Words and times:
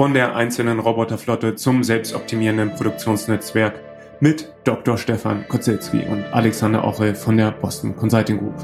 von 0.00 0.14
der 0.14 0.34
einzelnen 0.34 0.78
Roboterflotte 0.78 1.56
zum 1.56 1.84
selbstoptimierenden 1.84 2.74
Produktionsnetzwerk 2.74 3.82
mit 4.18 4.50
Dr. 4.64 4.96
Stefan 4.96 5.46
Kozelski 5.46 5.98
und 6.10 6.24
Alexander 6.32 6.84
Ochel 6.84 7.14
von 7.14 7.36
der 7.36 7.50
Boston 7.50 7.94
Consulting 7.94 8.38
Group. 8.38 8.54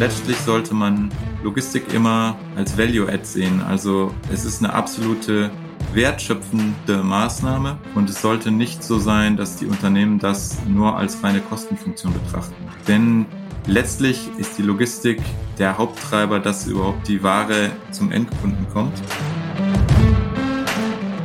Letztlich 0.00 0.38
sollte 0.38 0.72
man 0.72 1.10
Logistik 1.42 1.92
immer 1.92 2.38
als 2.56 2.78
Value-Add 2.78 3.22
sehen. 3.22 3.60
Also 3.68 4.14
es 4.32 4.46
ist 4.46 4.64
eine 4.64 4.72
absolute 4.72 5.50
wertschöpfende 5.92 7.02
Maßnahme 7.02 7.76
und 7.94 8.08
es 8.08 8.22
sollte 8.22 8.50
nicht 8.50 8.82
so 8.82 8.98
sein, 8.98 9.36
dass 9.36 9.58
die 9.58 9.66
Unternehmen 9.66 10.18
das 10.18 10.56
nur 10.66 10.96
als 10.96 11.22
reine 11.22 11.40
Kostenfunktion 11.40 12.14
betrachten. 12.14 12.54
Denn 12.88 13.26
letztlich 13.66 14.30
ist 14.38 14.56
die 14.56 14.62
Logistik 14.62 15.20
der 15.58 15.76
Haupttreiber, 15.76 16.40
dass 16.40 16.66
überhaupt 16.66 17.06
die 17.08 17.22
Ware 17.22 17.72
zum 17.90 18.10
Endkunden 18.10 18.66
kommt. 18.72 18.94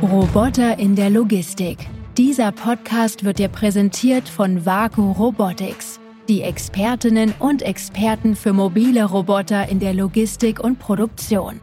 Roboter 0.02 0.80
in 0.80 0.96
der 0.96 1.10
Logistik. 1.10 1.78
Dieser 2.18 2.50
Podcast 2.50 3.22
wird 3.22 3.38
dir 3.38 3.46
präsentiert 3.46 4.28
von 4.28 4.66
Vaku 4.66 5.12
Robotics, 5.12 6.00
die 6.28 6.42
Expertinnen 6.42 7.32
und 7.38 7.62
Experten 7.62 8.34
für 8.34 8.52
mobile 8.52 9.04
Roboter 9.04 9.68
in 9.68 9.78
der 9.78 9.94
Logistik 9.94 10.58
und 10.58 10.80
Produktion. 10.80 11.60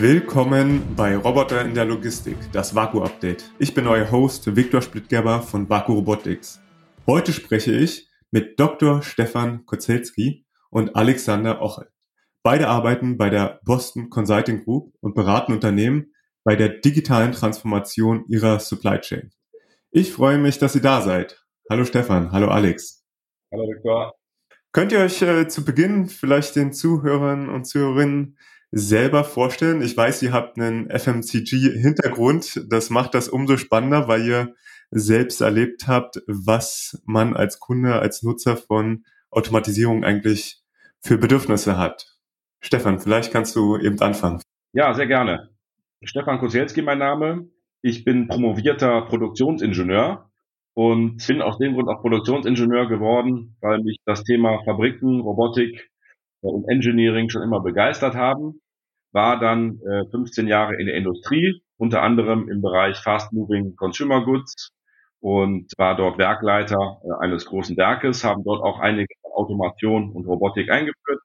Willkommen 0.00 0.82
bei 0.96 1.16
Roboter 1.16 1.64
in 1.64 1.74
der 1.74 1.84
Logistik, 1.84 2.36
das 2.50 2.74
Vaku-Update. 2.74 3.52
Ich 3.60 3.74
bin 3.74 3.86
euer 3.86 4.10
Host 4.10 4.56
Viktor 4.56 4.82
Splittgerber 4.82 5.42
von 5.42 5.70
Vaku 5.70 5.92
Robotics. 5.92 6.60
Heute 7.06 7.32
spreche 7.32 7.70
ich 7.70 8.08
mit 8.32 8.58
Dr. 8.58 9.00
Stefan 9.02 9.64
Kozelski 9.64 10.44
und 10.70 10.96
Alexander 10.96 11.62
Ochel. 11.62 11.91
Beide 12.44 12.66
arbeiten 12.66 13.18
bei 13.18 13.30
der 13.30 13.60
Boston 13.64 14.10
Consulting 14.10 14.64
Group 14.64 14.92
und 15.00 15.14
beraten 15.14 15.52
Unternehmen 15.52 16.12
bei 16.42 16.56
der 16.56 16.70
digitalen 16.70 17.30
Transformation 17.30 18.24
ihrer 18.26 18.58
Supply 18.58 18.98
Chain. 18.98 19.30
Ich 19.92 20.12
freue 20.12 20.38
mich, 20.38 20.58
dass 20.58 20.74
ihr 20.74 20.82
da 20.82 21.02
seid. 21.02 21.40
Hallo 21.70 21.84
Stefan, 21.84 22.32
hallo 22.32 22.48
Alex. 22.48 23.04
Hallo 23.52 23.68
Viktor. 23.68 24.14
Könnt 24.72 24.90
ihr 24.90 24.98
euch 24.98 25.22
äh, 25.22 25.46
zu 25.46 25.64
Beginn 25.64 26.08
vielleicht 26.08 26.56
den 26.56 26.72
Zuhörern 26.72 27.48
und 27.48 27.64
Zuhörerinnen 27.64 28.36
selber 28.72 29.22
vorstellen? 29.22 29.80
Ich 29.80 29.96
weiß, 29.96 30.22
ihr 30.22 30.32
habt 30.32 30.58
einen 30.58 30.90
FMCG-Hintergrund. 30.90 32.66
Das 32.68 32.90
macht 32.90 33.14
das 33.14 33.28
umso 33.28 33.56
spannender, 33.56 34.08
weil 34.08 34.26
ihr 34.26 34.54
selbst 34.90 35.42
erlebt 35.42 35.86
habt, 35.86 36.20
was 36.26 37.00
man 37.04 37.36
als 37.36 37.60
Kunde, 37.60 38.00
als 38.00 38.24
Nutzer 38.24 38.56
von 38.56 39.04
Automatisierung 39.30 40.02
eigentlich 40.02 40.60
für 41.00 41.18
Bedürfnisse 41.18 41.78
hat. 41.78 42.11
Stefan, 42.62 43.00
vielleicht 43.00 43.32
kannst 43.32 43.54
du 43.56 43.76
eben 43.76 44.00
anfangen. 44.00 44.40
Ja, 44.72 44.94
sehr 44.94 45.06
gerne. 45.06 45.50
Stefan 46.02 46.38
Kosielski 46.38 46.82
mein 46.82 46.98
Name. 46.98 47.48
Ich 47.82 48.04
bin 48.04 48.28
promovierter 48.28 49.02
Produktionsingenieur 49.02 50.30
und 50.74 51.26
bin 51.26 51.42
aus 51.42 51.58
dem 51.58 51.74
Grund 51.74 51.88
auch 51.88 52.00
Produktionsingenieur 52.00 52.88
geworden, 52.88 53.56
weil 53.60 53.82
mich 53.82 53.98
das 54.04 54.24
Thema 54.24 54.62
Fabriken, 54.64 55.20
Robotik 55.20 55.90
und 56.40 56.68
Engineering 56.68 57.28
schon 57.28 57.42
immer 57.42 57.60
begeistert 57.60 58.14
haben 58.14 58.60
war 59.12 59.38
dann 59.38 59.78
äh, 59.82 60.06
15 60.10 60.48
Jahre 60.48 60.74
in 60.76 60.86
der 60.86 60.96
Industrie, 60.96 61.62
unter 61.76 62.02
anderem 62.02 62.48
im 62.48 62.62
Bereich 62.62 62.98
Fast 62.98 63.32
Moving 63.32 63.76
Consumer 63.76 64.24
Goods 64.24 64.72
und 65.20 65.72
war 65.76 65.96
dort 65.96 66.18
Werkleiter 66.18 67.00
äh, 67.04 67.24
eines 67.24 67.44
großen 67.46 67.76
Werkes, 67.76 68.24
haben 68.24 68.42
dort 68.44 68.62
auch 68.62 68.80
einige 68.80 69.14
Automation 69.34 70.12
und 70.12 70.26
Robotik 70.26 70.70
eingeführt 70.70 71.20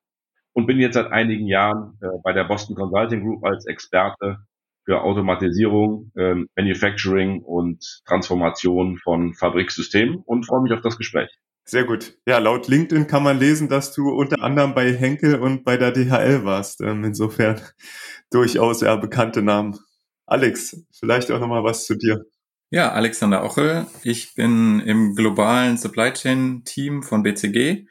und 0.57 0.65
bin 0.65 0.79
jetzt 0.79 0.95
seit 0.95 1.11
einigen 1.11 1.45
Jahren 1.45 1.99
äh, 2.01 2.07
bei 2.23 2.33
der 2.33 2.43
Boston 2.45 2.75
Consulting 2.75 3.21
Group 3.21 3.45
als 3.45 3.67
Experte 3.67 4.39
für 4.85 5.03
Automatisierung, 5.03 6.11
ähm, 6.17 6.49
Manufacturing 6.55 7.43
und 7.43 8.01
Transformation 8.07 8.97
von 8.97 9.35
Fabriksystemen 9.35 10.15
und 10.25 10.47
freue 10.47 10.63
mich 10.63 10.73
auf 10.73 10.81
das 10.81 10.97
Gespräch. 10.97 11.29
Sehr 11.63 11.83
gut. 11.83 12.17
Ja, 12.25 12.39
laut 12.39 12.67
LinkedIn 12.67 13.05
kann 13.05 13.21
man 13.21 13.37
lesen, 13.37 13.69
dass 13.69 13.93
du 13.93 14.09
unter 14.09 14.41
anderem 14.41 14.73
bei 14.73 14.91
Henkel 14.91 15.35
und 15.35 15.63
bei 15.63 15.77
der 15.77 15.91
DHL 15.91 16.43
warst. 16.43 16.81
Ähm, 16.81 17.03
insofern 17.03 17.61
durchaus 18.31 18.81
ja 18.81 18.95
bekannte 18.95 19.43
Namen. 19.43 19.77
Alex, 20.25 20.83
vielleicht 20.91 21.31
auch 21.31 21.39
nochmal 21.39 21.63
was 21.63 21.85
zu 21.85 21.93
dir. 21.93 22.25
Ja, 22.71 22.93
Alexander 22.93 23.43
Ochel. 23.43 23.85
Ich 24.01 24.33
bin 24.33 24.79
im 24.79 25.13
globalen 25.13 25.77
Supply 25.77 26.11
Chain 26.13 26.63
Team 26.65 27.03
von 27.03 27.21
BCG 27.21 27.85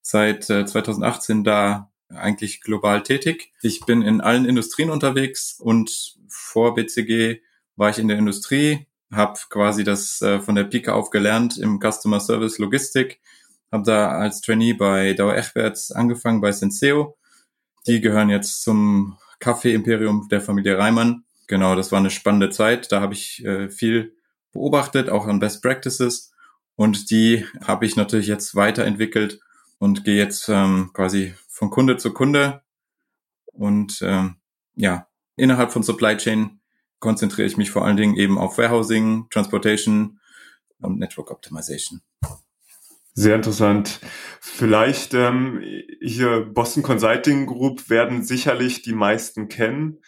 seit 0.00 0.48
äh, 0.48 0.64
2018 0.64 1.44
da 1.44 1.90
eigentlich 2.08 2.60
global 2.60 3.02
tätig. 3.02 3.52
Ich 3.62 3.80
bin 3.80 4.02
in 4.02 4.20
allen 4.20 4.44
Industrien 4.44 4.90
unterwegs 4.90 5.56
und 5.58 6.16
vor 6.28 6.74
BCG 6.74 7.40
war 7.76 7.90
ich 7.90 7.98
in 7.98 8.08
der 8.08 8.18
Industrie, 8.18 8.86
habe 9.12 9.38
quasi 9.50 9.84
das 9.84 10.20
äh, 10.22 10.40
von 10.40 10.54
der 10.54 10.64
Pike 10.64 10.92
auf 10.92 11.10
gelernt 11.10 11.58
im 11.58 11.80
Customer 11.80 12.20
Service 12.20 12.58
Logistik, 12.58 13.20
habe 13.70 13.84
da 13.84 14.08
als 14.08 14.40
Trainee 14.40 14.72
bei 14.72 15.12
Dauer 15.14 15.36
Echwerts 15.36 15.92
angefangen 15.92 16.40
bei 16.40 16.52
Senseo. 16.52 17.16
Die 17.86 18.00
gehören 18.00 18.30
jetzt 18.30 18.62
zum 18.62 19.18
Kaffee-Imperium 19.38 20.28
der 20.30 20.40
Familie 20.40 20.78
Reimann. 20.78 21.24
Genau, 21.46 21.76
das 21.76 21.92
war 21.92 21.98
eine 21.98 22.10
spannende 22.10 22.50
Zeit. 22.50 22.90
Da 22.90 23.00
habe 23.00 23.14
ich 23.14 23.44
äh, 23.44 23.68
viel 23.68 24.16
beobachtet, 24.52 25.08
auch 25.08 25.26
an 25.26 25.38
Best 25.38 25.62
Practices. 25.62 26.32
Und 26.74 27.10
die 27.10 27.46
habe 27.64 27.86
ich 27.86 27.96
natürlich 27.96 28.26
jetzt 28.26 28.54
weiterentwickelt 28.54 29.40
und 29.78 30.04
gehe 30.04 30.16
jetzt 30.16 30.48
ähm, 30.48 30.90
quasi 30.92 31.34
von 31.56 31.70
Kunde 31.70 31.96
zu 31.96 32.12
Kunde. 32.12 32.60
Und 33.46 34.00
ähm, 34.02 34.36
ja, 34.74 35.08
innerhalb 35.36 35.72
von 35.72 35.82
Supply 35.82 36.16
Chain 36.18 36.60
konzentriere 36.98 37.46
ich 37.46 37.56
mich 37.56 37.70
vor 37.70 37.84
allen 37.84 37.96
Dingen 37.96 38.14
eben 38.14 38.36
auf 38.36 38.58
Warehousing, 38.58 39.28
Transportation 39.30 40.20
und 40.80 40.98
Network 40.98 41.30
Optimization. 41.30 42.02
Sehr 43.14 43.34
interessant. 43.34 44.00
Vielleicht 44.40 45.14
ähm, 45.14 45.62
hier 46.02 46.44
Boston 46.44 46.82
Consulting 46.82 47.46
Group 47.46 47.88
werden 47.88 48.22
sicherlich 48.22 48.82
die 48.82 48.92
meisten 48.92 49.48
kennen. 49.48 50.02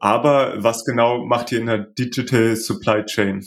Aber 0.00 0.60
was 0.60 0.84
genau 0.84 1.24
macht 1.24 1.52
ihr 1.52 1.60
in 1.60 1.66
der 1.66 1.78
Digital 1.78 2.56
Supply 2.56 3.04
Chain? 3.04 3.46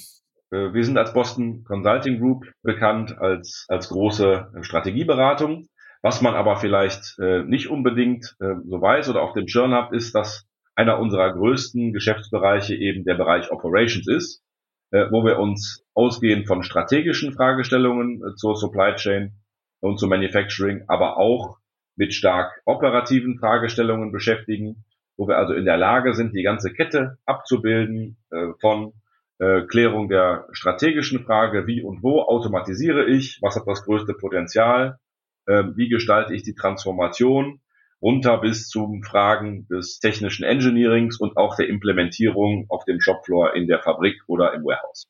Äh, 0.52 0.74
wir 0.74 0.86
sind 0.86 0.98
als 0.98 1.12
Boston 1.12 1.66
Consulting 1.66 2.20
Group 2.20 2.46
bekannt 2.62 3.18
als, 3.18 3.66
als 3.68 3.90
große 3.90 4.54
Strategieberatung. 4.62 5.68
Was 6.04 6.22
man 6.22 6.36
aber 6.36 6.58
vielleicht 6.58 7.18
äh, 7.20 7.44
nicht 7.44 7.70
unbedingt 7.70 8.36
äh, 8.42 8.56
so 8.66 8.82
weiß 8.82 9.10
oder 9.10 9.22
auf 9.22 9.32
dem 9.32 9.48
Schirm 9.48 9.74
hat, 9.74 9.94
ist, 9.94 10.14
dass 10.14 10.46
einer 10.76 11.00
unserer 11.00 11.32
größten 11.32 11.94
Geschäftsbereiche 11.94 12.76
eben 12.76 13.06
der 13.06 13.16
Bereich 13.16 13.52
Operations 13.52 14.10
ist, 14.10 14.44
äh, 14.92 15.06
wo 15.12 15.24
wir 15.24 15.40
uns 15.40 15.86
ausgehend 15.94 16.46
von 16.46 16.62
strategischen 16.62 17.32
Fragestellungen 17.32 18.22
äh, 18.22 18.36
zur 18.36 18.58
Supply 18.58 18.96
Chain 18.96 19.32
und 19.80 19.98
zum 19.98 20.10
Manufacturing, 20.10 20.84
aber 20.90 21.18
auch 21.18 21.58
mit 21.96 22.14
stark 22.14 22.52
operativen 22.66 23.38
Fragestellungen 23.40 24.12
beschäftigen, 24.12 24.84
wo 25.16 25.30
wir 25.30 25.38
also 25.38 25.54
in 25.54 25.64
der 25.64 25.78
Lage 25.78 26.16
sind, 26.16 26.36
die 26.36 26.44
ganze 26.44 26.74
Kette 26.74 27.18
abzubilden 27.26 28.18
äh, 28.30 28.48
von 28.60 28.92
äh, 29.40 29.62
Klärung 29.68 30.10
der 30.10 30.50
strategischen 30.52 31.24
Frage, 31.24 31.66
wie 31.66 31.82
und 31.82 32.04
wo 32.04 32.24
automatisiere 32.24 33.06
ich, 33.06 33.40
was 33.42 33.56
hat 33.56 33.68
das 33.68 33.86
größte 33.86 34.14
Potenzial, 34.16 35.00
äh, 35.46 35.64
wie 35.76 35.90
gestalte 35.90 36.34
ich 36.34 36.44
die 36.44 36.56
Transformation 36.56 37.60
runter 38.02 38.38
bis 38.40 38.68
zu 38.68 39.02
Fragen 39.08 39.66
des 39.68 40.00
technischen 40.00 40.44
Engineerings 40.44 41.20
und 41.20 41.38
auch 41.38 41.56
der 41.56 41.70
Implementierung 41.70 42.66
auf 42.70 42.84
dem 42.86 43.00
Shopfloor 43.00 43.56
in 43.56 43.68
der 43.68 43.82
Fabrik 43.82 44.22
oder 44.28 44.54
im 44.54 44.64
Warehouse. 44.64 45.08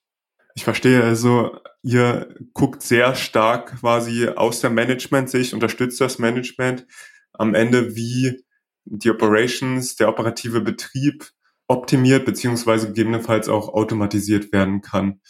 Ich 0.56 0.64
verstehe 0.64 1.04
also, 1.04 1.58
ihr 1.82 2.36
guckt 2.54 2.84
sehr 2.84 3.16
stark 3.16 3.80
quasi 3.80 4.28
aus 4.28 4.62
der 4.62 4.70
Management-Sicht, 4.70 5.54
unterstützt 5.54 6.00
das 6.00 6.20
Management 6.20 6.86
am 7.34 7.56
Ende, 7.56 7.96
wie 7.96 8.44
die 8.86 9.10
Operations, 9.10 9.96
der 9.96 10.10
operative 10.10 10.62
Betrieb 10.62 11.26
optimiert 11.68 12.26
beziehungsweise 12.26 12.88
gegebenenfalls 12.88 13.50
auch 13.50 13.70
automatisiert 13.70 14.52
werden 14.52 14.82
kann. 14.82 15.22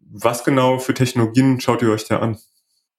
Was 0.00 0.44
genau 0.44 0.78
für 0.78 0.92
Technologien 0.92 1.60
schaut 1.60 1.80
ihr 1.80 1.90
euch 1.90 2.06
da 2.06 2.18
an? 2.18 2.36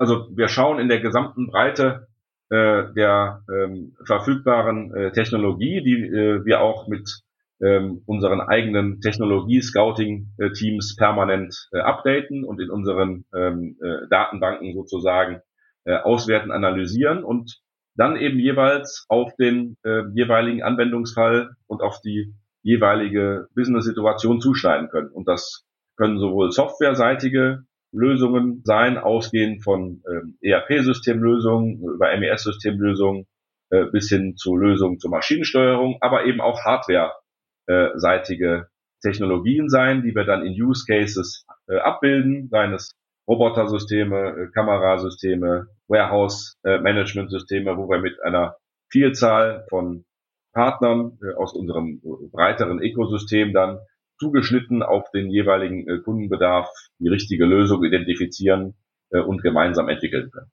Also 0.03 0.27
wir 0.35 0.49
schauen 0.49 0.79
in 0.79 0.89
der 0.89 0.99
gesamten 0.99 1.47
Breite 1.47 2.09
äh, 2.49 2.91
der 2.93 3.41
ähm, 3.49 3.95
verfügbaren 4.05 4.93
äh, 4.93 5.11
Technologie, 5.13 5.81
die 5.81 5.93
äh, 5.93 6.43
wir 6.43 6.59
auch 6.59 6.89
mit 6.89 7.21
ähm, 7.61 8.01
unseren 8.05 8.41
eigenen 8.41 8.99
Technologie-Scouting-Teams 8.99 10.97
permanent 10.97 11.69
äh, 11.71 11.79
updaten 11.79 12.43
und 12.43 12.59
in 12.59 12.69
unseren 12.69 13.23
ähm, 13.33 13.77
äh, 13.81 14.09
Datenbanken 14.09 14.73
sozusagen 14.73 15.39
äh, 15.85 15.95
auswerten, 15.95 16.51
analysieren 16.51 17.23
und 17.23 17.61
dann 17.95 18.17
eben 18.17 18.39
jeweils 18.39 19.05
auf 19.07 19.33
den 19.37 19.77
äh, 19.83 20.01
jeweiligen 20.13 20.63
Anwendungsfall 20.63 21.55
und 21.67 21.81
auf 21.81 22.01
die 22.01 22.35
jeweilige 22.61 23.47
Business-Situation 23.55 24.41
zuschneiden 24.41 24.89
können. 24.89 25.11
Und 25.11 25.29
das 25.29 25.63
können 25.95 26.19
sowohl 26.19 26.51
softwareseitige 26.51 27.63
Lösungen 27.93 28.61
sein, 28.63 28.97
ausgehend 28.97 29.63
von 29.63 30.03
ähm, 30.09 30.37
ERP-Systemlösungen 30.41 31.81
über 31.81 32.17
MES-Systemlösungen, 32.17 33.27
äh, 33.69 33.85
bis 33.85 34.09
hin 34.09 34.35
zu 34.35 34.57
Lösungen 34.57 34.99
zur 34.99 35.11
Maschinensteuerung, 35.11 35.97
aber 36.01 36.25
eben 36.25 36.41
auch 36.41 36.65
hardware-seitige 36.65 38.67
Technologien 39.01 39.69
sein, 39.69 40.01
die 40.01 40.15
wir 40.15 40.25
dann 40.25 40.45
in 40.45 40.59
Use 40.59 40.85
Cases 40.87 41.45
äh, 41.67 41.77
abbilden, 41.77 42.49
seien 42.49 42.73
es 42.73 42.95
Robotersysteme, 43.27 44.29
äh, 44.29 44.47
Kamerasysteme, 44.53 45.67
Warehouse-Management-Systeme, 45.87 47.77
wo 47.77 47.87
wir 47.89 47.99
mit 47.99 48.21
einer 48.23 48.55
Vielzahl 48.89 49.65
von 49.69 50.05
Partnern 50.53 51.19
äh, 51.21 51.35
aus 51.35 51.53
unserem 51.53 52.01
breiteren 52.31 52.81
Ökosystem 52.81 53.53
dann 53.53 53.79
zugeschnitten 54.19 54.83
auf 54.83 55.09
den 55.11 55.29
jeweiligen 55.29 55.87
äh, 55.87 55.99
Kundenbedarf 55.99 56.69
die 56.99 57.07
richtige 57.07 57.45
Lösung 57.45 57.83
identifizieren 57.83 58.75
äh, 59.09 59.19
und 59.19 59.41
gemeinsam 59.41 59.89
entwickeln 59.89 60.31
können. 60.31 60.51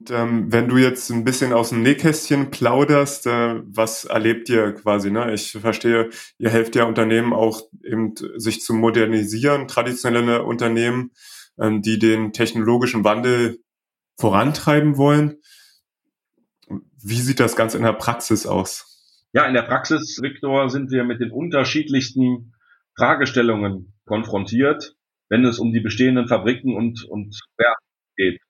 Und, 0.00 0.10
ähm, 0.10 0.52
wenn 0.52 0.68
du 0.68 0.78
jetzt 0.78 1.10
ein 1.10 1.24
bisschen 1.24 1.52
aus 1.52 1.70
dem 1.70 1.82
Nähkästchen 1.82 2.50
plauderst, 2.50 3.26
äh, 3.26 3.60
was 3.64 4.04
erlebt 4.06 4.48
ihr 4.48 4.72
quasi? 4.72 5.10
Ne? 5.10 5.32
Ich 5.34 5.52
verstehe, 5.52 6.08
ihr 6.38 6.50
helft 6.50 6.74
ja 6.74 6.84
Unternehmen 6.84 7.32
auch 7.32 7.62
eben 7.84 8.14
sich 8.36 8.62
zu 8.62 8.72
modernisieren, 8.72 9.68
traditionelle 9.68 10.42
Unternehmen, 10.42 11.10
ähm, 11.58 11.82
die 11.82 11.98
den 11.98 12.32
technologischen 12.32 13.04
Wandel 13.04 13.58
vorantreiben 14.18 14.96
wollen. 14.96 15.36
Wie 17.02 17.20
sieht 17.20 17.40
das 17.40 17.56
Ganze 17.56 17.76
in 17.76 17.84
der 17.84 17.92
Praxis 17.92 18.46
aus? 18.46 19.26
Ja, 19.32 19.46
in 19.46 19.54
der 19.54 19.62
Praxis, 19.62 20.20
Viktor, 20.22 20.70
sind 20.70 20.90
wir 20.90 21.04
mit 21.04 21.20
den 21.20 21.30
unterschiedlichsten 21.30 22.52
Fragestellungen 23.00 23.94
konfrontiert, 24.04 24.94
wenn 25.30 25.46
es 25.46 25.58
um 25.58 25.72
die 25.72 25.80
bestehenden 25.80 26.28
Fabriken 26.28 26.76
und, 26.76 27.02
und 27.04 27.40
Werke 27.56 27.80
geht. 28.16 28.40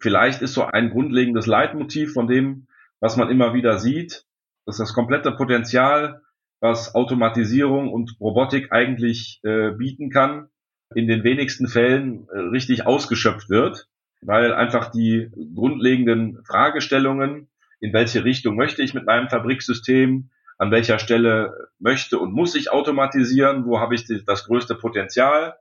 Vielleicht 0.00 0.42
ist 0.42 0.54
so 0.54 0.64
ein 0.64 0.90
grundlegendes 0.90 1.46
Leitmotiv 1.46 2.12
von 2.12 2.26
dem, 2.26 2.66
was 2.98 3.16
man 3.16 3.30
immer 3.30 3.54
wieder 3.54 3.78
sieht, 3.78 4.24
dass 4.66 4.78
das 4.78 4.94
komplette 4.94 5.30
Potenzial, 5.30 6.22
was 6.58 6.96
Automatisierung 6.96 7.92
und 7.92 8.16
Robotik 8.18 8.72
eigentlich 8.72 9.40
äh, 9.44 9.70
bieten 9.70 10.10
kann, 10.10 10.48
in 10.92 11.06
den 11.06 11.22
wenigsten 11.22 11.68
Fällen 11.68 12.26
äh, 12.32 12.38
richtig 12.38 12.86
ausgeschöpft 12.86 13.48
wird, 13.48 13.86
weil 14.22 14.52
einfach 14.54 14.90
die 14.90 15.30
grundlegenden 15.54 16.42
Fragestellungen, 16.44 17.48
in 17.78 17.92
welche 17.92 18.24
Richtung 18.24 18.56
möchte 18.56 18.82
ich 18.82 18.92
mit 18.92 19.06
meinem 19.06 19.28
Fabriksystem, 19.28 20.30
an 20.58 20.70
welcher 20.70 20.98
Stelle 20.98 21.68
möchte 21.78 22.18
und 22.18 22.32
muss 22.32 22.54
ich 22.54 22.70
automatisieren, 22.70 23.64
wo 23.66 23.80
habe 23.80 23.94
ich 23.94 24.06
das 24.26 24.46
größte 24.46 24.74
Potenzial, 24.74 25.56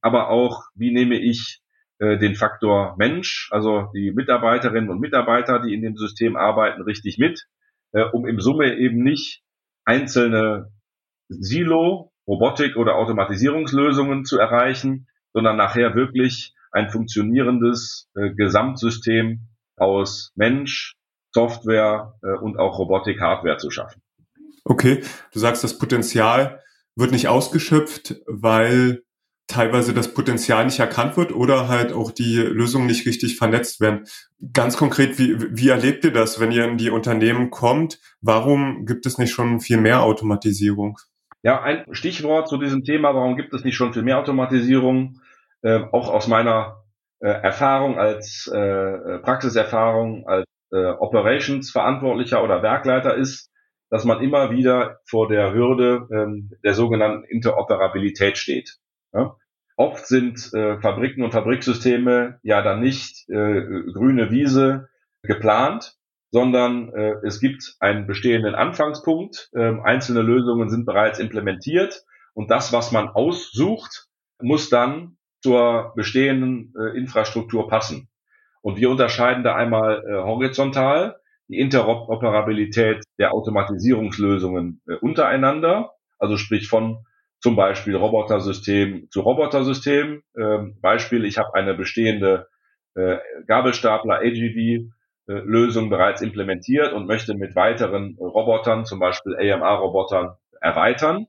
aber 0.00 0.28
auch, 0.28 0.64
wie 0.74 0.92
nehme 0.92 1.18
ich 1.18 1.62
äh, 2.00 2.18
den 2.18 2.34
Faktor 2.34 2.96
Mensch, 2.96 3.48
also 3.52 3.90
die 3.94 4.10
Mitarbeiterinnen 4.10 4.88
und 4.88 5.00
Mitarbeiter, 5.00 5.60
die 5.60 5.74
in 5.74 5.82
dem 5.82 5.96
System 5.96 6.34
arbeiten, 6.34 6.82
richtig 6.82 7.18
mit, 7.18 7.46
äh, 7.92 8.04
um 8.04 8.26
im 8.26 8.40
Summe 8.40 8.76
eben 8.76 9.02
nicht 9.02 9.42
einzelne 9.84 10.72
Silo, 11.28 12.12
Robotik 12.26 12.76
oder 12.76 12.96
Automatisierungslösungen 12.96 14.24
zu 14.24 14.38
erreichen, 14.38 15.08
sondern 15.34 15.56
nachher 15.56 15.94
wirklich 15.94 16.54
ein 16.72 16.88
funktionierendes 16.88 18.08
äh, 18.14 18.30
Gesamtsystem 18.30 19.48
aus 19.76 20.32
Mensch, 20.34 20.94
Software 21.32 22.14
und 22.42 22.58
auch 22.58 22.78
Robotik, 22.78 23.20
Hardware 23.20 23.56
zu 23.56 23.70
schaffen. 23.70 24.02
Okay, 24.70 25.02
du 25.32 25.38
sagst, 25.40 25.64
das 25.64 25.78
Potenzial 25.78 26.60
wird 26.94 27.10
nicht 27.10 27.26
ausgeschöpft, 27.26 28.22
weil 28.28 29.02
teilweise 29.48 29.92
das 29.92 30.14
Potenzial 30.14 30.64
nicht 30.64 30.78
erkannt 30.78 31.16
wird 31.16 31.32
oder 31.32 31.66
halt 31.66 31.92
auch 31.92 32.12
die 32.12 32.36
Lösungen 32.36 32.86
nicht 32.86 33.04
richtig 33.04 33.36
vernetzt 33.36 33.80
werden. 33.80 34.04
Ganz 34.52 34.76
konkret, 34.76 35.18
wie, 35.18 35.34
wie 35.56 35.70
erlebt 35.70 36.04
ihr 36.04 36.12
das, 36.12 36.38
wenn 36.38 36.52
ihr 36.52 36.66
in 36.66 36.76
die 36.76 36.90
Unternehmen 36.90 37.50
kommt? 37.50 37.98
Warum 38.20 38.86
gibt 38.86 39.06
es 39.06 39.18
nicht 39.18 39.32
schon 39.32 39.58
viel 39.58 39.78
mehr 39.78 40.04
Automatisierung? 40.04 40.98
Ja, 41.42 41.60
ein 41.62 41.84
Stichwort 41.90 42.48
zu 42.48 42.56
diesem 42.56 42.84
Thema, 42.84 43.12
warum 43.12 43.36
gibt 43.36 43.52
es 43.52 43.64
nicht 43.64 43.74
schon 43.74 43.92
viel 43.92 44.04
mehr 44.04 44.18
Automatisierung? 44.18 45.20
Äh, 45.62 45.80
auch 45.90 46.08
aus 46.08 46.28
meiner 46.28 46.84
äh, 47.18 47.26
Erfahrung 47.26 47.98
als 47.98 48.46
äh, 48.46 49.18
Praxiserfahrung 49.18 50.28
als 50.28 50.46
äh, 50.70 50.76
Operations-Verantwortlicher 50.76 52.44
oder 52.44 52.62
Werkleiter 52.62 53.16
ist, 53.16 53.49
dass 53.90 54.04
man 54.04 54.22
immer 54.22 54.50
wieder 54.50 55.00
vor 55.04 55.28
der 55.28 55.52
Hürde 55.52 56.08
ähm, 56.12 56.50
der 56.64 56.74
sogenannten 56.74 57.24
Interoperabilität 57.24 58.38
steht. 58.38 58.78
Ja? 59.12 59.36
Oft 59.76 60.06
sind 60.06 60.52
äh, 60.54 60.78
Fabriken 60.80 61.22
und 61.24 61.32
Fabriksysteme 61.32 62.38
ja 62.42 62.62
dann 62.62 62.80
nicht 62.80 63.28
äh, 63.28 63.62
grüne 63.92 64.30
Wiese 64.30 64.88
geplant, 65.22 65.96
sondern 66.30 66.92
äh, 66.92 67.14
es 67.24 67.40
gibt 67.40 67.76
einen 67.80 68.06
bestehenden 68.06 68.54
Anfangspunkt. 68.54 69.50
Äh, 69.52 69.80
einzelne 69.82 70.22
Lösungen 70.22 70.70
sind 70.70 70.86
bereits 70.86 71.18
implementiert 71.18 72.04
und 72.34 72.50
das, 72.50 72.72
was 72.72 72.92
man 72.92 73.08
aussucht, 73.08 74.06
muss 74.40 74.70
dann 74.70 75.16
zur 75.42 75.92
bestehenden 75.96 76.74
äh, 76.78 76.96
Infrastruktur 76.96 77.68
passen. 77.68 78.08
Und 78.62 78.76
wir 78.76 78.90
unterscheiden 78.90 79.42
da 79.42 79.56
einmal 79.56 80.04
äh, 80.06 80.12
horizontal 80.22 81.16
die 81.50 81.58
Interoperabilität 81.58 83.02
der 83.18 83.34
Automatisierungslösungen 83.34 84.80
äh, 84.88 84.94
untereinander, 84.94 85.92
also 86.18 86.36
sprich 86.36 86.68
von 86.68 87.04
zum 87.40 87.56
Beispiel 87.56 87.96
Robotersystem 87.96 89.08
zu 89.10 89.22
Robotersystem. 89.22 90.22
Ähm, 90.38 90.76
Beispiel, 90.80 91.24
ich 91.24 91.38
habe 91.38 91.52
eine 91.54 91.74
bestehende 91.74 92.46
äh, 92.94 93.16
Gabelstapler 93.46 94.18
AGV 94.18 94.56
äh, 94.56 94.86
Lösung 95.26 95.90
bereits 95.90 96.22
implementiert 96.22 96.92
und 96.92 97.06
möchte 97.06 97.34
mit 97.34 97.56
weiteren 97.56 98.16
Robotern, 98.20 98.84
zum 98.84 99.00
Beispiel 99.00 99.34
AMR-Robotern, 99.36 100.36
erweitern. 100.60 101.26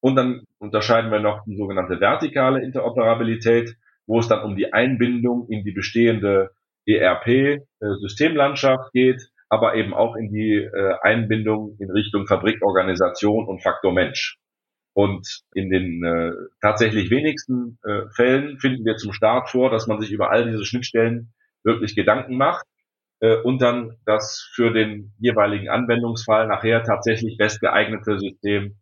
Und 0.00 0.16
dann 0.16 0.44
unterscheiden 0.58 1.10
wir 1.10 1.20
noch 1.20 1.44
die 1.44 1.56
sogenannte 1.56 2.00
vertikale 2.00 2.62
Interoperabilität, 2.62 3.76
wo 4.06 4.20
es 4.20 4.28
dann 4.28 4.44
um 4.44 4.56
die 4.56 4.72
Einbindung 4.72 5.46
in 5.48 5.64
die 5.64 5.72
bestehende 5.72 6.52
ERP-Systemlandschaft 6.86 8.94
äh, 8.94 9.02
geht, 9.12 9.28
aber 9.48 9.74
eben 9.74 9.94
auch 9.94 10.16
in 10.16 10.32
die 10.32 10.56
äh, 10.56 10.94
Einbindung 11.02 11.76
in 11.78 11.90
Richtung 11.90 12.26
Fabrikorganisation 12.26 13.46
und 13.46 13.62
Faktor 13.62 13.92
Mensch. 13.92 14.38
Und 14.94 15.42
in 15.54 15.70
den 15.70 16.04
äh, 16.04 16.32
tatsächlich 16.60 17.10
wenigsten 17.10 17.78
äh, 17.84 18.02
Fällen 18.14 18.58
finden 18.58 18.84
wir 18.84 18.96
zum 18.96 19.12
Start 19.12 19.48
vor, 19.48 19.70
dass 19.70 19.86
man 19.86 20.00
sich 20.00 20.10
über 20.10 20.30
all 20.30 20.50
diese 20.50 20.64
Schnittstellen 20.64 21.32
wirklich 21.62 21.94
Gedanken 21.94 22.36
macht 22.36 22.66
äh, 23.20 23.36
und 23.36 23.62
dann 23.62 23.96
das 24.04 24.50
für 24.54 24.72
den 24.72 25.14
jeweiligen 25.18 25.68
Anwendungsfall 25.68 26.48
nachher 26.48 26.82
tatsächlich 26.82 27.36
bestgeeignete 27.36 28.18
System 28.18 28.76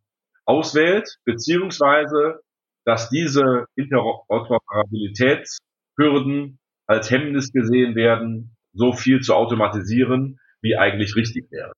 auswählt, 0.46 1.18
beziehungsweise 1.24 2.40
dass 2.84 3.10
diese 3.10 3.66
Interoperabilitätshürden 3.74 6.60
als 6.86 7.10
Hemmnis 7.10 7.52
gesehen 7.52 7.96
werden, 7.96 8.56
so 8.72 8.92
viel 8.92 9.20
zu 9.20 9.34
automatisieren, 9.34 10.38
wie 10.66 10.76
eigentlich 10.76 11.14
richtig 11.16 11.50
wäre. 11.50 11.72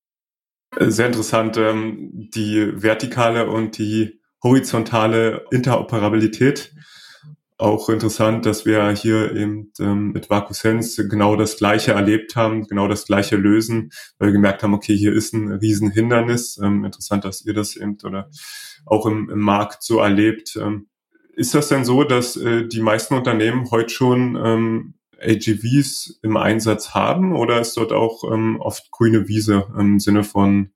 Sehr 0.79 1.07
interessant, 1.07 1.57
ähm, 1.57 2.29
die 2.33 2.71
vertikale 2.73 3.49
und 3.49 3.77
die 3.77 4.19
horizontale 4.43 5.45
Interoperabilität. 5.51 6.73
Auch 7.57 7.89
interessant, 7.89 8.45
dass 8.45 8.65
wir 8.65 8.89
hier 8.91 9.35
eben 9.35 9.73
ähm, 9.79 10.11
mit 10.13 10.29
VacuSense 10.29 11.09
genau 11.09 11.35
das 11.35 11.57
Gleiche 11.57 11.91
erlebt 11.91 12.37
haben, 12.37 12.65
genau 12.65 12.87
das 12.87 13.05
Gleiche 13.05 13.35
lösen, 13.35 13.91
weil 14.17 14.29
wir 14.29 14.33
gemerkt 14.33 14.63
haben, 14.63 14.73
okay, 14.73 14.95
hier 14.95 15.11
ist 15.11 15.33
ein 15.33 15.51
Riesenhindernis. 15.51 16.57
Ähm, 16.63 16.85
interessant, 16.85 17.25
dass 17.25 17.45
ihr 17.45 17.53
das 17.53 17.75
eben 17.75 17.97
oder 18.03 18.29
auch 18.85 19.05
im, 19.05 19.29
im 19.29 19.39
Markt 19.39 19.83
so 19.83 19.99
erlebt. 19.99 20.55
Ähm, 20.55 20.87
ist 21.33 21.53
das 21.53 21.67
denn 21.67 21.83
so, 21.83 22.05
dass 22.05 22.37
äh, 22.37 22.65
die 22.67 22.81
meisten 22.81 23.13
Unternehmen 23.13 23.69
heute 23.71 23.93
schon 23.93 24.37
ähm, 24.41 24.93
AGVs 25.21 26.19
im 26.21 26.37
Einsatz 26.37 26.91
haben 26.93 27.35
oder 27.35 27.59
ist 27.59 27.75
dort 27.77 27.91
auch 27.91 28.23
ähm, 28.31 28.59
oft 28.59 28.91
grüne 28.91 29.27
Wiese 29.27 29.67
im 29.77 29.99
Sinne 29.99 30.23
von 30.23 30.71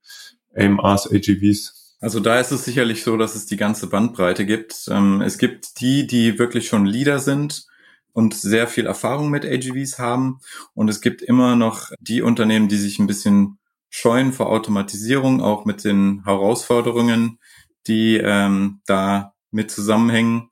AMRs, 0.56 1.12
AGVs? 1.12 1.98
Also 2.00 2.20
da 2.20 2.40
ist 2.40 2.52
es 2.52 2.66
sicherlich 2.66 3.04
so, 3.04 3.16
dass 3.16 3.36
es 3.36 3.46
die 3.46 3.56
ganze 3.56 3.88
Bandbreite 3.88 4.46
gibt. 4.46 4.88
Ähm, 4.90 5.22
es 5.22 5.38
gibt 5.38 5.80
die, 5.80 6.06
die 6.06 6.38
wirklich 6.38 6.68
schon 6.68 6.86
Leader 6.86 7.20
sind 7.20 7.66
und 8.12 8.34
sehr 8.34 8.68
viel 8.68 8.86
Erfahrung 8.86 9.30
mit 9.30 9.46
AGVs 9.46 10.00
haben. 10.00 10.40
Und 10.74 10.90
es 10.90 11.02
gibt 11.02 11.22
immer 11.22 11.56
noch 11.56 11.92
die 12.00 12.22
Unternehmen, 12.22 12.68
die 12.68 12.78
sich 12.78 13.00
ein 13.00 13.08
bisschen 13.08 13.58
scheuen 13.90 14.34
vor 14.34 14.50
Automatisierung, 14.50 15.42
auch 15.42 15.66
mit 15.66 15.84
den 15.84 16.24
Herausforderungen, 16.26 17.40
die 17.88 18.18
ähm, 18.18 18.82
da 18.86 19.34
mit 19.52 19.72
zusammenhängen. 19.72 20.50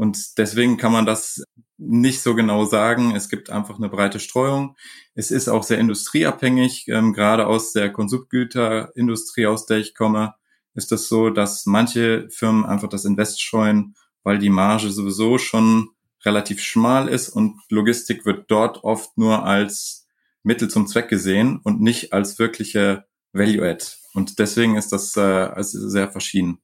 Und 0.00 0.38
deswegen 0.38 0.78
kann 0.78 0.92
man 0.92 1.04
das 1.04 1.44
nicht 1.76 2.22
so 2.22 2.34
genau 2.34 2.64
sagen. 2.64 3.14
Es 3.14 3.28
gibt 3.28 3.50
einfach 3.50 3.76
eine 3.76 3.90
breite 3.90 4.18
Streuung. 4.18 4.76
Es 5.14 5.30
ist 5.30 5.48
auch 5.48 5.62
sehr 5.62 5.78
industrieabhängig, 5.78 6.86
ähm, 6.88 7.12
gerade 7.12 7.46
aus 7.46 7.72
der 7.72 7.92
Konsumgüterindustrie, 7.92 9.46
aus 9.46 9.66
der 9.66 9.76
ich 9.76 9.94
komme 9.94 10.34
ist 10.74 10.92
das 10.92 11.08
so, 11.08 11.28
dass 11.28 11.66
manche 11.66 12.28
Firmen 12.30 12.64
einfach 12.64 12.88
das 12.88 13.04
Invest 13.04 13.42
scheuen, 13.42 13.94
weil 14.22 14.38
die 14.38 14.48
Marge 14.48 14.90
sowieso 14.90 15.36
schon 15.36 15.90
relativ 16.24 16.62
schmal 16.62 17.08
ist 17.08 17.28
und 17.28 17.60
Logistik 17.68 18.24
wird 18.24 18.50
dort 18.50 18.84
oft 18.84 19.18
nur 19.18 19.44
als 19.44 20.06
Mittel 20.42 20.68
zum 20.68 20.86
Zweck 20.86 21.08
gesehen 21.08 21.60
und 21.62 21.82
nicht 21.82 22.14
als 22.14 22.38
wirkliche 22.38 23.04
Value 23.32 23.68
Add. 23.68 23.84
Und 24.14 24.38
deswegen 24.38 24.76
ist 24.76 24.92
das 24.92 25.16
äh, 25.16 25.20
also 25.20 25.88
sehr 25.88 26.10
verschieden. 26.10 26.58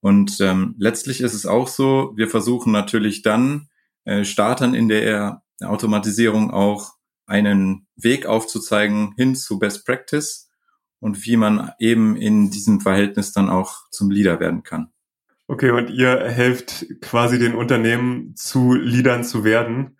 Und 0.00 0.40
ähm, 0.40 0.74
letztlich 0.78 1.20
ist 1.20 1.34
es 1.34 1.46
auch 1.46 1.68
so, 1.68 2.12
wir 2.16 2.28
versuchen 2.28 2.72
natürlich 2.72 3.22
dann 3.22 3.68
äh, 4.04 4.24
Startern 4.24 4.74
in 4.74 4.88
der 4.88 5.42
Automatisierung 5.62 6.50
auch 6.50 6.92
einen 7.26 7.86
Weg 7.96 8.26
aufzuzeigen 8.26 9.12
hin 9.16 9.34
zu 9.34 9.58
Best 9.58 9.84
Practice 9.84 10.50
und 11.00 11.26
wie 11.26 11.36
man 11.36 11.72
eben 11.78 12.16
in 12.16 12.50
diesem 12.50 12.80
Verhältnis 12.80 13.32
dann 13.32 13.50
auch 13.50 13.88
zum 13.90 14.10
Leader 14.10 14.40
werden 14.40 14.62
kann. 14.62 14.90
Okay, 15.46 15.70
und 15.70 15.90
ihr 15.90 16.20
helft 16.20 16.86
quasi 17.00 17.38
den 17.38 17.54
Unternehmen 17.54 18.34
zu 18.36 18.74
Leadern 18.74 19.24
zu 19.24 19.44
werden 19.44 19.98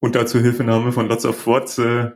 unter 0.00 0.26
Zuhilfenahme 0.26 0.92
von 0.92 1.08
Lots 1.08 1.26
of 1.26 1.46
Words, 1.46 1.78
äh, 1.78 2.10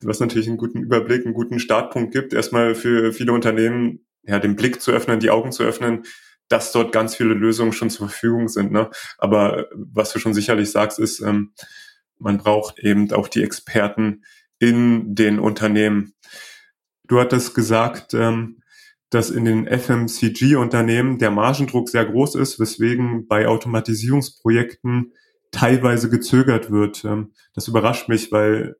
was 0.00 0.20
natürlich 0.20 0.46
einen 0.46 0.58
guten 0.58 0.80
Überblick, 0.80 1.24
einen 1.24 1.34
guten 1.34 1.58
Startpunkt 1.58 2.12
gibt, 2.12 2.32
erstmal 2.32 2.74
für 2.74 3.12
viele 3.12 3.32
Unternehmen 3.32 4.06
ja, 4.22 4.38
den 4.38 4.56
Blick 4.56 4.80
zu 4.80 4.92
öffnen, 4.92 5.20
die 5.20 5.30
Augen 5.30 5.50
zu 5.52 5.64
öffnen, 5.64 6.04
dass 6.48 6.72
dort 6.72 6.92
ganz 6.92 7.14
viele 7.14 7.34
Lösungen 7.34 7.72
schon 7.72 7.90
zur 7.90 8.08
Verfügung 8.08 8.48
sind. 8.48 8.72
Ne? 8.72 8.90
Aber 9.18 9.66
was 9.74 10.12
du 10.12 10.18
schon 10.18 10.34
sicherlich 10.34 10.70
sagst, 10.70 10.98
ist, 10.98 11.20
ähm, 11.20 11.52
man 12.18 12.38
braucht 12.38 12.78
eben 12.78 13.12
auch 13.12 13.28
die 13.28 13.42
Experten 13.42 14.24
in 14.58 15.14
den 15.14 15.38
Unternehmen. 15.38 16.14
Du 17.06 17.20
hattest 17.20 17.54
gesagt, 17.54 18.14
ähm, 18.14 18.62
dass 19.10 19.30
in 19.30 19.44
den 19.44 19.66
FMCG-Unternehmen 19.66 21.18
der 21.18 21.30
Margendruck 21.30 21.88
sehr 21.88 22.04
groß 22.04 22.34
ist, 22.34 22.60
weswegen 22.60 23.26
bei 23.26 23.46
Automatisierungsprojekten 23.46 25.12
teilweise 25.50 26.10
gezögert 26.10 26.70
wird. 26.70 27.04
Ähm, 27.04 27.32
das 27.54 27.68
überrascht 27.68 28.08
mich, 28.08 28.32
weil 28.32 28.76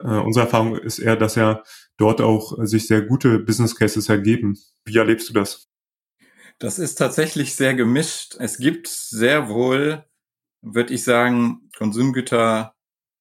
äh, 0.00 0.18
unsere 0.18 0.46
Erfahrung 0.46 0.76
ist 0.76 0.98
eher, 0.98 1.16
dass 1.16 1.34
ja 1.34 1.62
dort 1.96 2.20
auch 2.20 2.56
sich 2.64 2.86
sehr 2.86 3.02
gute 3.02 3.38
Business 3.38 3.74
Cases 3.74 4.08
ergeben. 4.08 4.58
Wie 4.84 4.96
erlebst 4.96 5.28
du 5.28 5.32
das? 5.32 5.69
Das 6.60 6.78
ist 6.78 6.96
tatsächlich 6.96 7.56
sehr 7.56 7.74
gemischt. 7.74 8.36
Es 8.38 8.58
gibt 8.58 8.86
sehr 8.86 9.48
wohl, 9.48 10.04
würde 10.60 10.92
ich 10.92 11.04
sagen, 11.04 11.70
Konsumgüter 11.76 12.74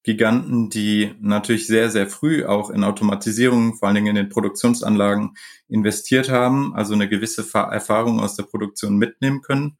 Giganten, 0.03 0.69
die 0.69 1.15
natürlich 1.21 1.65
sehr, 1.65 1.89
sehr 1.89 2.07
früh 2.07 2.45
auch 2.45 2.69
in 2.69 2.83
Automatisierung, 2.83 3.75
vor 3.75 3.87
allen 3.87 3.95
Dingen 3.95 4.07
in 4.07 4.15
den 4.15 4.29
Produktionsanlagen 4.29 5.35
investiert 5.69 6.29
haben, 6.29 6.75
also 6.75 6.93
eine 6.93 7.07
gewisse 7.07 7.47
Erfahrung 7.53 8.19
aus 8.19 8.35
der 8.35 8.43
Produktion 8.43 8.97
mitnehmen 8.97 9.41
können 9.41 9.77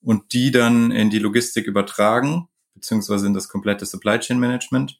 und 0.00 0.32
die 0.32 0.50
dann 0.50 0.90
in 0.90 1.10
die 1.10 1.18
Logistik 1.18 1.66
übertragen, 1.66 2.48
beziehungsweise 2.74 3.26
in 3.26 3.34
das 3.34 3.50
komplette 3.50 3.84
Supply 3.84 4.20
Chain 4.20 4.40
Management. 4.40 4.98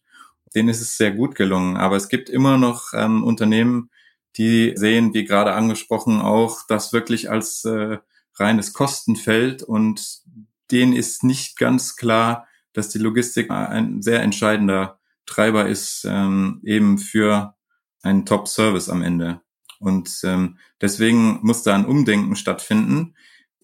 Denen 0.54 0.68
ist 0.68 0.82
es 0.82 0.98
sehr 0.98 1.12
gut 1.12 1.34
gelungen. 1.34 1.78
Aber 1.78 1.96
es 1.96 2.10
gibt 2.10 2.28
immer 2.28 2.58
noch 2.58 2.92
ähm, 2.92 3.24
Unternehmen, 3.24 3.88
die 4.36 4.72
sehen, 4.76 5.14
wie 5.14 5.24
gerade 5.24 5.52
angesprochen, 5.52 6.20
auch 6.20 6.60
das 6.68 6.92
wirklich 6.92 7.30
als 7.30 7.64
äh, 7.64 7.98
reines 8.34 8.72
Kostenfeld 8.72 9.62
und 9.62 10.22
denen 10.70 10.94
ist 10.94 11.22
nicht 11.22 11.58
ganz 11.58 11.96
klar, 11.96 12.46
dass 12.72 12.88
die 12.88 12.98
Logistik 12.98 13.50
ein 13.50 14.00
sehr 14.00 14.22
entscheidender 14.22 14.98
Treiber 15.26 15.68
ist, 15.68 16.06
ähm, 16.08 16.60
eben 16.64 16.98
für 16.98 17.54
einen 18.02 18.26
Top-Service 18.26 18.88
am 18.88 19.02
Ende. 19.02 19.42
Und 19.78 20.20
ähm, 20.24 20.58
deswegen 20.80 21.40
muss 21.42 21.62
da 21.62 21.74
ein 21.74 21.84
Umdenken 21.84 22.36
stattfinden. 22.36 23.14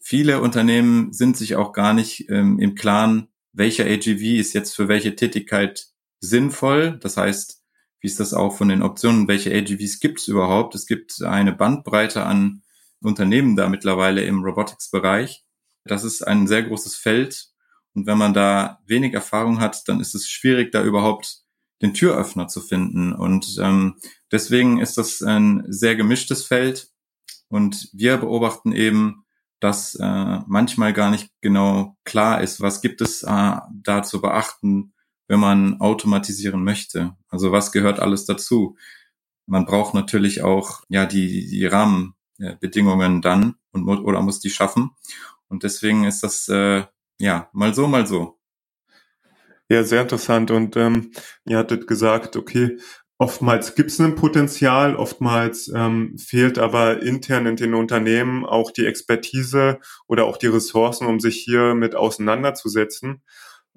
Viele 0.00 0.40
Unternehmen 0.40 1.12
sind 1.12 1.37
sich 1.37 1.56
auch 1.56 1.72
gar 1.72 1.94
nicht 1.94 2.28
ähm, 2.28 2.58
im 2.58 2.75
Klaren, 2.75 3.28
welcher 3.52 3.84
AGV 3.84 4.38
ist 4.38 4.52
jetzt 4.52 4.75
für 4.75 4.88
welche 4.88 5.16
Tätigkeit 5.16 5.88
sinnvoll. 6.20 6.98
Das 7.00 7.16
heißt, 7.16 7.58
wie 8.00 8.07
ist 8.07 8.21
das 8.21 8.35
auch 8.35 8.57
von 8.57 8.69
den 8.69 8.83
Optionen, 8.83 9.28
welche 9.28 9.55
AGVs 9.55 10.00
gibt 10.00 10.21
es 10.21 10.28
überhaupt? 10.28 10.75
Es 10.75 10.87
gibt 10.87 11.23
eine 11.23 11.52
Bandbreite 11.52 12.25
an 12.25 12.62
Unternehmen 13.00 13.57
da 13.57 13.69
mittlerweile 13.69 14.23
im 14.23 14.43
Robotics-Bereich. 14.43 15.45
Das 15.85 16.05
ist 16.05 16.23
ein 16.23 16.47
sehr 16.47 16.62
großes 16.64 16.97
Feld 16.97 17.52
und 17.99 18.07
wenn 18.07 18.19
man 18.19 18.33
da 18.33 18.78
wenig 18.87 19.12
Erfahrung 19.12 19.59
hat, 19.59 19.88
dann 19.88 20.00
ist 20.00 20.14
es 20.14 20.28
schwierig, 20.28 20.71
da 20.71 20.85
überhaupt 20.85 21.43
den 21.83 21.95
Türöffner 21.95 22.47
zu 22.47 22.61
finden. 22.61 23.12
Und 23.12 23.59
ähm, 23.61 23.97
deswegen 24.31 24.78
ist 24.78 24.99
das 24.99 25.21
ein 25.21 25.64
sehr 25.67 25.97
gemischtes 25.97 26.45
Feld. 26.45 26.93
Und 27.49 27.88
wir 27.93 28.17
beobachten 28.19 28.73
eben, 28.73 29.25
dass 29.59 29.97
äh, 29.97 30.38
manchmal 30.47 30.93
gar 30.93 31.11
nicht 31.11 31.28
genau 31.40 31.97
klar 32.05 32.40
ist, 32.40 32.61
was 32.61 32.83
gibt 32.83 33.00
es 33.00 33.25
äh, 33.25 33.57
da 33.73 34.02
zu 34.05 34.21
beachten, 34.21 34.95
wenn 35.28 35.38
man 35.38 35.80
automatisieren 35.80 36.64
möchte. 36.64 37.14
Also 37.28 37.52
was 37.52 37.70
gehört 37.70 38.00
alles 38.00 38.25
dazu? 38.25 38.76
Man 39.47 39.66
braucht 39.66 39.94
natürlich 39.94 40.42
auch 40.42 40.82
ja 40.88 41.06
die, 41.06 41.47
die 41.47 41.66
Rahmenbedingungen 41.66 43.23
dann 43.23 43.54
und 43.70 43.87
oder 43.87 44.20
muss 44.20 44.40
die 44.40 44.50
schaffen. 44.50 44.90
Und 45.49 45.62
deswegen 45.62 46.04
ist 46.04 46.23
das 46.23 46.49
äh, 46.49 46.85
ja, 47.18 47.49
mal 47.52 47.75
so, 47.75 47.87
mal 47.87 48.06
so. 48.06 48.38
Ja, 49.68 49.85
sehr 49.85 50.02
interessant. 50.02 50.50
Und 50.50 50.76
ähm, 50.76 51.12
ihr 51.44 51.58
hattet 51.58 51.87
gesagt, 51.87 52.37
okay, 52.37 52.78
oftmals 53.18 53.75
gibt 53.75 53.90
es 53.90 54.00
ein 54.00 54.14
Potenzial, 54.14 54.97
oftmals 54.97 55.70
ähm, 55.75 56.16
fehlt 56.16 56.58
aber 56.58 57.02
intern 57.02 57.47
in 57.47 57.56
den 57.56 57.75
Unternehmen 57.75 58.47
auch 58.47 58.70
die 58.70 58.87
Expertise 58.87 59.78
oder 60.06 60.25
auch 60.25 60.38
die 60.38 60.47
Ressourcen, 60.47 61.06
um 61.06 61.20
sich 61.20 61.37
hier 61.37 61.75
mit 61.75 61.94
auseinanderzusetzen. 61.97 63.23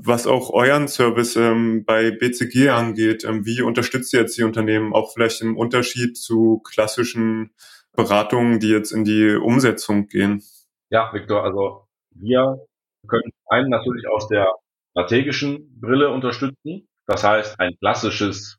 Was 0.03 0.25
auch 0.25 0.49
euren 0.49 0.87
Service 0.87 1.35
ähm, 1.35 1.85
bei 1.85 2.09
BCG 2.09 2.69
angeht, 2.69 3.23
ähm, 3.23 3.45
wie 3.45 3.61
unterstützt 3.61 4.11
ihr 4.13 4.21
jetzt 4.21 4.35
die 4.35 4.43
Unternehmen 4.43 4.93
auch 4.93 5.13
vielleicht 5.13 5.41
im 5.41 5.55
Unterschied 5.55 6.17
zu 6.17 6.59
klassischen 6.63 7.51
Beratungen, 7.93 8.59
die 8.59 8.69
jetzt 8.69 8.91
in 8.91 9.05
die 9.05 9.35
Umsetzung 9.35 10.07
gehen? 10.07 10.41
Ja, 10.89 11.13
Victor, 11.13 11.43
also 11.43 11.87
wir 12.15 12.65
können 13.07 13.31
einen 13.47 13.69
natürlich 13.69 14.07
aus 14.07 14.27
der 14.27 14.51
strategischen 14.91 15.79
Brille 15.79 16.09
unterstützen. 16.09 16.87
Das 17.05 17.23
heißt, 17.23 17.59
ein 17.59 17.77
klassisches 17.79 18.57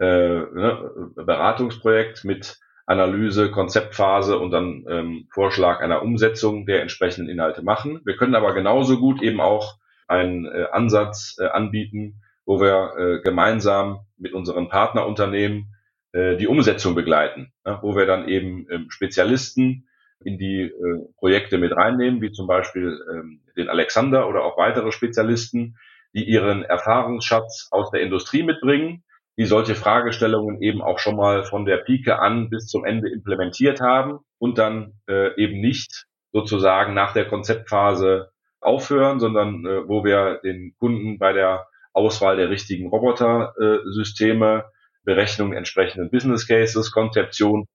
äh, 0.00 0.06
ne, 0.06 1.12
Beratungsprojekt 1.16 2.24
mit 2.24 2.58
Analyse, 2.86 3.50
Konzeptphase 3.50 4.38
und 4.38 4.52
dann 4.52 4.86
ähm, 4.88 5.28
Vorschlag 5.34 5.80
einer 5.80 6.00
Umsetzung 6.02 6.64
der 6.64 6.80
entsprechenden 6.80 7.28
Inhalte 7.28 7.62
machen. 7.62 8.00
Wir 8.06 8.16
können 8.16 8.34
aber 8.34 8.54
genauso 8.54 8.98
gut 8.98 9.20
eben 9.20 9.42
auch 9.42 9.76
einen 10.08 10.46
äh, 10.46 10.66
Ansatz 10.72 11.36
äh, 11.38 11.46
anbieten, 11.46 12.22
wo 12.44 12.60
wir 12.60 12.94
äh, 12.96 13.20
gemeinsam 13.22 14.00
mit 14.16 14.32
unseren 14.32 14.68
Partnerunternehmen 14.68 15.74
äh, 16.12 16.36
die 16.36 16.46
Umsetzung 16.46 16.94
begleiten, 16.94 17.52
ja, 17.66 17.80
wo 17.82 17.94
wir 17.94 18.06
dann 18.06 18.28
eben 18.28 18.66
ähm, 18.70 18.90
Spezialisten 18.90 19.86
in 20.24 20.38
die 20.38 20.62
äh, 20.62 20.72
Projekte 21.18 21.58
mit 21.58 21.76
reinnehmen, 21.76 22.22
wie 22.22 22.32
zum 22.32 22.46
Beispiel 22.46 22.98
ähm, 23.12 23.42
den 23.56 23.68
Alexander 23.68 24.28
oder 24.28 24.44
auch 24.44 24.56
weitere 24.56 24.90
Spezialisten, 24.90 25.76
die 26.14 26.24
ihren 26.24 26.62
Erfahrungsschatz 26.62 27.68
aus 27.70 27.90
der 27.90 28.00
Industrie 28.00 28.42
mitbringen, 28.42 29.04
die 29.36 29.44
solche 29.44 29.74
Fragestellungen 29.74 30.62
eben 30.62 30.82
auch 30.82 30.98
schon 30.98 31.16
mal 31.16 31.44
von 31.44 31.64
der 31.64 31.76
Pike 31.78 32.18
an 32.18 32.50
bis 32.50 32.66
zum 32.66 32.84
Ende 32.84 33.10
implementiert 33.10 33.80
haben 33.80 34.18
und 34.38 34.58
dann 34.58 34.94
äh, 35.08 35.40
eben 35.40 35.60
nicht 35.60 36.06
sozusagen 36.32 36.94
nach 36.94 37.12
der 37.12 37.26
Konzeptphase 37.26 38.30
aufhören, 38.60 39.20
sondern 39.20 39.64
äh, 39.66 39.88
wo 39.88 40.04
wir 40.04 40.40
den 40.42 40.74
Kunden 40.78 41.18
bei 41.18 41.32
der 41.32 41.66
Auswahl 41.92 42.36
der 42.36 42.50
richtigen 42.50 42.88
Roboter-Systeme, 42.88 44.64
äh, 44.66 44.78
Berechnung 45.04 45.54
entsprechenden 45.54 46.10
Business 46.10 46.46
Cases, 46.46 46.92
Konzeption 46.92 47.66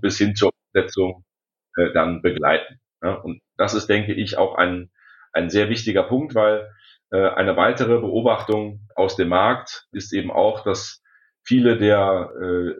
bis 0.00 0.18
hin 0.18 0.34
zur 0.34 0.50
Umsetzung 0.74 1.24
äh, 1.76 1.92
dann 1.92 2.20
begleiten. 2.20 2.80
Ja, 3.02 3.14
und 3.14 3.40
das 3.56 3.74
ist, 3.74 3.86
denke 3.86 4.12
ich, 4.12 4.36
auch 4.38 4.56
ein, 4.56 4.90
ein 5.32 5.50
sehr 5.50 5.68
wichtiger 5.68 6.02
Punkt, 6.02 6.34
weil 6.34 6.68
äh, 7.12 7.28
eine 7.28 7.56
weitere 7.56 7.98
Beobachtung 8.00 8.88
aus 8.94 9.16
dem 9.16 9.28
Markt 9.28 9.86
ist 9.92 10.12
eben 10.12 10.30
auch, 10.30 10.64
dass 10.64 11.02
viele 11.42 11.78
der, 11.78 12.30
äh, 12.40 12.74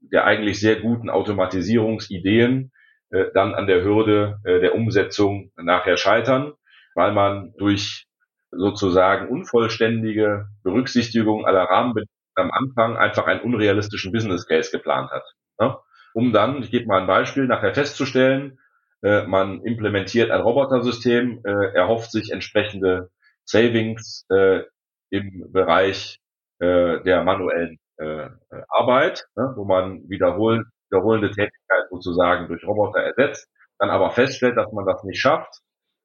der 0.00 0.24
eigentlich 0.24 0.60
sehr 0.60 0.76
guten 0.76 1.10
Automatisierungsideen 1.10 2.72
äh, 3.10 3.26
dann 3.34 3.54
an 3.54 3.66
der 3.66 3.82
Hürde 3.82 4.38
äh, 4.44 4.60
der 4.60 4.74
Umsetzung 4.74 5.52
nachher 5.56 5.96
scheitern, 5.96 6.54
weil 7.00 7.12
man 7.12 7.54
durch 7.56 8.06
sozusagen 8.50 9.28
unvollständige 9.28 10.48
Berücksichtigung 10.62 11.46
aller 11.46 11.64
Rahmenbedingungen 11.64 12.08
am 12.34 12.50
Anfang 12.50 12.96
einfach 12.98 13.26
einen 13.26 13.40
unrealistischen 13.40 14.12
Business 14.12 14.46
Case 14.46 14.70
geplant 14.70 15.10
hat. 15.10 15.24
Ja? 15.58 15.80
um 16.12 16.32
dann, 16.32 16.62
ich 16.62 16.70
gebe 16.70 16.86
mal 16.86 17.00
ein 17.00 17.06
Beispiel, 17.06 17.46
nachher 17.46 17.74
festzustellen, 17.74 18.58
äh, 19.02 19.26
man 19.26 19.62
implementiert 19.62 20.30
ein 20.30 20.42
Robotersystem, 20.42 21.40
äh, 21.44 21.74
erhofft 21.74 22.12
sich 22.12 22.30
entsprechende 22.30 23.10
Savings 23.44 24.26
äh, 24.30 24.62
im 25.10 25.50
Bereich 25.52 26.20
äh, 26.58 27.00
der 27.02 27.24
manuellen 27.24 27.78
äh, 27.96 28.28
Arbeit, 28.68 29.26
ne, 29.36 29.52
wo 29.56 29.64
man 29.64 30.08
wiederhol 30.08 30.64
wiederholende 30.90 31.30
Tätigkeit 31.30 31.84
sozusagen 31.90 32.48
durch 32.48 32.66
Roboter 32.66 33.00
ersetzt, 33.00 33.48
dann 33.78 33.90
aber 33.90 34.10
feststellt, 34.10 34.56
dass 34.56 34.72
man 34.72 34.86
das 34.86 35.02
nicht 35.04 35.20
schafft, 35.20 35.60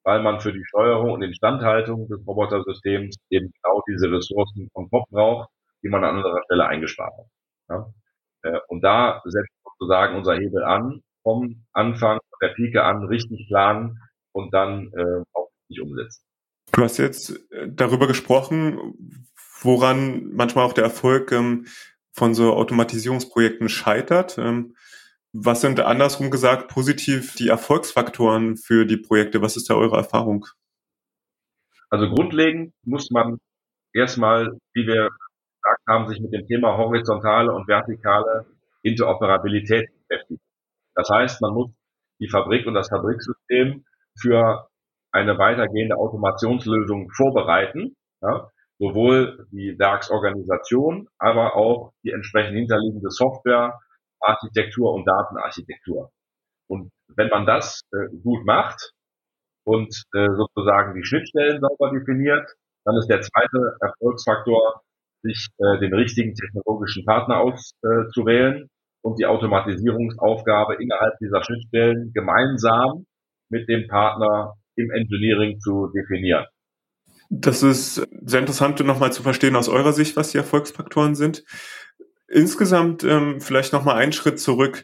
weil 0.06 0.22
man 0.22 0.40
für 0.40 0.54
die 0.54 0.64
Steuerung 0.66 1.12
und 1.12 1.24
Instandhaltung 1.24 2.08
des 2.08 2.26
Robotersystems 2.26 3.16
eben 3.32 3.52
genau 3.52 3.82
diese 3.90 4.12
Ressourcen 4.12 4.70
vom 4.72 4.90
Kopf 4.90 5.10
braucht, 5.10 5.50
die 5.84 5.90
man 5.90 6.04
an 6.04 6.18
anderer 6.18 6.42
Stelle 6.46 6.68
eingespart 6.68 7.14
hat. 7.18 7.26
Ja. 7.70 7.94
Äh, 8.44 8.60
und 8.68 8.82
da 8.82 9.22
setzt 9.26 9.52
sozusagen 9.64 10.16
unser 10.16 10.36
Hebel 10.36 10.64
an, 10.64 11.02
vom 11.24 11.66
Anfang 11.74 12.20
der 12.42 12.50
Pike 12.50 12.84
an 12.84 13.06
richtig 13.06 13.48
planen 13.48 14.00
und 14.32 14.54
dann 14.54 14.92
äh, 14.94 15.24
auch 15.34 15.50
nicht 15.68 15.82
umsetzen. 15.82 16.24
Du 16.72 16.84
hast 16.84 16.98
jetzt 16.98 17.32
äh, 17.52 17.68
darüber 17.68 18.06
gesprochen, 18.06 18.94
woran 19.62 20.30
manchmal 20.34 20.66
auch 20.66 20.74
der 20.74 20.84
Erfolg 20.84 21.32
ähm, 21.32 21.66
von 22.12 22.36
so 22.36 22.54
Automatisierungsprojekten 22.54 23.70
scheitert. 23.70 24.38
Ähm, 24.38 24.76
was 25.38 25.60
sind 25.60 25.82
andersrum 25.82 26.32
gesagt 26.32 26.70
positiv 26.70 27.36
die 27.36 27.50
Erfolgsfaktoren 27.50 28.56
für 28.56 28.86
die 28.86 28.96
Projekte? 28.96 29.42
Was 29.42 29.58
ist 29.58 29.70
da 29.70 29.74
eure 29.74 29.98
Erfahrung? 29.98 30.46
Also 31.90 32.10
grundlegend 32.10 32.74
muss 32.84 33.12
man 33.12 33.40
erstmal, 33.94 34.58
wie 34.74 34.88
wir 34.88 35.10
gesagt 35.10 35.82
haben, 35.90 36.08
sich 36.08 36.22
mit 36.22 36.34
dem 36.34 36.48
Thema 36.48 36.78
horizontale 36.78 37.52
und 37.52 37.68
vertikale 37.68 38.46
Interoperabilität 38.82 39.90
beschäftigen. 40.08 40.40
Das 40.96 41.10
heißt, 41.10 41.42
man 41.42 41.54
muss 41.54 41.72
die 42.22 42.30
Fabrik 42.30 42.66
und 42.66 42.74
das 42.74 42.88
Fabriksystem 42.88 43.84
für 44.18 44.70
eine 45.12 45.38
weitergehende 45.38 45.98
Automationslösung 45.98 47.10
vorbereiten. 47.12 47.94
Ja, 48.22 48.50
sowohl 48.80 49.48
die 49.52 49.78
Werksorganisation, 49.78 51.10
aber 51.18 51.58
auch 51.58 51.92
die 52.04 52.12
entsprechend 52.12 52.56
hinterliegende 52.56 53.10
Software, 53.10 53.80
Architektur 54.26 54.94
und 54.94 55.06
Datenarchitektur. 55.06 56.12
Und 56.68 56.92
wenn 57.16 57.30
man 57.30 57.46
das 57.46 57.82
äh, 57.92 58.08
gut 58.24 58.46
macht 58.46 58.92
und 59.66 59.90
äh, 60.14 60.28
sozusagen 60.36 60.96
die 60.96 61.06
Schnittstellen 61.06 61.62
sauber 61.62 61.92
definiert, 61.92 62.50
dann 62.86 62.98
ist 62.98 63.08
der 63.08 63.22
zweite 63.22 63.78
Erfolgsfaktor, 63.82 64.82
sich 65.24 65.48
äh, 65.58 65.80
den 65.80 65.94
richtigen 65.94 66.34
technologischen 66.36 67.04
Partner 67.06 67.40
auszuwählen 67.40 68.70
und 69.02 69.20
die 69.20 69.26
Automatisierungsaufgabe 69.26 70.76
innerhalb 70.76 71.18
dieser 71.20 71.44
Schnittstellen 71.44 72.12
gemeinsam 72.14 73.06
mit 73.50 73.68
dem 73.70 73.88
Partner 73.88 74.56
im 74.76 74.92
Engineering 74.92 75.60
zu 75.60 75.88
definieren. 75.96 76.46
Das 77.30 77.64
ist 77.64 77.96
sehr 78.24 78.40
interessant, 78.40 78.80
nochmal 78.82 79.12
zu 79.12 79.24
verstehen 79.24 79.56
aus 79.56 79.68
eurer 79.68 79.94
Sicht, 79.94 80.16
was 80.16 80.32
die 80.32 80.38
Erfolgsfaktoren 80.38 81.16
sind. 81.16 81.44
Insgesamt 82.28 83.04
ähm, 83.04 83.40
vielleicht 83.40 83.74
nochmal 83.74 83.98
einen 83.98 84.14
Schritt 84.14 84.40
zurück. 84.40 84.84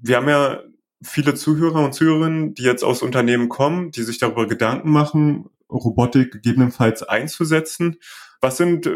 Wir 0.00 0.16
haben 0.16 0.28
ja 0.28 0.62
viele 1.02 1.34
Zuhörer 1.34 1.84
und 1.84 1.94
Zuhörerinnen, 1.94 2.54
die 2.54 2.62
jetzt 2.62 2.82
aus 2.82 3.02
Unternehmen 3.02 3.48
kommen, 3.48 3.90
die 3.90 4.02
sich 4.02 4.18
darüber 4.18 4.46
Gedanken 4.46 4.90
machen, 4.90 5.48
Robotik 5.70 6.32
gegebenenfalls 6.32 7.02
einzusetzen. 7.02 7.96
Was 8.40 8.56
sind 8.56 8.90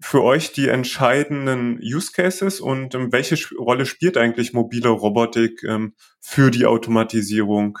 für 0.00 0.22
euch 0.22 0.52
die 0.52 0.68
entscheidenden 0.68 1.78
Use 1.82 2.12
Cases 2.12 2.60
und 2.60 2.94
ähm, 2.94 3.12
welche 3.12 3.36
Rolle 3.56 3.86
spielt 3.86 4.16
eigentlich 4.16 4.52
mobile 4.52 4.88
Robotik 4.88 5.64
ähm, 5.64 5.94
für 6.20 6.50
die 6.50 6.66
Automatisierung? 6.66 7.78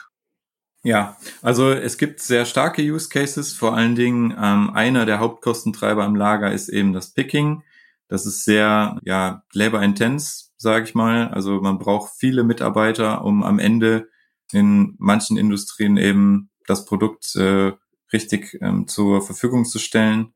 Ja, 0.82 1.16
also 1.42 1.70
es 1.70 1.98
gibt 1.98 2.20
sehr 2.20 2.44
starke 2.44 2.82
Use 2.82 3.08
Cases. 3.08 3.52
Vor 3.52 3.74
allen 3.76 3.94
Dingen 3.94 4.32
ähm, 4.40 4.70
einer 4.70 5.06
der 5.06 5.18
Hauptkostentreiber 5.20 6.04
im 6.04 6.16
Lager 6.16 6.52
ist 6.52 6.68
eben 6.68 6.92
das 6.92 7.12
Picking. 7.12 7.62
Das 8.08 8.26
ist 8.26 8.44
sehr 8.44 8.98
ja 9.04 9.44
labor 9.52 9.82
intense, 9.82 10.46
sage 10.56 10.84
ich 10.84 10.94
mal. 10.94 11.28
Also 11.28 11.60
man 11.60 11.78
braucht 11.78 12.12
viele 12.18 12.44
Mitarbeiter, 12.44 13.24
um 13.24 13.42
am 13.42 13.58
Ende 13.58 14.08
in 14.52 14.94
manchen 14.98 15.36
Industrien 15.36 15.96
eben 15.96 16.50
das 16.66 16.84
Produkt 16.84 17.36
äh, 17.36 17.72
richtig 18.12 18.58
ähm, 18.62 18.88
zur 18.88 19.22
Verfügung 19.22 19.64
zu 19.64 19.78
stellen. 19.78 20.32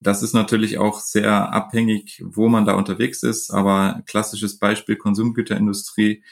Das 0.00 0.22
ist 0.22 0.34
natürlich 0.34 0.78
auch 0.78 1.00
sehr 1.00 1.52
abhängig, 1.52 2.22
wo 2.24 2.48
man 2.48 2.64
da 2.64 2.74
unterwegs 2.74 3.22
ist. 3.22 3.50
Aber 3.50 4.02
klassisches 4.06 4.58
Beispiel 4.58 4.96
Konsumgüterindustrie 4.96 6.22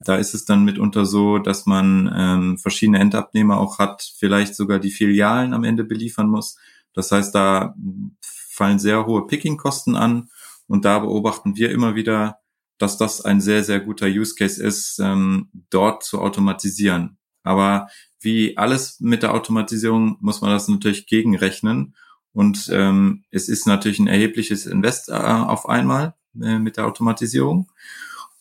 da 0.00 0.16
ist 0.16 0.34
es 0.34 0.44
dann 0.44 0.64
mitunter 0.64 1.06
so, 1.06 1.38
dass 1.38 1.66
man 1.66 2.12
ähm, 2.14 2.58
verschiedene 2.58 2.98
Endabnehmer 2.98 3.58
auch 3.58 3.78
hat, 3.78 4.12
vielleicht 4.18 4.54
sogar 4.54 4.78
die 4.78 4.90
Filialen 4.90 5.54
am 5.54 5.64
Ende 5.64 5.84
beliefern 5.84 6.28
muss. 6.28 6.58
Das 6.92 7.10
heißt, 7.10 7.34
da 7.34 7.74
fallen 8.20 8.78
sehr 8.78 9.06
hohe 9.06 9.26
Picking-Kosten 9.26 9.96
an 9.96 10.28
und 10.66 10.84
da 10.84 10.98
beobachten 11.00 11.56
wir 11.56 11.70
immer 11.70 11.94
wieder, 11.94 12.38
dass 12.78 12.96
das 12.96 13.20
ein 13.20 13.40
sehr, 13.40 13.64
sehr 13.64 13.80
guter 13.80 14.06
Use 14.06 14.34
Case 14.34 14.62
ist, 14.62 14.98
ähm, 14.98 15.50
dort 15.70 16.04
zu 16.04 16.20
automatisieren. 16.20 17.18
Aber 17.42 17.88
wie 18.20 18.56
alles 18.56 19.00
mit 19.00 19.22
der 19.22 19.34
Automatisierung 19.34 20.16
muss 20.20 20.40
man 20.40 20.50
das 20.50 20.66
natürlich 20.68 21.06
gegenrechnen. 21.06 21.94
Und 22.32 22.68
ähm, 22.72 23.24
es 23.30 23.48
ist 23.48 23.66
natürlich 23.66 24.00
ein 24.00 24.08
erhebliches 24.08 24.66
Invest 24.66 25.08
äh, 25.08 25.12
auf 25.12 25.68
einmal 25.68 26.14
äh, 26.42 26.58
mit 26.58 26.76
der 26.76 26.86
Automatisierung. 26.86 27.70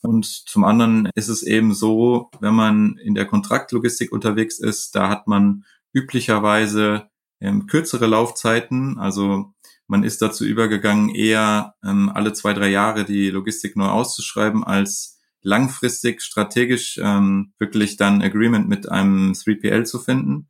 Und 0.02 0.26
zum 0.26 0.64
anderen 0.64 1.10
ist 1.16 1.28
es 1.28 1.44
eben 1.44 1.74
so, 1.74 2.30
wenn 2.40 2.56
man 2.56 2.98
in 2.98 3.14
der 3.14 3.26
Kontraktlogistik 3.26 4.12
unterwegs 4.12 4.60
ist, 4.60 4.96
da 4.96 5.10
hat 5.10 5.28
man 5.28 5.64
üblicherweise 5.94 7.08
ähm, 7.40 7.68
kürzere 7.68 8.08
Laufzeiten. 8.08 8.98
Also 8.98 9.54
man 9.88 10.04
ist 10.04 10.22
dazu 10.22 10.46
übergegangen, 10.46 11.10
eher 11.10 11.76
ähm, 11.84 12.10
alle 12.14 12.34
zwei, 12.34 12.54
drei 12.54 12.70
Jahre 12.70 13.06
die 13.06 13.30
Logistik 13.30 13.76
neu 13.76 13.88
auszuschreiben, 13.88 14.64
als 14.64 15.20
langfristig 15.42 16.22
strategisch 16.22 17.00
ähm, 17.02 17.54
wirklich 17.60 17.98
dann 17.98 18.22
Agreement 18.22 18.70
mit 18.70 18.90
einem 18.90 19.34
3PL 19.34 19.84
zu 19.84 20.00
finden. 20.00 20.50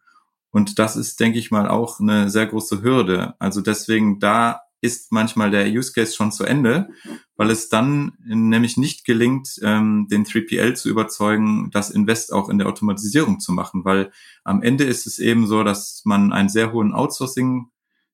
Und 0.52 0.78
das 0.78 0.96
ist, 0.96 1.20
denke 1.20 1.40
ich 1.40 1.50
mal, 1.50 1.68
auch 1.68 2.00
eine 2.00 2.30
sehr 2.30 2.46
große 2.46 2.84
Hürde. 2.84 3.34
Also 3.40 3.62
deswegen 3.62 4.20
da 4.20 4.62
ist 4.84 5.14
manchmal 5.14 5.50
der 5.50 5.66
Use 5.68 5.94
Case 5.94 6.14
schon 6.14 6.32
zu 6.32 6.44
Ende, 6.44 6.90
weil 7.38 7.50
es 7.50 7.70
dann 7.70 8.18
nämlich 8.26 8.76
nicht 8.76 9.06
gelingt, 9.06 9.58
ähm, 9.64 10.08
den 10.12 10.26
3PL 10.26 10.76
zu 10.76 10.90
überzeugen, 10.90 11.72
das 11.72 11.90
Invest 11.90 12.34
auch 12.34 12.50
in 12.50 12.58
der 12.58 12.68
Automatisierung 12.68 13.40
zu 13.40 13.54
machen, 13.54 13.86
weil 13.86 14.12
am 14.44 14.62
Ende 14.62 14.84
ist 14.84 15.08
es 15.08 15.20
eben 15.20 15.48
so, 15.48 15.64
dass 15.64 16.02
man 16.04 16.34
einen 16.34 16.50
sehr 16.50 16.74
hohen 16.74 16.94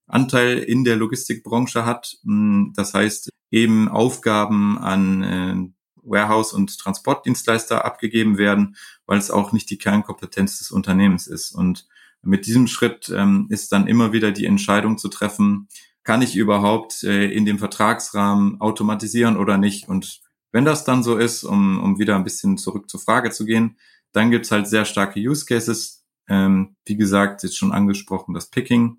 Outsourcing-Anteil 0.09 0.59
in 0.59 0.83
der 0.83 0.95
Logistikbranche 0.95 1.85
hat. 1.85 2.17
Hm, 2.23 2.73
das 2.75 2.93
heißt, 2.93 3.29
eben 3.51 3.87
Aufgaben 3.87 4.77
an 4.77 5.23
äh, 5.23 5.55
Warehouse- 6.03 6.53
und 6.53 6.77
Transportdienstleister 6.77 7.85
abgegeben 7.85 8.37
werden, 8.37 8.75
weil 9.05 9.19
es 9.19 9.31
auch 9.31 9.51
nicht 9.51 9.69
die 9.69 9.77
Kernkompetenz 9.77 10.59
des 10.59 10.71
Unternehmens 10.71 11.27
ist. 11.27 11.51
Und 11.51 11.87
mit 12.21 12.45
diesem 12.45 12.67
Schritt 12.67 13.11
ähm, 13.15 13.47
ist 13.49 13.71
dann 13.71 13.87
immer 13.87 14.11
wieder 14.11 14.31
die 14.31 14.45
Entscheidung 14.45 14.97
zu 14.97 15.07
treffen, 15.09 15.67
kann 16.03 16.21
ich 16.21 16.35
überhaupt 16.35 17.03
äh, 17.03 17.29
in 17.31 17.45
dem 17.45 17.59
Vertragsrahmen 17.59 18.59
automatisieren 18.61 19.37
oder 19.37 19.57
nicht? 19.57 19.87
Und 19.87 20.21
wenn 20.51 20.65
das 20.65 20.83
dann 20.83 21.03
so 21.03 21.17
ist, 21.17 21.43
um, 21.43 21.79
um 21.79 21.99
wieder 21.99 22.15
ein 22.15 22.23
bisschen 22.23 22.57
zurück 22.57 22.89
zur 22.89 22.99
Frage 22.99 23.29
zu 23.29 23.45
gehen, 23.45 23.77
dann 24.11 24.31
gibt's 24.31 24.51
halt 24.51 24.67
sehr 24.67 24.85
starke 24.85 25.19
Use 25.19 25.45
Cases. 25.45 26.03
Ähm, 26.27 26.75
wie 26.85 26.95
gesagt, 26.95 27.43
jetzt 27.43 27.57
schon 27.57 27.71
angesprochen, 27.71 28.33
das 28.33 28.49
Picking. 28.49 28.97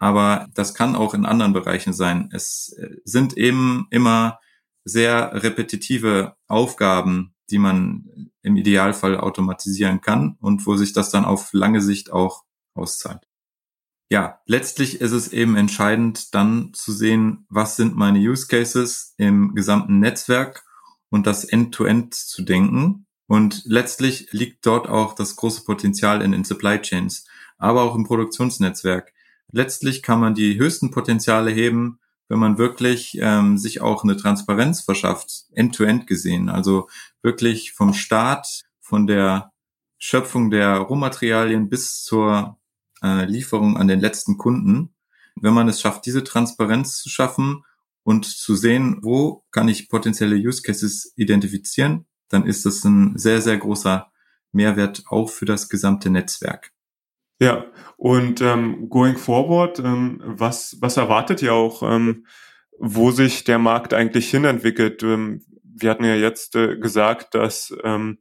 Aber 0.00 0.48
das 0.54 0.74
kann 0.74 0.96
auch 0.96 1.14
in 1.14 1.24
anderen 1.24 1.52
Bereichen 1.52 1.92
sein. 1.92 2.28
Es 2.32 2.74
äh, 2.76 2.96
sind 3.04 3.36
eben 3.36 3.86
immer 3.90 4.40
sehr 4.84 5.44
repetitive 5.44 6.34
Aufgaben, 6.48 7.34
die 7.50 7.58
man 7.58 8.32
im 8.42 8.56
Idealfall 8.56 9.16
automatisieren 9.16 10.00
kann 10.00 10.36
und 10.40 10.66
wo 10.66 10.76
sich 10.76 10.92
das 10.92 11.10
dann 11.10 11.24
auf 11.24 11.52
lange 11.52 11.80
Sicht 11.80 12.12
auch 12.12 12.42
auszahlt 12.74 13.30
ja, 14.10 14.40
letztlich 14.46 15.00
ist 15.00 15.12
es 15.12 15.32
eben 15.32 15.56
entscheidend, 15.56 16.34
dann 16.34 16.74
zu 16.74 16.92
sehen, 16.92 17.46
was 17.48 17.76
sind 17.76 17.96
meine 17.96 18.18
Use 18.18 18.48
Cases 18.48 19.14
im 19.18 19.54
gesamten 19.54 20.00
Netzwerk 20.00 20.64
und 21.10 21.26
das 21.26 21.44
End-to-End 21.44 22.14
-End 22.14 22.26
zu 22.26 22.42
denken. 22.42 23.06
Und 23.28 23.62
letztlich 23.66 24.32
liegt 24.32 24.66
dort 24.66 24.88
auch 24.88 25.14
das 25.14 25.36
große 25.36 25.64
Potenzial 25.64 26.22
in 26.22 26.32
den 26.32 26.42
Supply 26.42 26.82
Chains, 26.82 27.24
aber 27.56 27.82
auch 27.82 27.94
im 27.94 28.04
Produktionsnetzwerk. 28.04 29.12
Letztlich 29.52 30.02
kann 30.02 30.20
man 30.20 30.34
die 30.34 30.58
höchsten 30.58 30.90
Potenziale 30.90 31.50
heben, 31.50 31.98
wenn 32.28 32.38
man 32.38 32.58
wirklich 32.58 33.18
ähm, 33.20 33.58
sich 33.58 33.80
auch 33.80 34.04
eine 34.04 34.16
Transparenz 34.16 34.82
verschafft, 34.82 35.46
end-to-end 35.52 36.02
-End 36.02 36.06
gesehen. 36.06 36.48
Also 36.48 36.88
wirklich 37.22 37.72
vom 37.72 37.92
Start, 37.92 38.62
von 38.80 39.06
der 39.06 39.52
Schöpfung 39.98 40.50
der 40.50 40.78
Rohmaterialien 40.78 41.68
bis 41.68 42.02
zur 42.04 42.58
äh, 43.02 43.24
Lieferung 43.24 43.76
an 43.76 43.88
den 43.88 44.00
letzten 44.00 44.38
Kunden. 44.38 44.94
Wenn 45.34 45.54
man 45.54 45.68
es 45.68 45.80
schafft, 45.80 46.06
diese 46.06 46.24
Transparenz 46.24 46.98
zu 46.98 47.08
schaffen 47.08 47.64
und 48.02 48.26
zu 48.26 48.54
sehen, 48.54 48.98
wo 49.02 49.44
kann 49.50 49.68
ich 49.68 49.88
potenzielle 49.88 50.36
Use 50.36 50.62
Cases 50.62 51.12
identifizieren, 51.16 52.06
dann 52.28 52.46
ist 52.46 52.64
das 52.64 52.84
ein 52.84 53.18
sehr, 53.18 53.42
sehr 53.42 53.58
großer 53.58 54.10
Mehrwert 54.52 55.04
auch 55.08 55.30
für 55.30 55.44
das 55.44 55.68
gesamte 55.68 56.10
Netzwerk. 56.10 56.72
Ja, 57.40 57.64
und 57.96 58.42
ähm, 58.42 58.90
going 58.90 59.16
forward, 59.16 59.78
ähm, 59.78 60.20
was, 60.22 60.76
was 60.80 60.98
erwartet 60.98 61.42
ihr 61.42 61.54
auch, 61.54 61.82
ähm, 61.82 62.26
wo 62.78 63.10
sich 63.10 63.44
der 63.44 63.58
Markt 63.58 63.94
eigentlich 63.94 64.30
hinentwickelt? 64.30 65.02
Ähm, 65.02 65.42
wir 65.62 65.90
hatten 65.90 66.04
ja 66.04 66.14
jetzt 66.14 66.54
äh, 66.54 66.76
gesagt, 66.76 67.34
dass 67.34 67.74
ähm, 67.82 68.18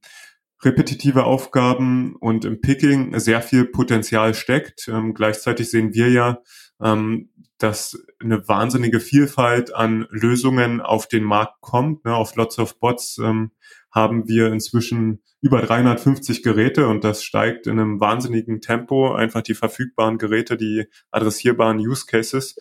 repetitive 0.64 1.26
Aufgaben 1.26 2.16
und 2.16 2.46
im 2.46 2.62
Picking 2.62 3.18
sehr 3.20 3.42
viel 3.42 3.66
Potenzial 3.66 4.34
steckt. 4.34 4.88
Ähm, 4.88 5.14
gleichzeitig 5.14 5.70
sehen 5.70 5.94
wir 5.94 6.10
ja, 6.10 6.40
ähm, 6.82 7.30
dass 7.58 8.02
eine 8.22 8.48
wahnsinnige 8.48 9.02
Vielfalt 9.02 9.76
an 9.76 10.08
Lösungen 10.12 10.80
auf 10.80 11.08
den 11.08 11.26
Markt 11.26 11.60
kommt. 11.60 12.06
Ne? 12.06 12.16
Auf 12.16 12.36
Lots 12.36 12.58
of 12.58 12.80
Bots 12.80 13.18
ähm, 13.18 13.52
haben 13.92 14.28
wir 14.28 14.52
inzwischen 14.52 15.22
über 15.42 15.62
350 15.62 16.44
Geräte 16.44 16.88
und 16.88 17.04
das 17.04 17.24
steigt 17.24 17.68
in 17.68 17.80
einem 17.80 18.00
wahnsinnigen 18.00 18.62
Tempo. 18.62 19.14
Einfach 19.14 19.42
die 19.42 19.54
verfügbaren 19.54 20.18
Geräte, 20.18 20.58
die 20.58 20.86
adressierbaren 21.12 21.80
Use 21.80 22.06
Cases. 22.06 22.56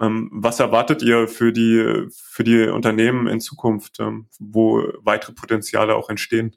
Ähm, 0.00 0.30
was 0.32 0.58
erwartet 0.58 1.02
ihr 1.02 1.28
für 1.28 1.52
die, 1.52 2.08
für 2.12 2.42
die 2.42 2.66
Unternehmen 2.66 3.28
in 3.28 3.40
Zukunft, 3.40 4.00
ähm, 4.00 4.26
wo 4.40 4.82
weitere 5.02 5.32
Potenziale 5.32 5.94
auch 5.94 6.08
entstehen? 6.08 6.56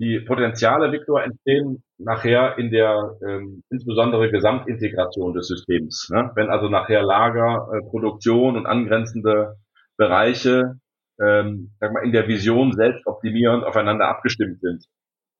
Die 0.00 0.20
Potenziale, 0.20 0.92
Victor, 0.92 1.24
entstehen 1.24 1.82
nachher 1.98 2.56
in 2.56 2.70
der 2.70 3.16
ähm, 3.26 3.64
insbesondere 3.68 4.30
Gesamtintegration 4.30 5.34
des 5.34 5.48
Systems. 5.48 6.08
Ne? 6.10 6.30
Wenn 6.36 6.48
also 6.48 6.68
nachher 6.68 7.02
Lager, 7.02 7.68
äh, 7.72 7.80
Produktion 7.90 8.56
und 8.56 8.66
angrenzende 8.66 9.56
Bereiche 9.96 10.78
ähm, 11.20 11.72
sag 11.80 11.92
mal, 11.92 12.04
in 12.04 12.12
der 12.12 12.28
Vision 12.28 12.72
selbst 12.72 13.06
optimierend 13.06 13.64
aufeinander 13.64 14.08
abgestimmt 14.08 14.60
sind. 14.60 14.86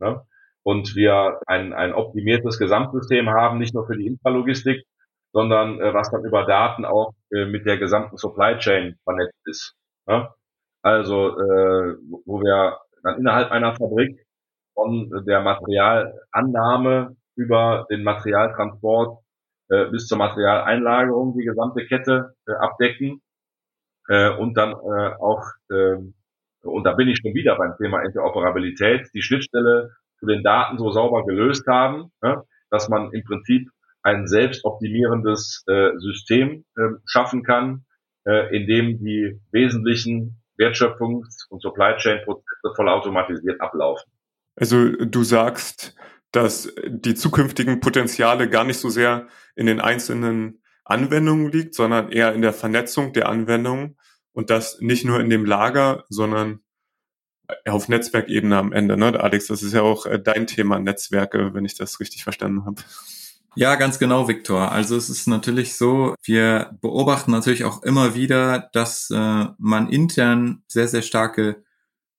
Ne? 0.00 0.22
Und 0.62 0.94
wir 0.94 1.40
ein, 1.46 1.72
ein 1.72 1.94
optimiertes 1.94 2.58
Gesamtsystem 2.58 3.30
haben, 3.30 3.58
nicht 3.58 3.74
nur 3.74 3.86
für 3.86 3.96
die 3.96 4.06
Intralogistik, 4.06 4.84
sondern 5.32 5.80
äh, 5.80 5.94
was 5.94 6.10
dann 6.10 6.24
über 6.24 6.44
Daten 6.44 6.84
auch 6.84 7.12
äh, 7.32 7.44
mit 7.44 7.66
der 7.66 7.78
gesamten 7.78 8.16
Supply 8.16 8.58
Chain 8.58 8.96
vernetzt 9.04 9.40
ist. 9.44 9.74
Ne? 10.06 10.28
Also 10.82 11.38
äh, 11.38 11.96
wo 12.26 12.40
wir 12.40 12.78
dann 13.02 13.18
innerhalb 13.18 13.50
einer 13.50 13.74
Fabrik 13.74 14.26
von 14.74 15.10
der 15.26 15.40
Materialannahme 15.40 17.16
über 17.36 17.86
den 17.90 18.02
Materialtransport 18.02 19.22
äh, 19.70 19.86
bis 19.86 20.06
zur 20.06 20.18
Materialeinlagerung 20.18 21.36
die 21.36 21.44
gesamte 21.44 21.86
Kette 21.86 22.34
äh, 22.46 22.52
abdecken 22.52 23.20
äh, 24.08 24.30
und 24.30 24.54
dann 24.56 24.72
äh, 24.72 25.14
auch, 25.20 25.44
äh, 25.70 25.96
und 26.62 26.84
da 26.84 26.92
bin 26.94 27.08
ich 27.08 27.18
schon 27.18 27.34
wieder 27.34 27.56
beim 27.56 27.76
Thema 27.76 28.02
Interoperabilität, 28.02 29.08
die 29.14 29.22
Schnittstelle 29.22 29.90
zu 30.18 30.26
den 30.26 30.42
Daten 30.42 30.78
so 30.78 30.90
sauber 30.90 31.24
gelöst 31.24 31.66
haben, 31.66 32.10
ne, 32.22 32.42
dass 32.70 32.88
man 32.88 33.12
im 33.12 33.22
Prinzip 33.24 33.68
ein 34.02 34.26
selbstoptimierendes 34.26 35.64
äh, 35.66 35.90
System 35.98 36.64
äh, 36.76 36.82
schaffen 37.06 37.42
kann, 37.42 37.84
äh, 38.24 38.54
in 38.56 38.66
dem 38.66 38.98
die 38.98 39.40
wesentlichen 39.52 40.42
Wertschöpfungs- 40.58 41.46
und 41.50 41.62
Supply 41.62 41.96
Chain 41.96 42.24
Prozesse 42.24 42.74
vollautomatisiert 42.74 43.60
ablaufen. 43.60 44.10
Also 44.56 44.90
du 44.90 45.22
sagst, 45.22 45.94
dass 46.32 46.74
die 46.86 47.14
zukünftigen 47.14 47.80
Potenziale 47.80 48.48
gar 48.48 48.64
nicht 48.64 48.80
so 48.80 48.88
sehr 48.88 49.28
in 49.54 49.66
den 49.66 49.80
einzelnen 49.80 50.62
Anwendungen 50.84 51.52
liegt, 51.52 51.74
sondern 51.74 52.10
eher 52.10 52.34
in 52.34 52.42
der 52.42 52.52
Vernetzung 52.52 53.12
der 53.12 53.28
Anwendungen 53.28 53.97
und 54.38 54.50
das 54.50 54.80
nicht 54.80 55.04
nur 55.04 55.18
in 55.18 55.30
dem 55.30 55.44
Lager, 55.44 56.04
sondern 56.10 56.60
auf 57.66 57.88
Netzwerkebene 57.88 58.56
am 58.56 58.72
Ende. 58.72 58.96
Ne? 58.96 59.18
Alex, 59.18 59.48
das 59.48 59.64
ist 59.64 59.72
ja 59.72 59.82
auch 59.82 60.06
äh, 60.06 60.20
dein 60.22 60.46
Thema 60.46 60.78
Netzwerke, 60.78 61.54
wenn 61.54 61.64
ich 61.64 61.74
das 61.74 61.98
richtig 61.98 62.22
verstanden 62.22 62.64
habe. 62.64 62.80
Ja, 63.56 63.74
ganz 63.74 63.98
genau, 63.98 64.28
Viktor. 64.28 64.70
Also 64.70 64.94
es 64.94 65.10
ist 65.10 65.26
natürlich 65.26 65.74
so, 65.74 66.14
wir 66.22 66.78
beobachten 66.80 67.32
natürlich 67.32 67.64
auch 67.64 67.82
immer 67.82 68.14
wieder, 68.14 68.70
dass 68.72 69.10
äh, 69.10 69.46
man 69.58 69.88
intern 69.88 70.62
sehr, 70.68 70.86
sehr 70.86 71.02
starke 71.02 71.64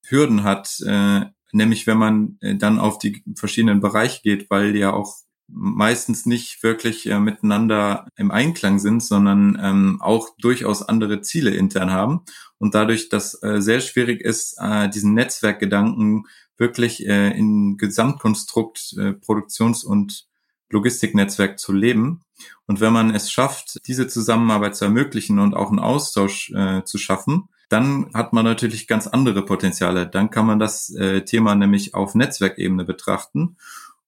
Hürden 0.05 0.43
hat, 0.43 0.77
äh, 0.86 1.21
nämlich 1.53 1.88
wenn 1.88 1.97
man 1.97 2.38
äh, 2.41 2.58
dann 2.58 2.79
auf 2.79 2.99
die 2.99 3.23
verschiedenen 3.38 3.79
Bereiche 3.79 4.21
geht, 4.23 4.49
weil 4.49 4.75
ja 4.75 4.91
auch 4.91 5.15
meistens 5.52 6.26
nicht 6.26 6.64
wirklich 6.64 7.08
äh, 7.10 7.20
miteinander 7.20 8.08
im 8.16 8.32
Einklang 8.32 8.80
sind, 8.80 9.04
sondern 9.04 9.60
ähm, 9.62 10.02
auch 10.02 10.30
durchaus 10.40 10.84
andere 10.84 11.22
Ziele 11.22 11.52
intern 11.52 11.92
haben 11.92 12.22
und 12.58 12.76
dadurch, 12.76 13.10
dass 13.10 13.42
äh, 13.42 13.62
sehr 13.62 13.80
schwierig 13.80 14.22
ist, 14.22 14.58
äh, 14.60 14.90
diesen 14.90 15.14
Netzwerkgedanken 15.14 16.26
wirklich 16.58 17.08
äh, 17.08 17.38
in 17.38 17.78
Gesamtkonstrukt 17.78 18.96
äh, 18.98 19.14
Produktions- 19.14 19.84
und 19.84 20.28
Logistiknetzwerk 20.70 21.58
zu 21.58 21.74
leben. 21.74 22.22
Und 22.68 22.80
wenn 22.80 22.94
man 22.94 23.16
es 23.16 23.32
schafft, 23.32 23.88
diese 23.88 24.08
Zusammenarbeit 24.08 24.76
zu 24.76 24.86
ermöglichen 24.86 25.40
und 25.40 25.56
auch 25.56 25.70
einen 25.70 25.80
Austausch 25.80 26.52
äh, 26.52 26.84
zu 26.84 26.98
schaffen, 26.98 27.50
dann 27.70 28.10
hat 28.14 28.34
man 28.34 28.46
natürlich 28.46 28.88
ganz 28.88 29.08
andere 29.08 29.46
Potenziale. 29.46 30.08
Dann 30.08 30.30
kann 30.30 30.46
man 30.46 30.60
das 30.60 30.94
äh, 30.96 31.22
Thema 31.22 31.56
nämlich 31.56 31.94
auf 31.94 32.16
Netzwerkebene 32.16 32.84
betrachten. 32.84 33.58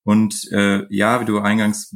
Und 0.04 0.52
äh, 0.52 0.86
ja, 0.90 1.22
wie 1.22 1.26
du 1.26 1.40
eingangs 1.40 1.96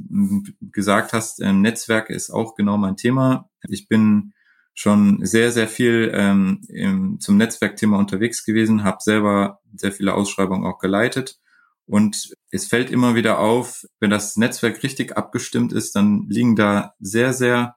gesagt 0.72 1.13
hast, 1.13 1.41
äh, 1.41 1.54
Netzwerk 1.54 2.10
ist 2.10 2.30
auch 2.30 2.56
genau 2.56 2.78
mein 2.78 2.98
Thema. 2.98 3.50
Ich 3.68 3.88
bin 3.88 4.34
schon 4.76 5.26
sehr, 5.26 5.52
sehr 5.52 5.68
viel 5.68 6.12
ähm, 6.13 6.62
im, 6.68 7.20
zum 7.20 7.38
Netzwerkthema 7.38 7.98
unterwegs 7.98 8.46
gewesen, 8.46 8.84
habe 8.84 8.98
selber 9.00 9.60
sehr 9.74 9.91
viele 9.91 10.13
Ausschreibungen 10.13 10.65
auch 10.65 10.80
geleitet. 10.80 11.39
Und 11.88 12.36
es 12.52 12.68
fällt 12.68 12.91
immer 12.91 13.15
wieder 13.15 13.39
auf, 13.39 13.86
wenn 14.00 14.10
das 14.10 14.38
Netzwerk 14.38 14.84
richtig 14.84 15.18
abgestimmt 15.18 15.72
ist, 15.72 15.96
dann 15.96 16.26
liegen 16.30 16.56
da 16.56 16.94
sehr, 17.00 17.34
sehr 17.34 17.76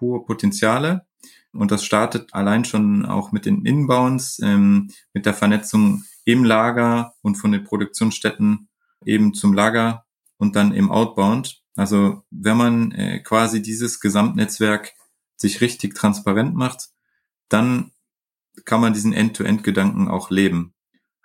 hohe 0.00 0.24
Potenziale. 0.24 1.06
Und 1.52 1.70
das 1.70 1.84
startet 1.84 2.32
allein 2.34 2.64
schon 2.64 3.04
auch 3.04 3.32
mit 3.32 3.46
den 3.46 3.64
Inbounds, 3.64 4.38
ähm, 4.42 4.90
mit 5.12 5.26
der 5.26 5.34
Vernetzung 5.34 6.04
im 6.24 6.44
Lager 6.44 7.14
und 7.20 7.36
von 7.36 7.52
den 7.52 7.64
Produktionsstätten 7.64 8.68
eben 9.04 9.34
zum 9.34 9.52
Lager 9.52 10.04
und 10.38 10.56
dann 10.56 10.72
im 10.72 10.90
Outbound. 10.90 11.62
Also 11.76 12.22
wenn 12.30 12.56
man 12.56 12.92
äh, 12.92 13.20
quasi 13.20 13.62
dieses 13.62 14.00
Gesamtnetzwerk 14.00 14.92
sich 15.36 15.60
richtig 15.60 15.94
transparent 15.94 16.54
macht, 16.54 16.88
dann 17.48 17.92
kann 18.64 18.80
man 18.80 18.92
diesen 18.92 19.12
End-to-End-Gedanken 19.12 20.08
auch 20.08 20.30
leben. 20.30 20.74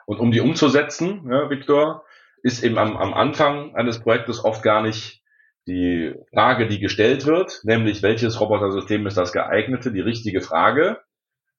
Und 0.06 0.20
um 0.20 0.32
die 0.32 0.42
umzusetzen, 0.42 1.28
ja, 1.30 1.50
Victor, 1.50 2.04
ist 2.44 2.64
eben 2.64 2.78
am, 2.78 2.98
am 2.98 3.14
Anfang 3.14 3.74
eines 3.76 4.00
Projektes 4.00 4.44
oft 4.44 4.64
gar 4.64 4.84
nicht 4.84 5.24
die 5.66 6.14
Frage, 6.34 6.68
die 6.68 6.80
gestellt 6.80 7.26
wird, 7.26 7.62
nämlich 7.64 8.04
welches 8.04 8.40
Robotersystem 8.40 9.08
ist 9.08 9.18
das 9.18 9.32
geeignete, 9.32 9.94
die 9.94 10.02
richtige 10.02 10.42
Frage, 10.42 11.00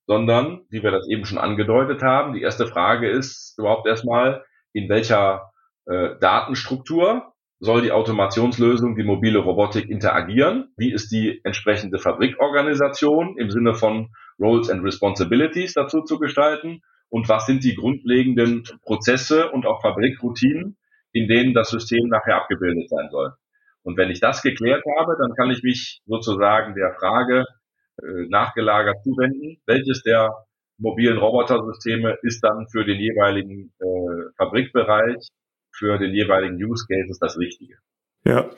sondern, 0.06 0.66
wie 0.68 0.82
wir 0.82 0.90
das 0.90 1.08
eben 1.08 1.24
schon 1.24 1.38
angedeutet 1.38 2.02
haben, 2.02 2.34
die 2.34 2.42
erste 2.42 2.66
Frage 2.66 3.08
ist 3.08 3.54
überhaupt 3.58 3.86
erstmal, 3.86 4.44
in 4.74 4.90
welcher 4.90 5.53
äh, 5.86 6.18
Datenstruktur 6.20 7.32
soll 7.60 7.82
die 7.82 7.92
Automationslösung, 7.92 8.94
die 8.94 9.04
mobile 9.04 9.38
Robotik 9.38 9.88
interagieren? 9.88 10.72
Wie 10.76 10.92
ist 10.92 11.10
die 11.10 11.40
entsprechende 11.44 11.98
Fabrikorganisation 11.98 13.36
im 13.38 13.50
Sinne 13.50 13.74
von 13.74 14.10
Roles 14.38 14.70
and 14.70 14.84
Responsibilities 14.84 15.74
dazu 15.74 16.02
zu 16.02 16.18
gestalten? 16.18 16.82
Und 17.08 17.28
was 17.28 17.46
sind 17.46 17.64
die 17.64 17.74
grundlegenden 17.74 18.64
Prozesse 18.82 19.50
und 19.50 19.66
auch 19.66 19.80
Fabrikroutinen, 19.82 20.76
in 21.12 21.28
denen 21.28 21.54
das 21.54 21.70
System 21.70 22.08
nachher 22.08 22.36
abgebildet 22.36 22.88
sein 22.88 23.08
soll? 23.10 23.32
Und 23.82 23.96
wenn 23.96 24.10
ich 24.10 24.20
das 24.20 24.42
geklärt 24.42 24.82
habe, 24.98 25.16
dann 25.18 25.34
kann 25.36 25.50
ich 25.50 25.62
mich 25.62 26.00
sozusagen 26.06 26.74
der 26.74 26.94
Frage 26.98 27.44
äh, 28.02 28.26
nachgelagert 28.28 29.02
zuwenden, 29.04 29.58
welches 29.66 30.02
der 30.02 30.34
mobilen 30.78 31.18
Robotersysteme 31.18 32.18
ist 32.22 32.40
dann 32.42 32.66
für 32.68 32.84
den 32.84 32.98
jeweiligen 32.98 33.72
äh, 33.78 34.32
Fabrikbereich, 34.36 35.28
für 35.76 35.98
den 35.98 36.14
jeweiligen 36.14 36.56
Use 36.56 36.86
Cases 36.88 37.18
das 37.18 37.38
Richtige. 37.38 37.76
Ja, 38.24 38.50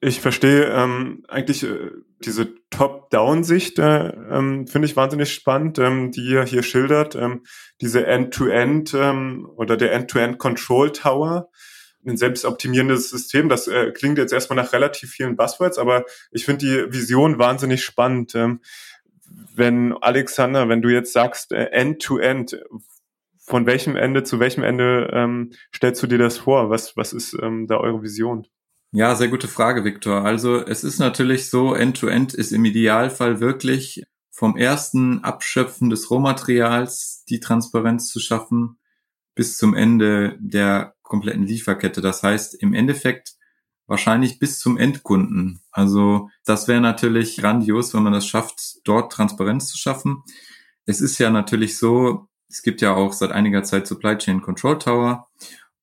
ich 0.00 0.20
verstehe 0.20 0.66
ähm, 0.66 1.24
eigentlich 1.28 1.64
äh, 1.64 1.90
diese 2.20 2.54
Top-Down-Sicht, 2.70 3.78
äh, 3.78 4.08
ähm, 4.08 4.66
finde 4.66 4.86
ich 4.86 4.96
wahnsinnig 4.96 5.32
spannend, 5.32 5.78
ähm, 5.78 6.10
die 6.10 6.26
ihr 6.28 6.44
hier 6.44 6.62
schildert. 6.62 7.14
Ähm, 7.14 7.44
diese 7.80 8.06
End-to-End 8.06 8.90
-End, 8.90 8.98
ähm, 8.98 9.48
oder 9.56 9.76
der 9.76 9.92
End-to-End-Control 9.92 10.92
Tower, 10.92 11.50
ein 12.06 12.16
selbstoptimierendes 12.16 13.10
System. 13.10 13.48
Das 13.48 13.66
äh, 13.66 13.92
klingt 13.92 14.18
jetzt 14.18 14.32
erstmal 14.32 14.62
nach 14.62 14.72
relativ 14.72 15.10
vielen 15.10 15.36
Buzzwords, 15.36 15.78
aber 15.78 16.04
ich 16.30 16.44
finde 16.44 16.66
die 16.66 16.92
Vision 16.92 17.38
wahnsinnig 17.38 17.82
spannend. 17.82 18.34
Ähm, 18.34 18.60
wenn 19.54 19.94
Alexander, 19.94 20.68
wenn 20.68 20.82
du 20.82 20.90
jetzt 20.90 21.12
sagst 21.12 21.52
äh, 21.52 21.70
End-to-End, 21.70 22.54
-End, 22.54 22.62
von 23.46 23.66
welchem 23.66 23.96
Ende 23.96 24.22
zu 24.24 24.40
welchem 24.40 24.62
Ende 24.64 25.10
ähm, 25.12 25.52
stellst 25.74 26.02
du 26.02 26.06
dir 26.06 26.18
das 26.18 26.38
vor? 26.38 26.70
Was, 26.70 26.96
was 26.96 27.12
ist 27.12 27.36
ähm, 27.42 27.66
da 27.66 27.76
eure 27.76 28.02
Vision? 28.02 28.46
Ja, 28.92 29.14
sehr 29.14 29.28
gute 29.28 29.48
Frage, 29.48 29.84
Viktor. 29.84 30.24
Also 30.24 30.64
es 30.64 30.84
ist 30.84 30.98
natürlich 30.98 31.50
so, 31.50 31.74
End-to-End 31.74 32.32
-End 32.32 32.38
ist 32.38 32.52
im 32.52 32.64
Idealfall 32.64 33.40
wirklich 33.40 34.04
vom 34.30 34.56
ersten 34.56 35.22
Abschöpfen 35.22 35.90
des 35.90 36.10
Rohmaterials 36.10 37.24
die 37.28 37.40
Transparenz 37.40 38.08
zu 38.08 38.18
schaffen 38.20 38.78
bis 39.34 39.58
zum 39.58 39.74
Ende 39.74 40.36
der 40.40 40.94
kompletten 41.02 41.44
Lieferkette. 41.44 42.00
Das 42.00 42.22
heißt, 42.22 42.54
im 42.54 42.72
Endeffekt 42.72 43.34
wahrscheinlich 43.86 44.38
bis 44.38 44.58
zum 44.58 44.78
Endkunden. 44.78 45.60
Also 45.70 46.30
das 46.44 46.68
wäre 46.68 46.80
natürlich 46.80 47.36
grandios, 47.36 47.94
wenn 47.94 48.02
man 48.02 48.12
das 48.12 48.26
schafft, 48.26 48.78
dort 48.84 49.12
Transparenz 49.12 49.68
zu 49.68 49.76
schaffen. 49.76 50.22
Es 50.86 51.00
ist 51.00 51.18
ja 51.18 51.30
natürlich 51.30 51.78
so, 51.78 52.28
es 52.48 52.62
gibt 52.62 52.80
ja 52.80 52.94
auch 52.94 53.12
seit 53.12 53.32
einiger 53.32 53.62
Zeit 53.62 53.86
Supply 53.86 54.16
Chain 54.16 54.42
Control 54.42 54.78
Tower 54.78 55.28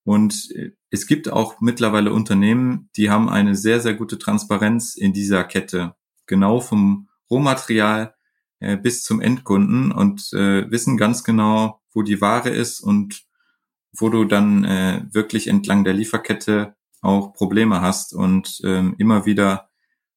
und 0.04 0.50
es 0.90 1.08
gibt 1.08 1.32
auch 1.32 1.62
mittlerweile 1.62 2.12
Unternehmen, 2.12 2.90
die 2.98 3.10
haben 3.10 3.30
eine 3.30 3.56
sehr, 3.56 3.80
sehr 3.80 3.94
gute 3.94 4.18
Transparenz 4.18 4.96
in 4.96 5.14
dieser 5.14 5.44
Kette. 5.44 5.96
Genau 6.26 6.60
vom 6.60 7.08
Rohmaterial 7.30 8.14
äh, 8.60 8.78
bis 8.78 9.04
zum 9.04 9.22
Endkunden 9.22 9.92
und 9.92 10.34
äh, 10.34 10.70
wissen 10.70 10.98
ganz 10.98 11.24
genau, 11.24 11.82
wo 11.94 12.04
die 12.04 12.22
Ware 12.22 12.50
ist 12.50 12.82
und 12.82 13.24
wo 13.94 14.10
du 14.10 14.26
dann 14.26 14.64
äh, 14.64 15.04
wirklich 15.12 15.48
entlang 15.48 15.84
der 15.84 15.94
Lieferkette 15.94 16.76
auch 17.02 17.34
Probleme 17.34 17.82
hast 17.82 18.14
und 18.14 18.62
ähm, 18.64 18.96
immer 18.98 19.26
wieder 19.26 19.70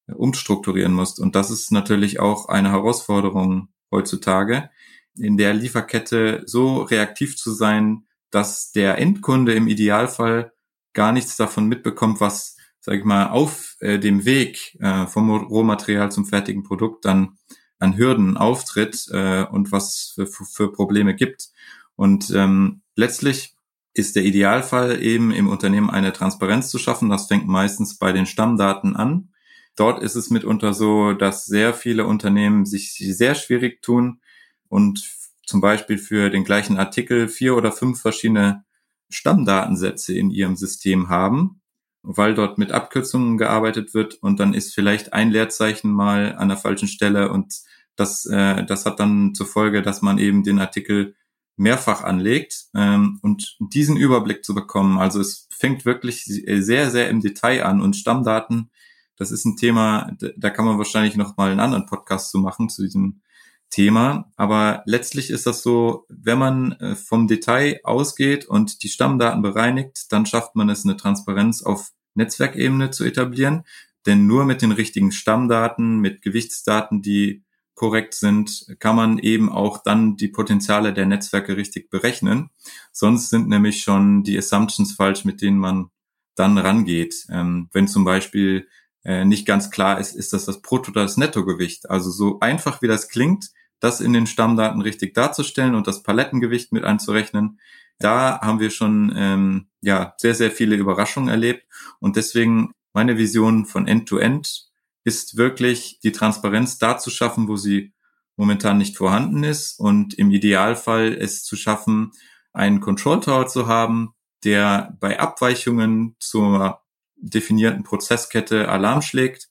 umstrukturieren 0.07 0.93
musst. 0.93 1.19
Und 1.19 1.35
das 1.35 1.49
ist 1.49 1.71
natürlich 1.71 2.19
auch 2.19 2.47
eine 2.47 2.71
Herausforderung 2.71 3.69
heutzutage, 3.91 4.69
in 5.17 5.37
der 5.37 5.53
Lieferkette 5.53 6.43
so 6.45 6.81
reaktiv 6.81 7.37
zu 7.37 7.51
sein, 7.51 8.05
dass 8.31 8.71
der 8.71 8.97
Endkunde 8.97 9.53
im 9.53 9.67
Idealfall 9.67 10.51
gar 10.93 11.11
nichts 11.11 11.37
davon 11.37 11.67
mitbekommt, 11.67 12.21
was, 12.21 12.57
sag 12.79 12.95
ich 12.95 13.03
mal, 13.03 13.29
auf 13.29 13.75
äh, 13.79 13.99
dem 13.99 14.25
Weg 14.25 14.77
äh, 14.81 15.07
vom 15.07 15.29
Rohmaterial 15.29 16.11
zum 16.11 16.25
fertigen 16.25 16.63
Produkt 16.63 17.05
dann 17.05 17.37
an 17.79 17.97
Hürden 17.97 18.37
auftritt 18.37 19.07
äh, 19.11 19.43
und 19.43 19.71
was 19.71 20.13
für, 20.15 20.27
für 20.27 20.71
Probleme 20.71 21.15
gibt. 21.15 21.49
Und 21.95 22.29
ähm, 22.31 22.81
letztlich 22.95 23.55
ist 23.93 24.15
der 24.15 24.23
Idealfall 24.23 25.01
eben 25.01 25.31
im 25.31 25.47
Unternehmen 25.47 25.89
eine 25.89 26.11
Transparenz 26.11 26.69
zu 26.69 26.77
schaffen. 26.77 27.09
Das 27.09 27.27
fängt 27.27 27.47
meistens 27.47 27.97
bei 27.97 28.11
den 28.11 28.25
Stammdaten 28.25 28.95
an. 28.95 29.29
Dort 29.77 30.01
ist 30.03 30.15
es 30.15 30.29
mitunter 30.29 30.73
so, 30.73 31.13
dass 31.13 31.45
sehr 31.45 31.73
viele 31.73 32.05
Unternehmen 32.05 32.65
sich 32.65 32.95
sehr 32.97 33.35
schwierig 33.35 33.81
tun 33.81 34.21
und 34.69 35.03
zum 35.45 35.61
Beispiel 35.61 35.97
für 35.97 36.29
den 36.29 36.43
gleichen 36.43 36.77
Artikel 36.77 37.27
vier 37.27 37.55
oder 37.55 37.71
fünf 37.71 38.01
verschiedene 38.01 38.63
Stammdatensätze 39.09 40.17
in 40.17 40.31
ihrem 40.31 40.55
System 40.55 41.09
haben, 41.09 41.61
weil 42.01 42.33
dort 42.33 42.57
mit 42.57 42.71
Abkürzungen 42.71 43.37
gearbeitet 43.37 43.93
wird 43.93 44.15
und 44.15 44.39
dann 44.39 44.53
ist 44.53 44.73
vielleicht 44.73 45.13
ein 45.13 45.31
Leerzeichen 45.31 45.91
mal 45.91 46.35
an 46.35 46.49
der 46.49 46.57
falschen 46.57 46.87
Stelle 46.87 47.31
und 47.31 47.61
das, 47.95 48.25
äh, 48.25 48.65
das 48.65 48.85
hat 48.85 48.99
dann 48.99 49.33
zur 49.35 49.45
Folge, 49.45 49.81
dass 49.81 50.01
man 50.01 50.17
eben 50.17 50.43
den 50.43 50.59
Artikel 50.59 51.15
mehrfach 51.57 52.03
anlegt 52.03 52.65
ähm, 52.75 53.19
und 53.21 53.55
diesen 53.59 53.95
Überblick 53.95 54.43
zu 54.43 54.53
bekommen. 54.53 54.97
Also 54.97 55.21
es 55.21 55.47
fängt 55.51 55.85
wirklich 55.85 56.25
sehr, 56.25 56.91
sehr 56.91 57.09
im 57.09 57.21
Detail 57.21 57.63
an 57.63 57.81
und 57.81 57.95
Stammdaten, 57.95 58.69
das 59.17 59.31
ist 59.31 59.45
ein 59.45 59.55
Thema, 59.55 60.11
da 60.35 60.49
kann 60.49 60.65
man 60.65 60.77
wahrscheinlich 60.77 61.15
noch 61.15 61.37
mal 61.37 61.51
einen 61.51 61.61
anderen 61.61 61.85
Podcast 61.85 62.31
zu 62.31 62.39
machen 62.39 62.67
zu 62.67 62.83
diesem 62.83 63.21
Thema. 63.69 64.31
Aber 64.35 64.83
letztlich 64.85 65.29
ist 65.29 65.45
das 65.45 65.63
so, 65.63 66.05
wenn 66.09 66.39
man 66.39 66.71
äh, 66.73 66.95
vom 66.95 67.27
Detail 67.27 67.79
ausgeht 67.83 68.45
und 68.45 68.83
die 68.83 68.89
Stammdaten 68.89 69.41
bereinigt, 69.41 70.11
dann 70.11 70.25
schafft 70.25 70.55
man 70.55 70.69
es, 70.69 70.85
eine 70.85 70.97
Transparenz 70.97 71.61
auf 71.61 71.91
Netzwerkebene 72.13 72.91
zu 72.91 73.03
etablieren. 73.03 73.63
Denn 74.05 74.27
nur 74.27 74.45
mit 74.45 74.61
den 74.61 74.71
richtigen 74.71 75.11
Stammdaten, 75.11 75.99
mit 75.99 76.21
Gewichtsdaten, 76.21 77.01
die 77.01 77.43
korrekt 77.73 78.13
sind, 78.13 78.65
kann 78.79 78.95
man 78.95 79.19
eben 79.19 79.51
auch 79.51 79.83
dann 79.83 80.15
die 80.15 80.29
Potenziale 80.29 80.93
der 80.93 81.05
Netzwerke 81.05 81.57
richtig 81.57 81.89
berechnen. 81.89 82.49
Sonst 82.91 83.29
sind 83.29 83.49
nämlich 83.49 83.81
schon 83.81 84.23
die 84.23 84.37
Assumptions 84.37 84.93
falsch, 84.93 85.25
mit 85.25 85.41
denen 85.41 85.59
man 85.59 85.89
dann 86.35 86.57
rangeht. 86.57 87.25
Ähm, 87.29 87.69
wenn 87.73 87.87
zum 87.87 88.05
Beispiel 88.05 88.67
äh, 89.05 89.23
nicht 89.23 89.45
ganz 89.45 89.71
klar 89.71 89.99
ist, 89.99 90.15
ist 90.15 90.33
das 90.33 90.45
das 90.45 90.61
Brutto- 90.61 90.91
oder 90.91 91.03
das 91.03 91.15
Nettogewicht. 91.15 91.89
Also 91.89 92.09
so 92.09 92.39
einfach 92.41 92.81
wie 92.81 92.87
das 92.87 93.07
klingt, 93.07 93.51
das 93.79 94.01
in 94.01 94.13
den 94.13 94.27
Stammdaten 94.27 94.81
richtig 94.81 95.13
darzustellen 95.13 95.75
und 95.75 95.87
das 95.87 96.03
Palettengewicht 96.03 96.71
mit 96.71 96.83
einzurechnen, 96.83 97.59
da 97.99 98.41
haben 98.41 98.59
wir 98.59 98.71
schon 98.71 99.13
ähm, 99.15 99.67
ja 99.81 100.15
sehr, 100.17 100.35
sehr 100.35 100.51
viele 100.51 100.75
Überraschungen 100.75 101.29
erlebt. 101.29 101.65
Und 101.99 102.15
deswegen 102.15 102.71
meine 102.93 103.17
Vision 103.17 103.65
von 103.65 103.87
End-to-End 103.87 104.47
-End 104.47 104.65
ist 105.03 105.37
wirklich 105.37 105.99
die 106.03 106.11
Transparenz 106.11 106.77
da 106.79 106.97
zu 106.97 107.09
schaffen, 107.09 107.47
wo 107.47 107.55
sie 107.55 107.93
momentan 108.37 108.77
nicht 108.77 108.97
vorhanden 108.97 109.43
ist 109.43 109.79
und 109.79 110.13
im 110.15 110.31
Idealfall 110.31 111.13
es 111.13 111.43
zu 111.43 111.55
schaffen, 111.55 112.11
einen 112.51 112.81
Control 112.81 113.21
Tower 113.21 113.47
zu 113.47 113.67
haben, 113.67 114.13
der 114.43 114.97
bei 114.99 115.19
Abweichungen 115.19 116.15
zur 116.19 116.81
definierten 117.17 117.83
Prozesskette 117.83 118.69
Alarm 118.69 119.01
schlägt 119.01 119.49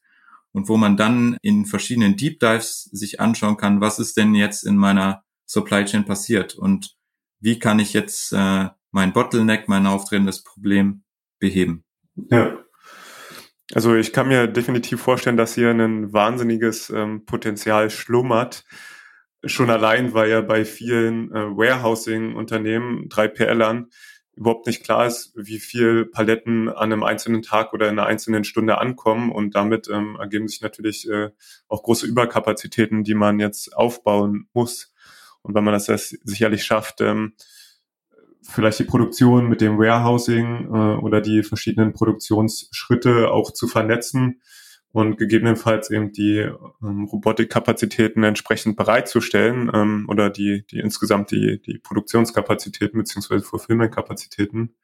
und 0.52 0.68
wo 0.68 0.76
man 0.76 0.96
dann 0.96 1.36
in 1.42 1.66
verschiedenen 1.66 2.16
Deep 2.16 2.40
Dives 2.40 2.84
sich 2.84 3.20
anschauen 3.20 3.56
kann, 3.56 3.80
was 3.80 3.98
ist 3.98 4.16
denn 4.16 4.34
jetzt 4.34 4.64
in 4.64 4.76
meiner 4.76 5.24
Supply 5.46 5.84
Chain 5.84 6.04
passiert 6.04 6.54
und 6.54 6.96
wie 7.40 7.58
kann 7.58 7.78
ich 7.78 7.92
jetzt 7.92 8.32
äh, 8.32 8.68
mein 8.90 9.12
Bottleneck, 9.12 9.68
mein 9.68 9.86
auftretendes 9.86 10.42
Problem 10.44 11.02
beheben. 11.40 11.84
Ja, 12.30 12.64
also 13.72 13.94
ich 13.96 14.12
kann 14.12 14.28
mir 14.28 14.46
definitiv 14.46 15.00
vorstellen, 15.00 15.36
dass 15.36 15.54
hier 15.54 15.70
ein 15.70 16.12
wahnsinniges 16.12 16.90
ähm, 16.90 17.24
Potenzial 17.24 17.90
schlummert. 17.90 18.64
Schon 19.44 19.68
allein, 19.68 20.14
weil 20.14 20.30
ja 20.30 20.40
bei 20.40 20.64
vielen 20.64 21.30
äh, 21.32 21.34
Warehousing-Unternehmen, 21.34 23.08
3PLern, 23.08 23.86
überhaupt 24.36 24.66
nicht 24.66 24.84
klar 24.84 25.06
ist, 25.06 25.32
wie 25.36 25.58
viel 25.58 26.06
Paletten 26.06 26.68
an 26.68 26.92
einem 26.92 27.02
einzelnen 27.02 27.42
Tag 27.42 27.72
oder 27.72 27.88
in 27.88 27.98
einer 27.98 28.06
einzelnen 28.06 28.44
Stunde 28.44 28.78
ankommen. 28.78 29.30
Und 29.30 29.54
damit 29.54 29.88
ähm, 29.88 30.16
ergeben 30.18 30.48
sich 30.48 30.60
natürlich 30.60 31.08
äh, 31.08 31.30
auch 31.68 31.82
große 31.82 32.06
Überkapazitäten, 32.06 33.04
die 33.04 33.14
man 33.14 33.40
jetzt 33.40 33.76
aufbauen 33.76 34.48
muss. 34.52 34.92
Und 35.42 35.54
wenn 35.54 35.64
man 35.64 35.74
das 35.74 35.86
sicherlich 36.24 36.64
schafft, 36.64 37.00
ähm, 37.00 37.34
vielleicht 38.42 38.78
die 38.78 38.84
Produktion 38.84 39.48
mit 39.48 39.60
dem 39.60 39.78
Warehousing 39.78 40.66
äh, 40.66 40.96
oder 41.00 41.20
die 41.20 41.42
verschiedenen 41.42 41.92
Produktionsschritte 41.92 43.30
auch 43.30 43.52
zu 43.52 43.68
vernetzen 43.68 44.40
und 44.94 45.18
gegebenenfalls 45.18 45.90
eben 45.90 46.12
die 46.12 46.48
ähm, 46.80 47.04
Robotikkapazitäten 47.10 48.22
entsprechend 48.22 48.76
bereitzustellen 48.76 49.68
ähm, 49.74 50.06
oder 50.08 50.30
die, 50.30 50.64
die 50.70 50.78
insgesamt 50.78 51.32
die, 51.32 51.60
die 51.60 51.78
Produktionskapazitäten 51.78 53.00
beziehungsweise 53.00 53.42
Fulfillment-Kapazitäten 53.42 54.76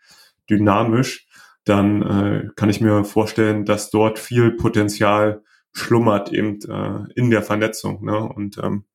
dynamisch, 0.51 1.29
dann 1.65 2.03
äh, 2.03 2.49
kann 2.57 2.69
ich 2.71 2.81
mir 2.81 3.05
vorstellen, 3.05 3.65
dass 3.65 3.91
dort 3.91 4.19
viel 4.19 4.51
Potenzial 4.51 5.45
schlummert 5.73 6.33
eben 6.33 6.59
äh, 6.69 7.05
in 7.15 7.31
der 7.31 7.43
Vernetzung. 7.43 8.05
Ne? 8.05 8.19
Und 8.19 8.59
ähm, 8.59 8.87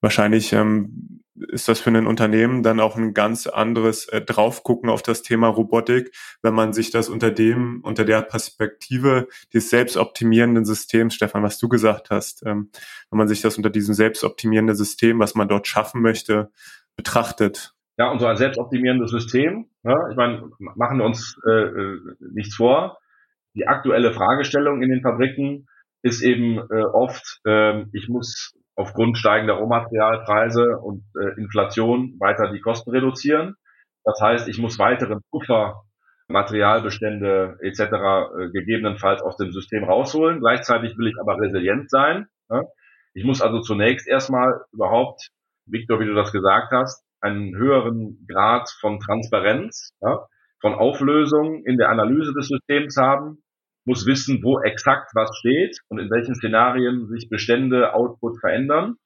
wahrscheinlich 0.00 0.52
ähm, 0.52 1.20
ist 1.48 1.68
das 1.68 1.80
für 1.80 1.90
ein 1.90 2.06
Unternehmen 2.06 2.62
dann 2.62 2.80
auch 2.80 2.96
ein 2.96 3.14
ganz 3.14 3.46
anderes 3.46 4.08
äh, 4.08 4.20
Draufgucken 4.20 4.90
auf 4.90 5.02
das 5.02 5.22
Thema 5.22 5.48
Robotik, 5.48 6.12
wenn 6.42 6.54
man 6.54 6.72
sich 6.72 6.90
das 6.90 7.08
unter 7.08 7.30
dem, 7.30 7.80
unter 7.82 8.04
der 8.04 8.22
Perspektive 8.22 9.28
des 9.52 9.70
selbstoptimierenden 9.70 10.64
Systems, 10.64 11.14
Stefan, 11.14 11.42
was 11.42 11.58
du 11.58 11.68
gesagt 11.68 12.10
hast, 12.10 12.44
ähm, 12.46 12.70
wenn 13.10 13.18
man 13.18 13.28
sich 13.28 13.40
das 13.40 13.56
unter 13.56 13.70
diesem 13.70 13.94
selbstoptimierenden 13.94 14.76
System, 14.76 15.18
was 15.18 15.34
man 15.34 15.48
dort 15.48 15.66
schaffen 15.66 16.02
möchte, 16.02 16.50
betrachtet. 16.96 17.74
Ja, 17.98 18.10
und 18.10 18.18
so 18.18 18.26
ein 18.26 18.36
selbstoptimierendes 18.36 19.10
System, 19.10 19.66
ja, 19.82 20.08
ich 20.10 20.16
meine, 20.16 20.50
machen 20.58 20.98
wir 20.98 21.04
uns 21.04 21.38
äh, 21.46 21.50
äh, 21.50 21.98
nichts 22.32 22.56
vor. 22.56 22.98
Die 23.54 23.66
aktuelle 23.66 24.12
Fragestellung 24.12 24.82
in 24.82 24.90
den 24.90 25.02
Fabriken 25.02 25.66
ist 26.02 26.22
eben 26.22 26.58
äh, 26.70 26.82
oft, 26.82 27.40
äh, 27.44 27.84
ich 27.92 28.08
muss 28.08 28.54
aufgrund 28.80 29.18
steigender 29.18 29.54
Rohmaterialpreise 29.54 30.78
und 30.78 31.04
äh, 31.14 31.38
Inflation 31.38 32.16
weiter 32.18 32.50
die 32.50 32.60
Kosten 32.60 32.90
reduzieren. 32.90 33.54
Das 34.04 34.18
heißt, 34.20 34.48
ich 34.48 34.58
muss 34.58 34.78
weiteren 34.78 35.20
Puffer, 35.30 35.82
Materialbestände 36.28 37.58
etc. 37.60 37.80
Äh, 37.80 38.50
gegebenenfalls 38.52 39.22
aus 39.22 39.36
dem 39.36 39.52
System 39.52 39.84
rausholen. 39.84 40.40
Gleichzeitig 40.40 40.96
will 40.96 41.08
ich 41.08 41.20
aber 41.20 41.38
resilient 41.38 41.90
sein. 41.90 42.26
Ja? 42.48 42.62
Ich 43.12 43.24
muss 43.24 43.42
also 43.42 43.60
zunächst 43.60 44.08
erstmal 44.08 44.62
überhaupt, 44.72 45.28
Victor, 45.66 46.00
wie 46.00 46.06
du 46.06 46.14
das 46.14 46.32
gesagt 46.32 46.72
hast, 46.72 47.04
einen 47.20 47.54
höheren 47.54 48.26
Grad 48.26 48.70
von 48.80 48.98
Transparenz, 48.98 49.92
ja, 50.00 50.26
von 50.60 50.74
Auflösung 50.74 51.64
in 51.64 51.76
der 51.76 51.90
Analyse 51.90 52.32
des 52.32 52.48
Systems 52.48 52.96
haben, 52.96 53.42
muss 53.84 54.06
wissen, 54.06 54.42
wo 54.42 54.60
exakt 54.60 55.10
was 55.14 55.36
steht 55.38 55.78
und 55.88 55.98
in 55.98 56.10
welchen 56.10 56.34
Szenarien 56.34 57.08
sich 57.08 57.28
Bestände, 57.28 57.94
Output 57.94 58.38
verändern, 58.40 58.96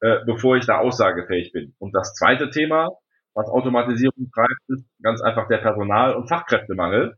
äh, 0.00 0.18
bevor 0.26 0.56
ich 0.56 0.66
da 0.66 0.78
aussagefähig 0.78 1.52
bin. 1.52 1.74
Und 1.78 1.94
das 1.94 2.14
zweite 2.14 2.50
Thema, 2.50 2.88
was 3.34 3.48
Automatisierung 3.48 4.30
treibt, 4.34 4.60
ist 4.68 4.84
ganz 5.02 5.20
einfach 5.22 5.48
der 5.48 5.58
Personal- 5.58 6.14
und 6.14 6.28
Fachkräftemangel, 6.28 7.16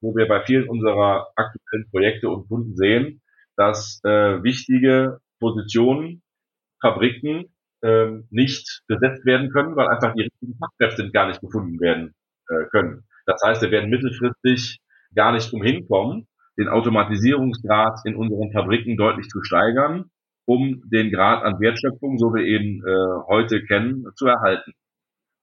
wo 0.00 0.14
wir 0.16 0.26
bei 0.26 0.42
vielen 0.44 0.68
unserer 0.68 1.28
aktuellen 1.36 1.88
Projekte 1.90 2.28
und 2.28 2.48
Kunden 2.48 2.74
sehen, 2.76 3.20
dass 3.56 4.00
äh, 4.04 4.42
wichtige 4.42 5.18
Positionen, 5.38 6.22
Fabriken 6.80 7.52
äh, 7.82 8.10
nicht 8.30 8.82
besetzt 8.86 9.26
werden 9.26 9.50
können, 9.50 9.76
weil 9.76 9.88
einfach 9.88 10.14
die 10.14 10.22
richtigen 10.22 10.56
Fachkräfte 10.58 11.10
gar 11.10 11.28
nicht 11.28 11.40
gefunden 11.40 11.78
werden 11.80 12.14
äh, 12.48 12.64
können. 12.70 13.04
Das 13.26 13.42
heißt, 13.44 13.62
wir 13.62 13.70
werden 13.70 13.90
mittelfristig 13.90 14.80
gar 15.14 15.32
nicht 15.32 15.52
umhin 15.52 15.86
kommen, 15.86 16.26
den 16.60 16.68
Automatisierungsgrad 16.68 18.00
in 18.04 18.14
unseren 18.14 18.52
Fabriken 18.52 18.98
deutlich 18.98 19.28
zu 19.28 19.42
steigern, 19.42 20.10
um 20.46 20.82
den 20.92 21.10
Grad 21.10 21.42
an 21.42 21.58
Wertschöpfung, 21.58 22.18
so 22.18 22.34
wir 22.34 22.44
ihn 22.44 22.84
äh, 22.84 23.22
heute 23.28 23.64
kennen, 23.64 24.04
zu 24.14 24.26
erhalten. 24.26 24.72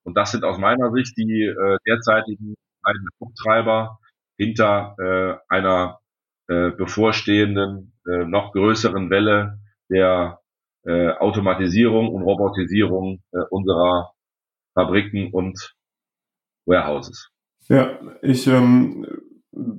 Und 0.03 0.15
das 0.15 0.32
sind 0.32 0.43
aus 0.43 0.60
meiner 0.60 0.91
Sicht 0.91 1.17
die 1.17 1.43
äh, 1.43 1.77
derzeitigen 1.88 2.53
beiden 2.84 3.08
Haupttreiber 3.19 3.97
hinter 4.38 4.95
äh, 4.99 5.53
einer 5.53 5.99
äh, 6.47 6.69
bevorstehenden, 6.69 7.93
äh, 8.08 8.25
noch 8.25 8.53
größeren 8.53 9.10
Welle 9.10 9.60
der 9.89 10.39
äh, 10.86 11.10
Automatisierung 11.10 12.10
und 12.13 12.21
Robotisierung 12.21 13.23
äh, 13.32 13.39
unserer 13.49 14.12
Fabriken 14.75 15.34
und 15.34 15.73
Warehouses. 16.67 17.32
Ja, 17.67 17.99
ich 18.21 18.45
ähm, 18.47 19.06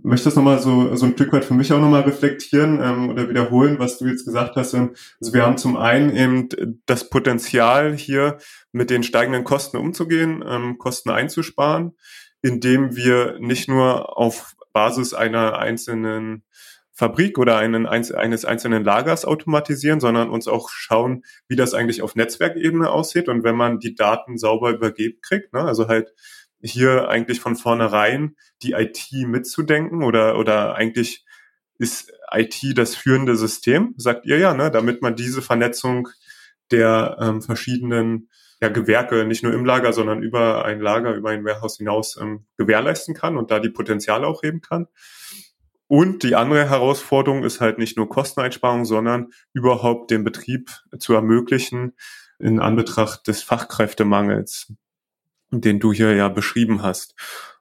möchte 0.03 0.25
das 0.25 0.37
nochmal 0.37 0.59
so, 0.59 0.95
so 0.97 1.07
ein 1.07 1.13
Stück 1.13 1.33
weit 1.33 1.45
für 1.45 1.55
mich 1.55 1.73
auch 1.73 1.81
nochmal 1.81 2.03
reflektieren 2.03 2.81
ähm, 2.83 3.11
oder 3.11 3.29
wiederholen, 3.29 3.79
was 3.79 3.99
du 3.99 4.07
jetzt 4.07 4.25
gesagt 4.25 4.57
hast. 4.57 4.75
Ähm, 4.75 4.95
also 5.21 5.33
wir 5.33 5.45
haben 5.45 5.59
zum 5.59 5.77
einen 5.77 6.15
eben 6.15 6.49
das 6.87 7.09
Potenzial 7.09 7.97
hier 7.97 8.39
mit 8.73 8.91
den 8.91 9.03
steigenden 9.03 9.45
Kosten 9.45 9.77
umzugehen, 9.77 10.45
ähm, 10.47 10.79
Kosten 10.79 11.11
einzusparen, 11.11 11.93
indem 12.43 12.97
wir 12.97 13.39
nicht 13.41 13.69
nur 13.69 14.19
auf 14.19 14.55
Basis 14.73 15.15
einer 15.15 15.59
einzelnen 15.59 16.45
Fabrik 16.93 17.39
oder 17.39 17.59
einen, 17.59 17.87
eines 17.87 18.45
einzelnen 18.45 18.83
Lagers 18.83 19.25
automatisieren, 19.25 20.01
sondern 20.01 20.31
uns 20.31 20.49
auch 20.49 20.69
schauen, 20.69 21.23
wie 21.47 21.55
das 21.55 21.73
eigentlich 21.73 22.03
auf 22.03 22.17
Netzwerkebene 22.17 22.91
aussieht 22.91 23.29
und 23.29 23.45
wenn 23.45 23.55
man 23.55 23.79
die 23.79 23.95
Daten 23.95 24.37
sauber 24.37 24.71
übergeben 24.71 25.21
kriegt, 25.23 25.53
ne, 25.53 25.61
also 25.61 25.87
halt 25.87 26.13
hier 26.61 27.09
eigentlich 27.09 27.41
von 27.41 27.57
vornherein 27.57 28.37
die 28.63 28.73
IT 28.73 29.13
mitzudenken 29.13 30.03
oder, 30.03 30.39
oder 30.39 30.75
eigentlich 30.75 31.25
ist 31.79 32.13
IT 32.33 32.77
das 32.77 32.97
führende 32.97 33.37
System, 33.37 33.95
sagt 33.97 34.27
ihr 34.27 34.39
ja, 34.39 34.55
ne, 34.55 34.71
damit 34.71 35.01
man 35.01 35.17
diese 35.17 35.43
Vernetzung 35.43 36.09
der 36.71 37.17
ähm, 37.21 37.41
verschiedenen 37.41 38.29
ja, 38.61 38.69
Gewerke 38.69 39.25
nicht 39.25 39.43
nur 39.43 39.53
im 39.53 39.65
Lager, 39.65 39.93
sondern 39.93 40.23
über 40.23 40.65
ein 40.65 40.81
Lager, 40.81 41.15
über 41.15 41.31
ein 41.31 41.45
Warehouse 41.45 41.79
hinaus 41.79 42.19
ähm, 42.21 42.47
gewährleisten 42.57 43.15
kann 43.15 43.37
und 43.37 43.51
da 43.51 43.61
die 43.61 43.71
Potenziale 43.71 44.27
auch 44.27 44.43
heben 44.43 44.61
kann. 44.61 44.89
Und 45.87 46.23
die 46.23 46.35
andere 46.35 46.69
Herausforderung 46.69 47.45
ist 47.45 47.61
halt 47.61 47.79
nicht 47.79 47.97
nur 47.97 48.09
Kosteneinsparung, 48.09 48.85
sondern 48.85 49.29
überhaupt 49.55 50.11
den 50.11 50.23
Betrieb 50.23 50.71
zu 50.99 51.15
ermöglichen 51.15 51.95
in 52.39 52.61
Anbetracht 52.61 53.27
des 53.27 53.43
Fachkräftemangels, 53.43 54.73
den 55.51 55.81
du 55.81 55.93
hier 55.93 56.15
ja 56.15 56.29
beschrieben 56.29 56.83
hast. 56.83 57.15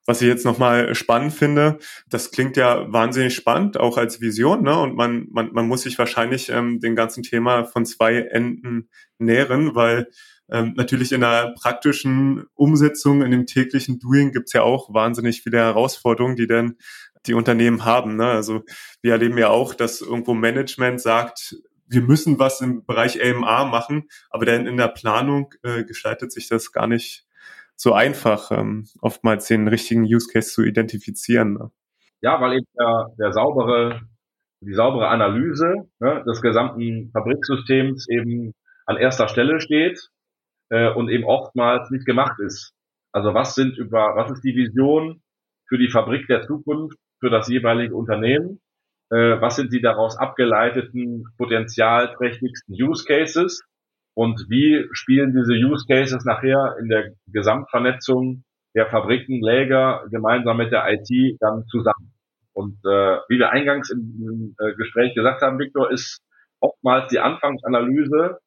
Was 0.05 0.21
ich 0.21 0.27
jetzt 0.29 0.45
nochmal 0.45 0.95
spannend 0.95 1.33
finde, 1.33 1.79
das 2.09 2.31
klingt 2.31 2.55
ja 2.55 2.91
wahnsinnig 2.91 3.35
spannend, 3.35 3.77
auch 3.77 3.97
als 3.97 4.21
Vision, 4.21 4.63
ne? 4.63 4.79
Und 4.79 4.95
man, 4.95 5.27
man, 5.31 5.51
man 5.51 5.67
muss 5.67 5.81
sich 5.81 5.99
wahrscheinlich 5.99 6.49
ähm, 6.49 6.79
dem 6.79 6.95
ganzen 6.95 7.23
Thema 7.23 7.65
von 7.65 7.85
zwei 7.85 8.19
Enden 8.19 8.89
nähren, 9.19 9.75
weil 9.75 10.07
ähm, 10.49 10.73
natürlich 10.77 11.11
in 11.11 11.21
der 11.21 11.53
praktischen 11.59 12.45
Umsetzung, 12.53 13.21
in 13.21 13.31
dem 13.31 13.45
täglichen 13.45 13.99
Doing 13.99 14.31
gibt's 14.31 14.53
ja 14.53 14.61
auch 14.61 14.93
wahnsinnig 14.93 15.41
viele 15.41 15.57
Herausforderungen, 15.57 16.37
die 16.37 16.47
dann 16.47 16.77
die 17.25 17.33
Unternehmen 17.33 17.83
haben. 17.83 18.15
Ne? 18.15 18.27
Also 18.27 18.63
wir 19.01 19.11
erleben 19.11 19.37
ja 19.37 19.49
auch, 19.49 19.73
dass 19.73 19.99
irgendwo 19.99 20.33
Management 20.33 21.01
sagt, 21.01 21.57
wir 21.89 22.01
müssen 22.01 22.39
was 22.39 22.61
im 22.61 22.85
Bereich 22.85 23.21
AMA 23.21 23.65
machen, 23.65 24.07
aber 24.29 24.45
dann 24.45 24.67
in 24.67 24.77
der 24.77 24.89
Planung 24.89 25.53
äh, 25.63 25.83
gestaltet 25.83 26.31
sich 26.31 26.47
das 26.47 26.71
gar 26.71 26.87
nicht 26.87 27.26
so 27.77 27.93
einfach, 27.93 28.51
ähm, 28.51 28.85
oftmals 29.01 29.47
den 29.47 29.67
richtigen 29.67 30.03
Use 30.03 30.27
Case 30.31 30.51
zu 30.51 30.63
identifizieren. 30.63 31.53
Ne? 31.53 31.71
Ja, 32.21 32.41
weil 32.41 32.57
eben 32.57 32.65
der, 32.77 33.13
der 33.19 33.31
saubere, 33.31 34.01
die 34.61 34.73
saubere 34.73 35.07
Analyse 35.09 35.87
ne, 35.99 36.23
des 36.27 36.41
gesamten 36.41 37.11
Fabriksystems 37.11 38.09
eben 38.09 38.53
an 38.87 38.97
erster 38.97 39.27
Stelle 39.27 39.61
steht 39.61 40.09
äh, 40.69 40.91
und 40.91 41.09
eben 41.09 41.23
oftmals 41.23 41.91
nicht 41.91 42.05
gemacht 42.05 42.39
ist. 42.39 42.73
Also 43.11 43.35
was 43.35 43.53
sind 43.53 43.77
über, 43.77 44.15
was 44.15 44.31
ist 44.31 44.43
die 44.43 44.55
Vision 44.55 45.21
für 45.67 45.77
die 45.77 45.89
Fabrik 45.89 46.25
der 46.27 46.47
Zukunft, 46.47 46.97
für 47.19 47.29
das 47.29 47.47
jeweilige 47.47 47.95
Unternehmen? 47.95 48.59
Äh, 49.11 49.39
was 49.39 49.55
sind 49.55 49.71
die 49.71 49.81
daraus 49.81 50.17
abgeleiteten 50.17 51.25
potenzialträchtigsten 51.37 52.73
Use 52.73 53.05
Cases? 53.05 53.63
Und 54.17 54.47
wie 54.49 54.83
spielen 54.93 55.31
diese 55.31 55.53
Use 55.53 55.85
Cases 55.87 56.25
nachher 56.25 56.75
in 56.81 56.89
der 56.89 57.11
Gesamtvernetzung 57.31 58.43
der 58.75 58.87
Fabriken, 58.87 59.43
Läger 59.43 60.07
gemeinsam 60.09 60.57
mit 60.57 60.71
der 60.71 60.91
IT 60.91 61.37
dann 61.39 61.67
zusammen? 61.67 62.15
Und 62.51 62.79
äh, 62.83 63.19
wie 63.29 63.37
wir 63.37 63.51
eingangs 63.51 63.91
im, 63.91 63.99
im 64.19 64.55
äh, 64.57 64.73
Gespräch 64.73 65.13
gesagt 65.13 65.43
haben, 65.43 65.59
Viktor, 65.59 65.91
ist 65.91 66.23
oftmals 66.59 67.11
die 67.11 67.19
Anfangsanalyse 67.19 68.39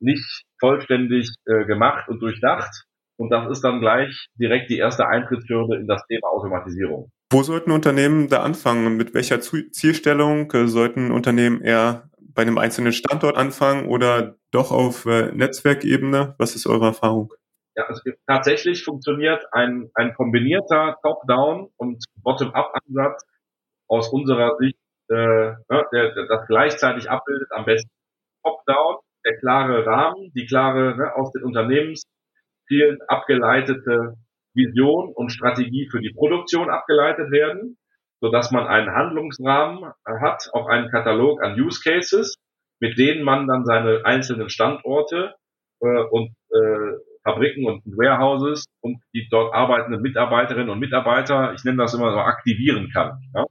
nicht 0.00 0.44
vollständig 0.58 1.28
äh, 1.44 1.66
gemacht 1.66 2.08
und 2.08 2.20
durchdacht. 2.22 2.84
Und 3.18 3.28
das 3.28 3.50
ist 3.50 3.60
dann 3.60 3.80
gleich 3.80 4.28
direkt 4.40 4.70
die 4.70 4.78
erste 4.78 5.08
Eintrittshürde 5.08 5.76
in 5.76 5.86
das 5.86 6.06
Thema 6.06 6.28
Automatisierung. 6.28 7.10
Wo 7.30 7.42
sollten 7.42 7.72
Unternehmen 7.72 8.30
da 8.30 8.42
anfangen? 8.42 8.96
Mit 8.96 9.12
welcher 9.12 9.42
Zielstellung 9.42 10.50
äh, 10.52 10.68
sollten 10.68 11.10
Unternehmen 11.10 11.60
eher 11.60 12.08
bei 12.38 12.42
einem 12.42 12.58
einzelnen 12.58 12.92
Standort 12.92 13.36
anfangen 13.36 13.88
oder 13.88 14.36
doch 14.52 14.70
auf 14.70 15.06
äh, 15.06 15.32
Netzwerkebene? 15.32 16.36
Was 16.38 16.54
ist 16.54 16.68
eure 16.68 16.86
Erfahrung? 16.86 17.34
Ja, 17.74 17.86
also 17.86 18.00
tatsächlich 18.28 18.84
funktioniert 18.84 19.44
ein, 19.50 19.90
ein 19.94 20.14
kombinierter 20.14 20.98
Top-Down 21.02 21.68
und 21.76 22.04
Bottom-Up-Ansatz 22.22 23.26
aus 23.88 24.12
unserer 24.12 24.56
Sicht, 24.60 24.78
äh, 25.10 25.14
ne, 25.14 25.84
der, 25.92 26.14
der 26.14 26.26
das 26.28 26.46
gleichzeitig 26.46 27.10
abbildet, 27.10 27.48
am 27.50 27.64
besten 27.64 27.90
Top-Down 28.44 28.98
der 29.26 29.36
klare 29.38 29.84
Rahmen, 29.84 30.30
die 30.36 30.46
klare 30.46 30.96
ne, 30.96 31.16
aus 31.16 31.32
den 31.32 31.42
Unternehmenszielen 31.42 33.00
abgeleitete 33.08 34.14
Vision 34.54 35.12
und 35.12 35.30
Strategie 35.30 35.88
für 35.90 36.00
die 36.00 36.14
Produktion 36.14 36.70
abgeleitet 36.70 37.32
werden, 37.32 37.78
so 38.20 38.30
dass 38.30 38.50
man 38.50 38.66
einen 38.66 38.90
Handlungsrahmen 38.92 39.92
hat, 40.04 40.50
auch 40.52 40.66
einen 40.66 40.90
Katalog 40.90 41.42
an 41.42 41.60
Use 41.60 41.80
Cases, 41.82 42.36
mit 42.80 42.98
denen 42.98 43.24
man 43.24 43.46
dann 43.46 43.64
seine 43.64 44.04
einzelnen 44.04 44.48
Standorte 44.48 45.34
äh, 45.80 46.02
und 46.10 46.34
äh, 46.50 46.98
Fabriken 47.24 47.66
und 47.66 47.82
Warehouses 47.84 48.64
und 48.80 49.02
die 49.12 49.28
dort 49.30 49.54
arbeitenden 49.54 50.00
Mitarbeiterinnen 50.00 50.70
und 50.70 50.78
Mitarbeiter, 50.78 51.52
ich 51.54 51.64
nenne 51.64 51.78
das 51.78 51.94
immer 51.94 52.12
so, 52.12 52.18
aktivieren 52.18 52.90
kann. 52.92 53.20
Ja? 53.34 53.44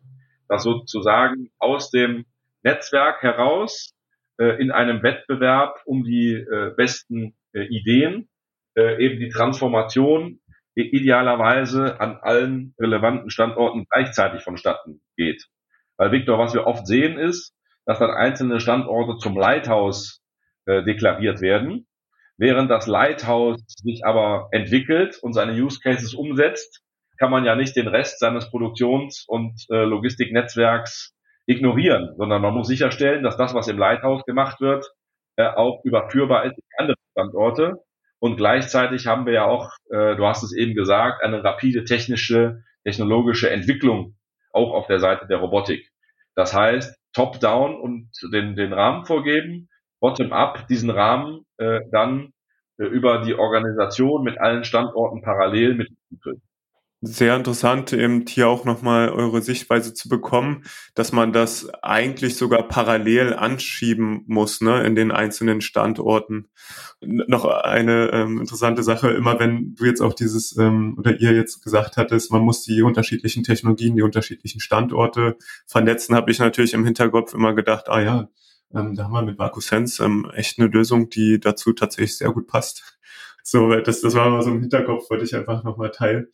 Das 0.47 0.63
sozusagen 0.63 1.49
aus 1.59 1.91
dem 1.91 2.25
Netzwerk 2.63 3.21
heraus 3.21 3.93
äh, 4.39 4.61
in 4.61 4.71
einem 4.71 5.03
Wettbewerb 5.03 5.81
um 5.85 6.03
die 6.03 6.33
äh, 6.33 6.73
besten 6.75 7.35
äh, 7.53 7.65
Ideen 7.65 8.29
äh, 8.75 9.03
eben 9.03 9.19
die 9.19 9.29
Transformation 9.29 10.39
idealerweise 10.83 11.99
an 11.99 12.17
allen 12.21 12.73
relevanten 12.79 13.29
Standorten 13.29 13.85
gleichzeitig 13.89 14.43
vonstatten 14.43 15.01
geht. 15.15 15.47
Weil 15.97 16.11
Victor, 16.11 16.37
was 16.37 16.53
wir 16.53 16.67
oft 16.67 16.85
sehen 16.85 17.17
ist, 17.17 17.53
dass 17.85 17.99
dann 17.99 18.11
einzelne 18.11 18.59
Standorte 18.59 19.17
zum 19.17 19.37
Lighthouse 19.37 20.21
äh, 20.65 20.83
deklariert 20.83 21.41
werden, 21.41 21.87
während 22.37 22.69
das 22.69 22.85
Lighthouse 22.87 23.63
sich 23.67 24.05
aber 24.05 24.49
entwickelt 24.51 25.17
und 25.21 25.33
seine 25.33 25.53
Use 25.53 25.79
Cases 25.81 26.13
umsetzt, 26.13 26.81
kann 27.17 27.31
man 27.31 27.45
ja 27.45 27.55
nicht 27.55 27.75
den 27.75 27.87
Rest 27.87 28.19
seines 28.19 28.49
Produktions- 28.51 29.25
und 29.27 29.65
äh, 29.69 29.83
Logistiknetzwerks 29.83 31.15
ignorieren, 31.47 32.13
sondern 32.17 32.41
man 32.41 32.53
muss 32.53 32.67
sicherstellen, 32.67 33.23
dass 33.23 33.37
das, 33.37 33.53
was 33.53 33.67
im 33.67 33.77
Lighthouse 33.77 34.23
gemacht 34.25 34.61
wird, 34.61 34.85
äh, 35.37 35.47
auch 35.47 35.83
überführbar 35.83 36.45
ist 36.45 36.57
in 36.57 36.63
andere 36.77 36.97
Standorte. 37.11 37.83
Und 38.19 38.37
gleichzeitig 38.37 39.07
haben 39.07 39.25
wir 39.25 39.33
ja 39.33 39.45
auch, 39.45 39.71
äh, 39.89 40.15
du 40.15 40.25
hast 40.25 40.43
es 40.43 40.53
eben 40.53 40.73
gesagt, 40.73 41.23
eine 41.23 41.43
rapide 41.43 41.83
technische, 41.83 42.63
technologische 42.83 43.49
Entwicklung 43.49 44.15
auch 44.51 44.73
auf 44.73 44.87
der 44.87 44.99
Seite 44.99 45.27
der 45.27 45.37
Robotik. 45.37 45.91
Das 46.35 46.53
heißt, 46.53 46.97
top-down 47.13 47.75
und 47.75 48.09
den, 48.31 48.55
den 48.55 48.73
Rahmen 48.73 49.05
vorgeben, 49.05 49.69
bottom-up 49.99 50.67
diesen 50.67 50.89
Rahmen 50.89 51.45
äh, 51.57 51.81
dann 51.91 52.31
äh, 52.77 52.85
über 52.85 53.21
die 53.21 53.35
Organisation 53.35 54.23
mit 54.23 54.39
allen 54.39 54.63
Standorten 54.63 55.21
parallel 55.21 55.75
mit 55.75 55.89
sehr 57.01 57.35
interessant, 57.35 57.93
eben 57.93 58.25
hier 58.27 58.47
auch 58.47 58.65
nochmal 58.65 59.09
eure 59.09 59.41
Sichtweise 59.41 59.93
zu 59.93 60.09
bekommen, 60.09 60.63
dass 60.95 61.11
man 61.11 61.31
das 61.31 61.69
eigentlich 61.83 62.35
sogar 62.37 62.67
parallel 62.67 63.35
anschieben 63.35 64.23
muss, 64.25 64.61
ne, 64.61 64.83
in 64.83 64.95
den 64.95 65.11
einzelnen 65.11 65.61
Standorten. 65.61 66.47
Noch 67.01 67.45
eine 67.45 68.09
ähm, 68.11 68.39
interessante 68.39 68.81
Sache, 68.81 69.11
immer 69.11 69.39
wenn 69.39 69.75
du 69.75 69.85
jetzt 69.85 70.01
auch 70.01 70.13
dieses, 70.13 70.57
ähm, 70.57 70.95
oder 70.97 71.19
ihr 71.19 71.33
jetzt 71.33 71.63
gesagt 71.63 71.97
hattest, 71.97 72.31
man 72.31 72.41
muss 72.41 72.63
die 72.63 72.81
unterschiedlichen 72.81 73.43
Technologien, 73.43 73.95
die 73.95 74.01
unterschiedlichen 74.01 74.59
Standorte 74.59 75.37
vernetzen, 75.67 76.15
habe 76.15 76.31
ich 76.31 76.39
natürlich 76.39 76.73
im 76.73 76.85
Hinterkopf 76.85 77.35
immer 77.35 77.53
gedacht, 77.53 77.89
ah 77.89 78.01
ja, 78.01 78.29
ähm, 78.73 78.95
da 78.95 79.03
haben 79.03 79.13
wir 79.13 79.21
mit 79.21 79.37
VacuSense 79.37 80.03
ähm, 80.03 80.31
echt 80.33 80.59
eine 80.59 80.67
Lösung, 80.67 81.09
die 81.09 81.39
dazu 81.39 81.73
tatsächlich 81.73 82.17
sehr 82.17 82.31
gut 82.31 82.47
passt. 82.47 82.97
So, 83.43 83.69
das, 83.75 84.01
das 84.01 84.13
war 84.15 84.29
mal 84.29 84.41
so 84.41 84.49
im 84.49 84.59
Hinterkopf, 84.59 85.09
wollte 85.09 85.23
ich 85.23 85.35
einfach 85.35 85.63
nochmal 85.63 85.91
teilen. 85.91 86.27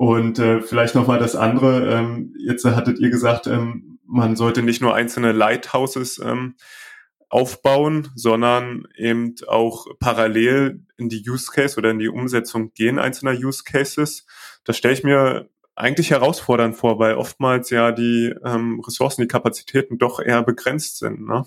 Und 0.00 0.38
äh, 0.38 0.62
vielleicht 0.62 0.94
nochmal 0.94 1.18
das 1.18 1.36
andere, 1.36 1.92
ähm, 1.92 2.34
jetzt 2.38 2.64
hattet 2.64 2.98
ihr 3.00 3.10
gesagt, 3.10 3.46
ähm, 3.46 3.98
man 4.06 4.34
sollte 4.34 4.62
nicht 4.62 4.80
nur 4.80 4.94
einzelne 4.94 5.32
Lighthouses 5.32 6.18
ähm, 6.24 6.54
aufbauen, 7.28 8.08
sondern 8.14 8.86
eben 8.96 9.34
auch 9.46 9.88
parallel 9.98 10.86
in 10.96 11.10
die 11.10 11.22
Use 11.28 11.52
Case 11.52 11.76
oder 11.76 11.90
in 11.90 11.98
die 11.98 12.08
Umsetzung 12.08 12.72
gehen 12.72 12.98
einzelner 12.98 13.32
Use 13.32 13.62
Cases. 13.62 14.24
Das 14.64 14.78
stelle 14.78 14.94
ich 14.94 15.04
mir 15.04 15.50
eigentlich 15.74 16.12
herausfordernd 16.12 16.76
vor, 16.76 16.98
weil 16.98 17.16
oftmals 17.16 17.68
ja 17.68 17.92
die 17.92 18.34
ähm, 18.42 18.80
Ressourcen, 18.80 19.20
die 19.20 19.28
Kapazitäten 19.28 19.98
doch 19.98 20.18
eher 20.18 20.42
begrenzt 20.42 20.96
sind. 20.96 21.28
Ne? 21.28 21.44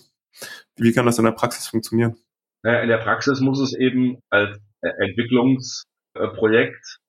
Wie 0.76 0.94
kann 0.94 1.08
das 1.08 1.18
in 1.18 1.26
der 1.26 1.32
Praxis 1.32 1.70
funktionieren? 1.70 2.18
In 2.62 2.88
der 2.88 3.00
Praxis 3.00 3.40
muss 3.40 3.60
es 3.60 3.74
eben 3.74 4.20
als 4.30 4.60
Entwicklungsprojekt 4.80 7.00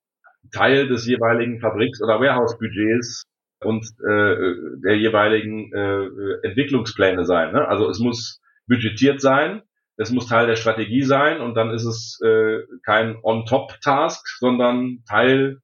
Teil 0.51 0.87
des 0.87 1.05
jeweiligen 1.05 1.59
Fabriks- 1.59 2.01
oder 2.01 2.19
Warehouse-Budgets 2.19 3.23
und 3.63 3.85
äh, 4.07 4.35
der 4.83 4.97
jeweiligen 4.97 5.73
äh, 5.73 6.47
Entwicklungspläne 6.47 7.25
sein. 7.25 7.53
Ne? 7.53 7.67
Also 7.67 7.89
es 7.89 7.99
muss 7.99 8.41
budgetiert 8.67 9.21
sein, 9.21 9.61
es 9.97 10.11
muss 10.11 10.27
Teil 10.27 10.47
der 10.47 10.55
Strategie 10.55 11.03
sein 11.03 11.41
und 11.41 11.55
dann 11.55 11.71
ist 11.71 11.85
es 11.85 12.19
äh, 12.23 12.59
kein 12.83 13.17
On-Top-Task, 13.23 14.27
sondern 14.39 15.03
Teil 15.07 15.59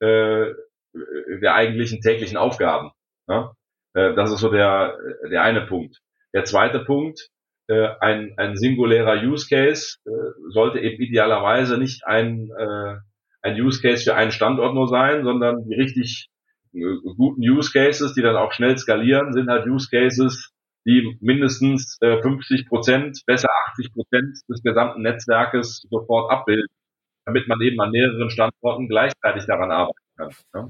äh, 0.00 0.46
der 1.42 1.54
eigentlichen 1.54 2.00
täglichen 2.00 2.36
Aufgaben. 2.36 2.90
Ne? 3.28 3.50
Äh, 3.94 4.14
das 4.14 4.32
ist 4.32 4.40
so 4.40 4.50
der, 4.50 4.96
der 5.30 5.42
eine 5.42 5.62
Punkt. 5.62 6.00
Der 6.34 6.44
zweite 6.44 6.80
Punkt, 6.80 7.28
äh, 7.68 7.88
ein, 8.00 8.34
ein 8.36 8.56
singulärer 8.56 9.22
Use 9.22 9.48
Case 9.48 9.96
äh, 10.04 10.10
sollte 10.50 10.80
eben 10.80 11.02
idealerweise 11.02 11.78
nicht 11.78 12.06
ein, 12.06 12.50
äh, 12.56 12.96
ein 13.46 13.60
Use 13.60 13.80
Case 13.80 14.04
für 14.04 14.14
einen 14.14 14.32
Standort 14.32 14.74
nur 14.74 14.88
sein, 14.88 15.24
sondern 15.24 15.64
die 15.68 15.74
richtig 15.74 16.28
äh, 16.74 16.80
guten 17.16 17.40
Use 17.40 17.72
Cases, 17.72 18.12
die 18.14 18.22
dann 18.22 18.36
auch 18.36 18.52
schnell 18.52 18.76
skalieren, 18.76 19.32
sind 19.32 19.48
halt 19.48 19.66
Use 19.66 19.88
Cases, 19.90 20.52
die 20.84 21.16
mindestens 21.20 21.96
äh, 22.00 22.20
50 22.20 22.68
Prozent, 22.68 23.20
besser 23.26 23.48
80 23.70 23.92
Prozent 23.92 24.38
des 24.48 24.62
gesamten 24.62 25.02
Netzwerkes 25.02 25.86
sofort 25.90 26.30
abbilden, 26.30 26.68
damit 27.24 27.48
man 27.48 27.60
eben 27.60 27.80
an 27.80 27.90
mehreren 27.90 28.30
Standorten 28.30 28.88
gleichzeitig 28.88 29.46
daran 29.46 29.70
arbeiten 29.70 29.98
kann. 30.16 30.30
Ja? 30.54 30.68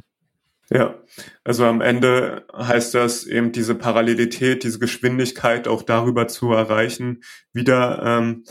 Ja, 0.68 0.96
also 1.44 1.64
am 1.64 1.80
Ende 1.80 2.44
heißt 2.52 2.94
das 2.96 3.24
eben 3.24 3.52
diese 3.52 3.76
Parallelität, 3.76 4.64
diese 4.64 4.80
Geschwindigkeit 4.80 5.68
auch 5.68 5.82
darüber 5.82 6.26
zu 6.26 6.52
erreichen, 6.52 7.22
wieder 7.52 8.02
ähm, 8.04 8.44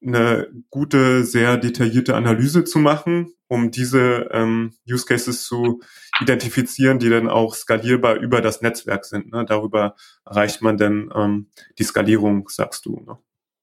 eine 0.00 0.48
gute, 0.70 1.24
sehr 1.24 1.56
detaillierte 1.56 2.14
Analyse 2.14 2.64
zu 2.64 2.78
machen, 2.78 3.32
um 3.48 3.70
diese 3.70 4.28
ähm, 4.32 4.74
Use 4.88 5.06
Cases 5.06 5.44
zu 5.44 5.80
identifizieren, 6.20 6.98
die 6.98 7.08
dann 7.08 7.28
auch 7.28 7.54
skalierbar 7.54 8.16
über 8.16 8.40
das 8.40 8.60
Netzwerk 8.60 9.04
sind. 9.04 9.32
Ne? 9.32 9.44
Darüber 9.44 9.96
erreicht 10.24 10.62
man 10.62 10.76
dann 10.76 11.10
ähm, 11.14 11.50
die 11.78 11.84
Skalierung, 11.84 12.48
sagst 12.48 12.86
du. 12.86 13.00
Ne? 13.00 13.18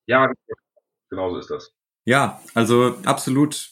Ja, 0.07 0.31
genau 1.09 1.31
so 1.31 1.37
ist 1.37 1.49
das. 1.49 1.73
Ja, 2.05 2.41
also 2.53 2.97
absolut. 3.05 3.71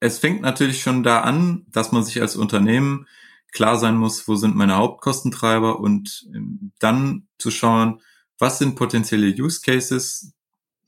Es 0.00 0.18
fängt 0.18 0.42
natürlich 0.42 0.80
schon 0.80 1.02
da 1.02 1.20
an, 1.20 1.66
dass 1.68 1.92
man 1.92 2.04
sich 2.04 2.20
als 2.20 2.36
Unternehmen 2.36 3.06
klar 3.52 3.76
sein 3.78 3.96
muss, 3.96 4.28
wo 4.28 4.36
sind 4.36 4.56
meine 4.56 4.76
Hauptkostentreiber 4.76 5.80
und 5.80 6.28
ähm, 6.34 6.72
dann 6.78 7.28
zu 7.38 7.50
schauen, 7.50 8.00
was 8.38 8.58
sind 8.58 8.76
potenzielle 8.76 9.28
Use 9.28 9.60
Cases, 9.60 10.32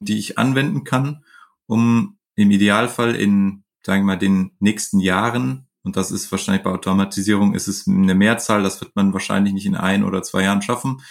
die 0.00 0.18
ich 0.18 0.38
anwenden 0.38 0.84
kann, 0.84 1.24
um 1.66 2.18
im 2.34 2.50
Idealfall 2.50 3.14
in, 3.14 3.64
sagen 3.84 4.02
wir 4.02 4.14
mal, 4.14 4.18
den 4.18 4.52
nächsten 4.58 4.98
Jahren, 4.98 5.68
und 5.82 5.96
das 5.96 6.10
ist 6.10 6.30
wahrscheinlich 6.32 6.62
bei 6.62 6.70
Automatisierung, 6.70 7.54
ist 7.54 7.68
es 7.68 7.86
eine 7.86 8.14
Mehrzahl, 8.14 8.62
das 8.62 8.80
wird 8.80 8.96
man 8.96 9.12
wahrscheinlich 9.12 9.52
nicht 9.52 9.66
in 9.66 9.76
ein 9.76 10.04
oder 10.04 10.22
zwei 10.22 10.42
Jahren 10.42 10.62
schaffen, 10.62 11.02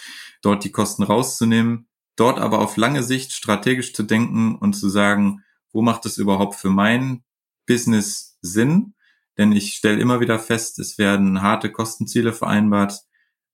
dort 0.42 0.64
die 0.64 0.72
Kosten 0.72 1.02
rauszunehmen, 1.02 1.88
dort 2.16 2.38
aber 2.38 2.60
auf 2.60 2.76
lange 2.76 3.02
Sicht 3.02 3.32
strategisch 3.32 3.94
zu 3.94 4.02
denken 4.02 4.56
und 4.56 4.74
zu 4.74 4.88
sagen, 4.88 5.42
wo 5.72 5.82
macht 5.82 6.04
es 6.06 6.18
überhaupt 6.18 6.56
für 6.56 6.70
mein 6.70 7.22
Business 7.66 8.38
Sinn? 8.42 8.94
Denn 9.38 9.52
ich 9.52 9.74
stelle 9.74 10.00
immer 10.00 10.20
wieder 10.20 10.38
fest, 10.38 10.78
es 10.78 10.98
werden 10.98 11.42
harte 11.42 11.70
Kostenziele 11.70 12.32
vereinbart, 12.32 13.00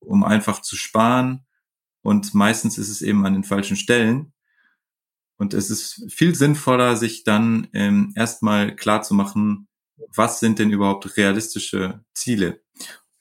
um 0.01 0.25
einfach 0.25 0.63
zu 0.63 0.77
sparen. 0.77 1.47
Und 2.03 2.35
meistens 2.35 2.79
ist 2.79 2.89
es 2.89 3.03
eben 3.03 3.27
an 3.27 3.35
den 3.35 3.45
falschen 3.45 3.77
Stellen. 3.77 4.33
Und 5.39 5.55
es 5.55 5.71
ist 5.71 6.07
viel 6.09 6.35
sinnvoller, 6.35 6.97
sich 6.97 7.25
dann 7.25 7.69
ähm, 7.73 8.13
erstmal 8.17 8.75
klar 8.75 9.03
zu 9.03 9.15
machen, 9.15 9.69
was 10.15 10.41
sind 10.41 10.59
denn 10.59 10.71
überhaupt 10.71 11.17
realistische 11.17 12.01
Ziele. 12.15 12.63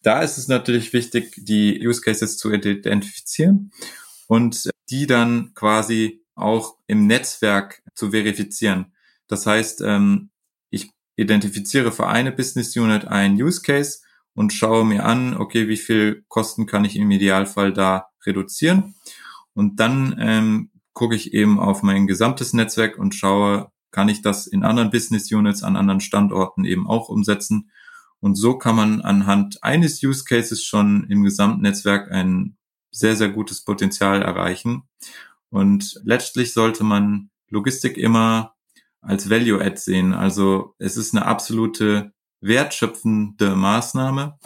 Da 0.02 0.22
ist 0.22 0.38
es 0.38 0.48
natürlich 0.48 0.94
wichtig, 0.94 1.34
die 1.38 1.86
Use 1.86 2.02
Cases 2.02 2.38
zu 2.38 2.52
identifizieren 2.52 3.72
und 4.28 4.70
die 4.90 5.08
dann 5.08 5.54
quasi 5.56 6.24
auch 6.36 6.78
im 6.88 7.08
Netzwerk 7.08 7.82
zu 7.96 8.12
verifizieren. 8.12 8.94
Das 9.28 9.46
heißt, 9.46 9.82
ähm, 9.82 10.30
identifiziere 11.16 11.92
für 11.92 12.08
eine 12.08 12.32
Business 12.32 12.76
Unit 12.76 13.06
einen 13.06 13.42
Use 13.42 13.62
Case 13.62 14.00
und 14.34 14.52
schaue 14.52 14.86
mir 14.86 15.06
an, 15.06 15.36
okay, 15.36 15.68
wie 15.68 15.78
viel 15.78 16.26
Kosten 16.28 16.66
kann 16.66 16.86
ich 16.86 16.96
im 16.96 17.10
Idealfall 17.12 17.72
da 17.72 18.10
reduzieren. 18.26 18.96
Und 19.54 19.80
dann 19.80 20.16
ähm, 20.20 20.72
gucke 20.96 21.16
ich 21.16 21.34
eben 21.34 21.60
auf 21.60 21.84
mein 21.84 22.08
gesamtes 22.08 22.54
Netzwerk 22.54 22.98
und 22.98 23.14
schaue, 23.14 23.70
kann 23.92 24.10
ich 24.10 24.24
das 24.24 24.48
in 24.48 24.64
anderen 24.64 24.90
Business 24.90 25.32
Units 25.32 25.62
an 25.62 25.76
anderen 25.76 26.00
Standorten 26.00 26.66
eben 26.66 26.88
auch 26.88 27.10
umsetzen. 27.10 27.70
Und 28.20 28.36
so 28.36 28.58
kann 28.58 28.76
man 28.76 29.02
anhand 29.02 29.64
eines 29.64 30.02
Use 30.02 30.24
Cases 30.24 30.64
schon 30.64 31.06
im 31.10 31.24
gesamten 31.24 31.62
Netzwerk 31.62 32.12
ein 32.12 32.58
sehr, 32.90 33.16
sehr 33.16 33.30
gutes 33.30 33.64
Potenzial 33.64 34.22
erreichen. 34.22 34.84
Und 35.50 36.00
letztlich 36.04 36.54
sollte 36.54 36.84
man 36.84 37.30
Logistik 37.50 37.98
immer 37.98 38.56
als 39.02 39.30
Value-Add 39.30 39.78
sehen. 39.78 40.14
Also 40.14 40.76
es 40.80 40.98
ist 40.98 41.14
eine 41.14 41.26
absolute 41.26 42.14
wertschöpfende 42.42 43.56
Maßnahme 43.56 44.38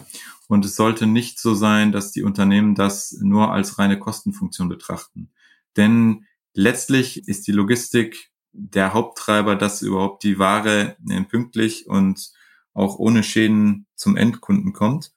und 0.48 0.64
es 0.64 0.74
sollte 0.74 1.06
nicht 1.06 1.38
so 1.38 1.54
sein, 1.54 1.92
dass 1.92 2.12
die 2.12 2.22
Unternehmen 2.22 2.74
das 2.74 3.16
nur 3.20 3.52
als 3.52 3.78
reine 3.78 3.98
Kostenfunktion 3.98 4.68
betrachten. 4.68 5.30
Denn 5.76 6.26
letztlich 6.54 7.28
ist 7.28 7.46
die 7.46 7.52
Logistik 7.52 8.30
der 8.52 8.94
Haupttreiber, 8.94 9.56
dass 9.56 9.82
überhaupt 9.82 10.24
die 10.24 10.38
Ware 10.38 10.96
äh, 11.08 11.22
pünktlich 11.22 11.86
und 11.86 12.32
auch 12.74 12.98
ohne 12.98 13.22
Schäden 13.22 13.86
zum 13.94 14.16
Endkunden 14.16 14.72
kommt. 14.72 15.12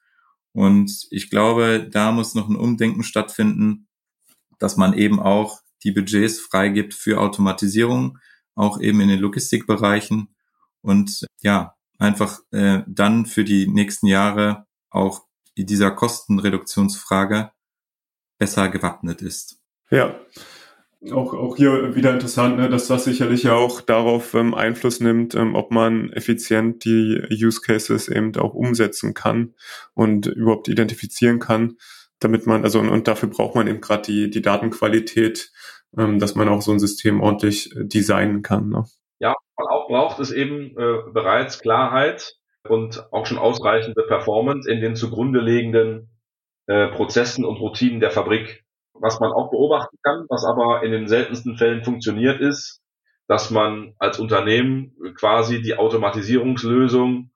Und 0.52 1.08
ich 1.10 1.30
glaube, 1.30 1.88
da 1.92 2.12
muss 2.12 2.36
noch 2.36 2.48
ein 2.48 2.56
Umdenken 2.56 3.04
stattfinden, 3.04 3.88
dass 4.60 4.78
man 4.78 4.94
eben 4.94 5.20
auch 5.20 5.62
die 5.84 5.92
Budgets 5.92 6.40
freigibt 6.40 6.94
für 6.94 7.20
Automatisierung, 7.20 8.20
auch 8.56 8.80
eben 8.80 9.02
in 9.02 9.10
den 9.10 9.20
Logistikbereichen 9.20 10.36
und 10.82 11.26
ja, 11.42 11.76
einfach 11.98 12.40
äh, 12.52 12.84
dann 12.88 13.26
für 13.26 13.44
die 13.44 13.68
nächsten 13.68 14.08
Jahre 14.08 14.68
auch 14.90 15.26
in 15.56 15.66
dieser 15.66 15.92
Kostenreduktionsfrage 15.92 17.52
besser 18.38 18.70
gewappnet 18.70 19.22
ist. 19.22 19.60
Ja, 19.90 20.20
auch, 21.12 21.34
auch 21.34 21.58
hier 21.58 21.96
wieder 21.96 22.14
interessant, 22.14 22.58
ne, 22.58 22.70
dass 22.70 22.88
das 22.88 23.04
sicherlich 23.04 23.44
ja 23.44 23.54
auch 23.54 23.82
darauf 23.82 24.34
ähm, 24.34 24.54
Einfluss 24.54 25.00
nimmt, 25.00 25.36
ähm, 25.36 25.56
ob 25.56 25.72
man 25.72 26.12
effizient 26.14 26.86
die 26.86 27.22
Use 27.32 27.62
Cases 27.62 28.08
eben 28.08 28.36
auch 28.38 28.54
umsetzen 28.54 29.14
kann 29.14 29.54
und 29.94 30.28
überhaupt 30.28 30.68
identifizieren 30.68 31.40
kann, 31.40 31.78
damit 32.20 32.48
man, 32.48 32.64
also 32.64 32.80
und, 32.80 32.90
und 32.90 33.08
dafür 33.08 33.30
braucht 33.30 33.56
man 33.56 33.68
eben 33.68 33.82
gerade 33.82 34.04
die, 34.04 34.30
die 34.30 34.42
Datenqualität 34.42 35.52
ähm, 35.98 36.20
dass 36.20 36.36
man 36.36 36.50
auch 36.50 36.62
so 36.62 36.72
ein 36.72 36.80
System 36.80 37.22
ordentlich 37.22 37.76
äh, 37.76 37.86
designen 37.86 38.42
kann. 38.42 38.70
Ne? 38.70 38.86
Ja, 39.20 39.36
man 39.58 39.68
auch 39.68 39.88
braucht 39.88 40.20
es 40.20 40.32
eben 40.32 40.78
äh, 40.78 41.12
bereits 41.12 41.60
Klarheit 41.60 42.36
und 42.68 43.12
auch 43.12 43.26
schon 43.26 43.38
ausreichende 43.38 44.04
Performance 44.04 44.70
in 44.70 44.82
den 44.82 44.96
zugrunde 44.96 45.40
liegenden 45.40 46.10
äh, 46.68 46.88
Prozessen 46.88 47.46
und 47.46 47.58
Routinen 47.58 48.00
der 48.00 48.12
Fabrik. 48.12 48.63
Was 48.94 49.20
man 49.20 49.32
auch 49.32 49.50
beobachten 49.50 49.98
kann, 50.04 50.26
was 50.30 50.46
aber 50.46 50.84
in 50.84 50.92
den 50.92 51.08
seltensten 51.08 51.58
Fällen 51.58 51.84
funktioniert, 51.84 52.40
ist, 52.40 52.82
dass 53.28 53.50
man 53.50 53.96
als 53.98 54.20
Unternehmen 54.20 54.96
quasi 55.16 55.62
die 55.62 55.76
Automatisierungslösung 55.76 57.32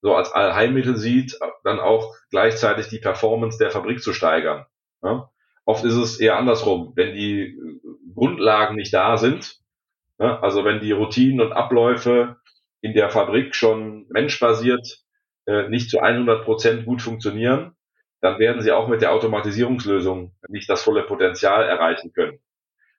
so 0.00 0.14
als 0.14 0.32
Allheilmittel 0.32 0.96
sieht, 0.96 1.38
dann 1.64 1.78
auch 1.78 2.14
gleichzeitig 2.30 2.88
die 2.88 2.98
Performance 2.98 3.58
der 3.58 3.70
Fabrik 3.70 4.02
zu 4.02 4.12
steigern. 4.12 4.66
Ja? 5.02 5.30
Oft 5.64 5.84
ist 5.84 5.94
es 5.94 6.18
eher 6.18 6.38
andersrum. 6.38 6.92
Wenn 6.96 7.14
die 7.14 7.56
Grundlagen 8.14 8.76
nicht 8.76 8.92
da 8.92 9.16
sind, 9.16 9.60
ne, 10.18 10.42
also 10.42 10.64
wenn 10.64 10.80
die 10.80 10.92
Routinen 10.92 11.40
und 11.40 11.52
Abläufe 11.52 12.36
in 12.80 12.94
der 12.94 13.10
Fabrik 13.10 13.54
schon 13.54 14.06
menschbasiert 14.08 15.02
äh, 15.46 15.68
nicht 15.68 15.88
zu 15.88 16.00
100 16.00 16.44
Prozent 16.44 16.84
gut 16.84 17.00
funktionieren, 17.00 17.76
dann 18.22 18.38
werden 18.38 18.62
sie 18.62 18.72
auch 18.72 18.88
mit 18.88 19.02
der 19.02 19.12
Automatisierungslösung 19.12 20.32
nicht 20.48 20.70
das 20.70 20.82
volle 20.82 21.02
Potenzial 21.02 21.64
erreichen 21.64 22.12
können. 22.12 22.38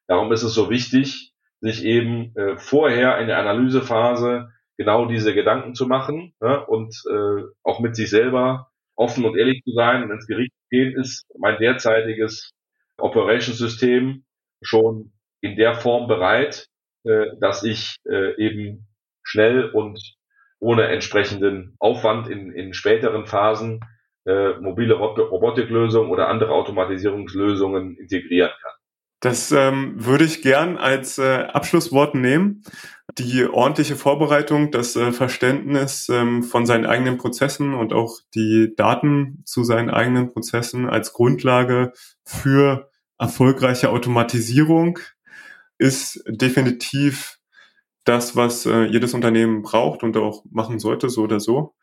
Darum 0.07 0.31
ist 0.33 0.43
es 0.43 0.53
so 0.53 0.69
wichtig, 0.69 1.33
sich 1.61 1.85
eben 1.85 2.35
äh, 2.35 2.57
vorher 2.57 3.17
in 3.19 3.27
der 3.27 3.39
Analysephase 3.39 4.49
genau 4.77 5.05
diese 5.05 5.33
Gedanken 5.33 5.75
zu 5.75 5.87
machen 5.87 6.33
ne, 6.41 6.65
und 6.65 6.93
äh, 7.09 7.43
auch 7.63 7.79
mit 7.79 7.95
sich 7.95 8.09
selber 8.09 8.69
offen 8.95 9.23
und 9.23 9.37
ehrlich 9.37 9.63
zu 9.63 9.71
sein 9.71 10.03
und 10.03 10.11
ins 10.11 10.27
Gericht 10.27 10.53
gehen, 10.69 10.99
ist 10.99 11.25
mein 11.39 11.57
derzeitiges 11.57 12.51
Operationssystem 12.97 14.25
schon 14.61 15.13
in 15.39 15.55
der 15.55 15.75
Form 15.75 16.07
bereit, 16.07 16.67
äh, 17.05 17.27
dass 17.39 17.63
ich 17.63 17.95
äh, 18.09 18.35
eben 18.35 18.87
schnell 19.23 19.69
und 19.69 19.99
ohne 20.59 20.87
entsprechenden 20.87 21.75
Aufwand 21.79 22.27
in, 22.27 22.51
in 22.51 22.73
späteren 22.73 23.25
Phasen 23.25 23.79
äh, 24.25 24.53
mobile 24.59 24.93
Robotiklösungen 24.95 26.11
oder 26.11 26.27
andere 26.29 26.51
Automatisierungslösungen 26.51 27.97
integrieren 27.97 28.51
kann. 28.61 28.71
Das 29.19 29.53
ähm, 29.53 29.93
würde 29.95 30.25
ich 30.25 30.41
gern 30.41 30.77
als 30.77 31.17
äh, 31.17 31.45
Abschlusswort 31.53 32.13
nehmen. 32.13 32.63
Die 33.17 33.45
ordentliche 33.45 33.95
Vorbereitung, 33.95 34.71
das 34.71 34.97
äh, 34.97 35.13
Verständnis 35.13 36.09
ähm, 36.09 36.43
von 36.43 36.65
seinen 36.65 36.85
eigenen 36.85 37.17
Prozessen 37.17 37.73
und 37.73 37.93
auch 37.93 38.19
die 38.35 38.73
Daten 38.75 39.41
zu 39.45 39.63
seinen 39.63 39.89
eigenen 39.89 40.33
Prozessen 40.33 40.89
als 40.89 41.13
Grundlage 41.13 41.93
für 42.25 42.89
erfolgreiche 43.17 43.91
Automatisierung 43.91 44.99
ist 45.77 46.21
definitiv 46.27 47.39
das, 48.03 48.35
was 48.35 48.65
äh, 48.65 48.83
jedes 48.85 49.13
Unternehmen 49.13 49.61
braucht 49.61 50.03
und 50.03 50.17
auch 50.17 50.43
machen 50.51 50.79
sollte, 50.79 51.09
so 51.09 51.21
oder 51.23 51.39
so. 51.39 51.75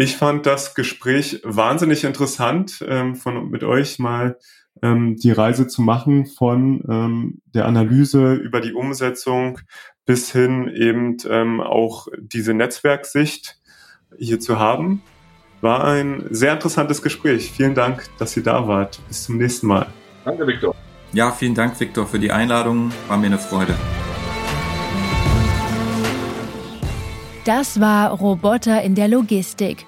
Ich 0.00 0.16
fand 0.16 0.46
das 0.46 0.76
Gespräch 0.76 1.40
wahnsinnig 1.42 2.04
interessant, 2.04 2.84
ähm, 2.86 3.16
von 3.16 3.50
mit 3.50 3.64
euch 3.64 3.98
mal 3.98 4.38
ähm, 4.80 5.16
die 5.16 5.32
Reise 5.32 5.66
zu 5.66 5.82
machen 5.82 6.26
von 6.26 6.84
ähm, 6.88 7.42
der 7.46 7.66
Analyse 7.66 8.34
über 8.34 8.60
die 8.60 8.74
Umsetzung 8.74 9.58
bis 10.06 10.30
hin 10.30 10.68
eben 10.68 11.16
ähm, 11.28 11.60
auch 11.60 12.06
diese 12.16 12.54
Netzwerksicht 12.54 13.58
hier 14.16 14.38
zu 14.38 14.60
haben. 14.60 15.02
War 15.62 15.82
ein 15.82 16.26
sehr 16.30 16.52
interessantes 16.52 17.02
Gespräch. 17.02 17.50
Vielen 17.50 17.74
Dank, 17.74 18.04
dass 18.20 18.36
ihr 18.36 18.44
da 18.44 18.68
wart. 18.68 19.00
Bis 19.08 19.24
zum 19.24 19.36
nächsten 19.36 19.66
Mal. 19.66 19.88
Danke, 20.24 20.46
Viktor. 20.46 20.76
Ja, 21.12 21.32
vielen 21.32 21.56
Dank, 21.56 21.80
Viktor, 21.80 22.06
für 22.06 22.20
die 22.20 22.30
Einladung. 22.30 22.92
War 23.08 23.18
mir 23.18 23.26
eine 23.26 23.38
Freude. 23.38 23.74
Das 27.44 27.80
war 27.80 28.10
Roboter 28.10 28.82
in 28.82 28.94
der 28.94 29.08
Logistik 29.08 29.87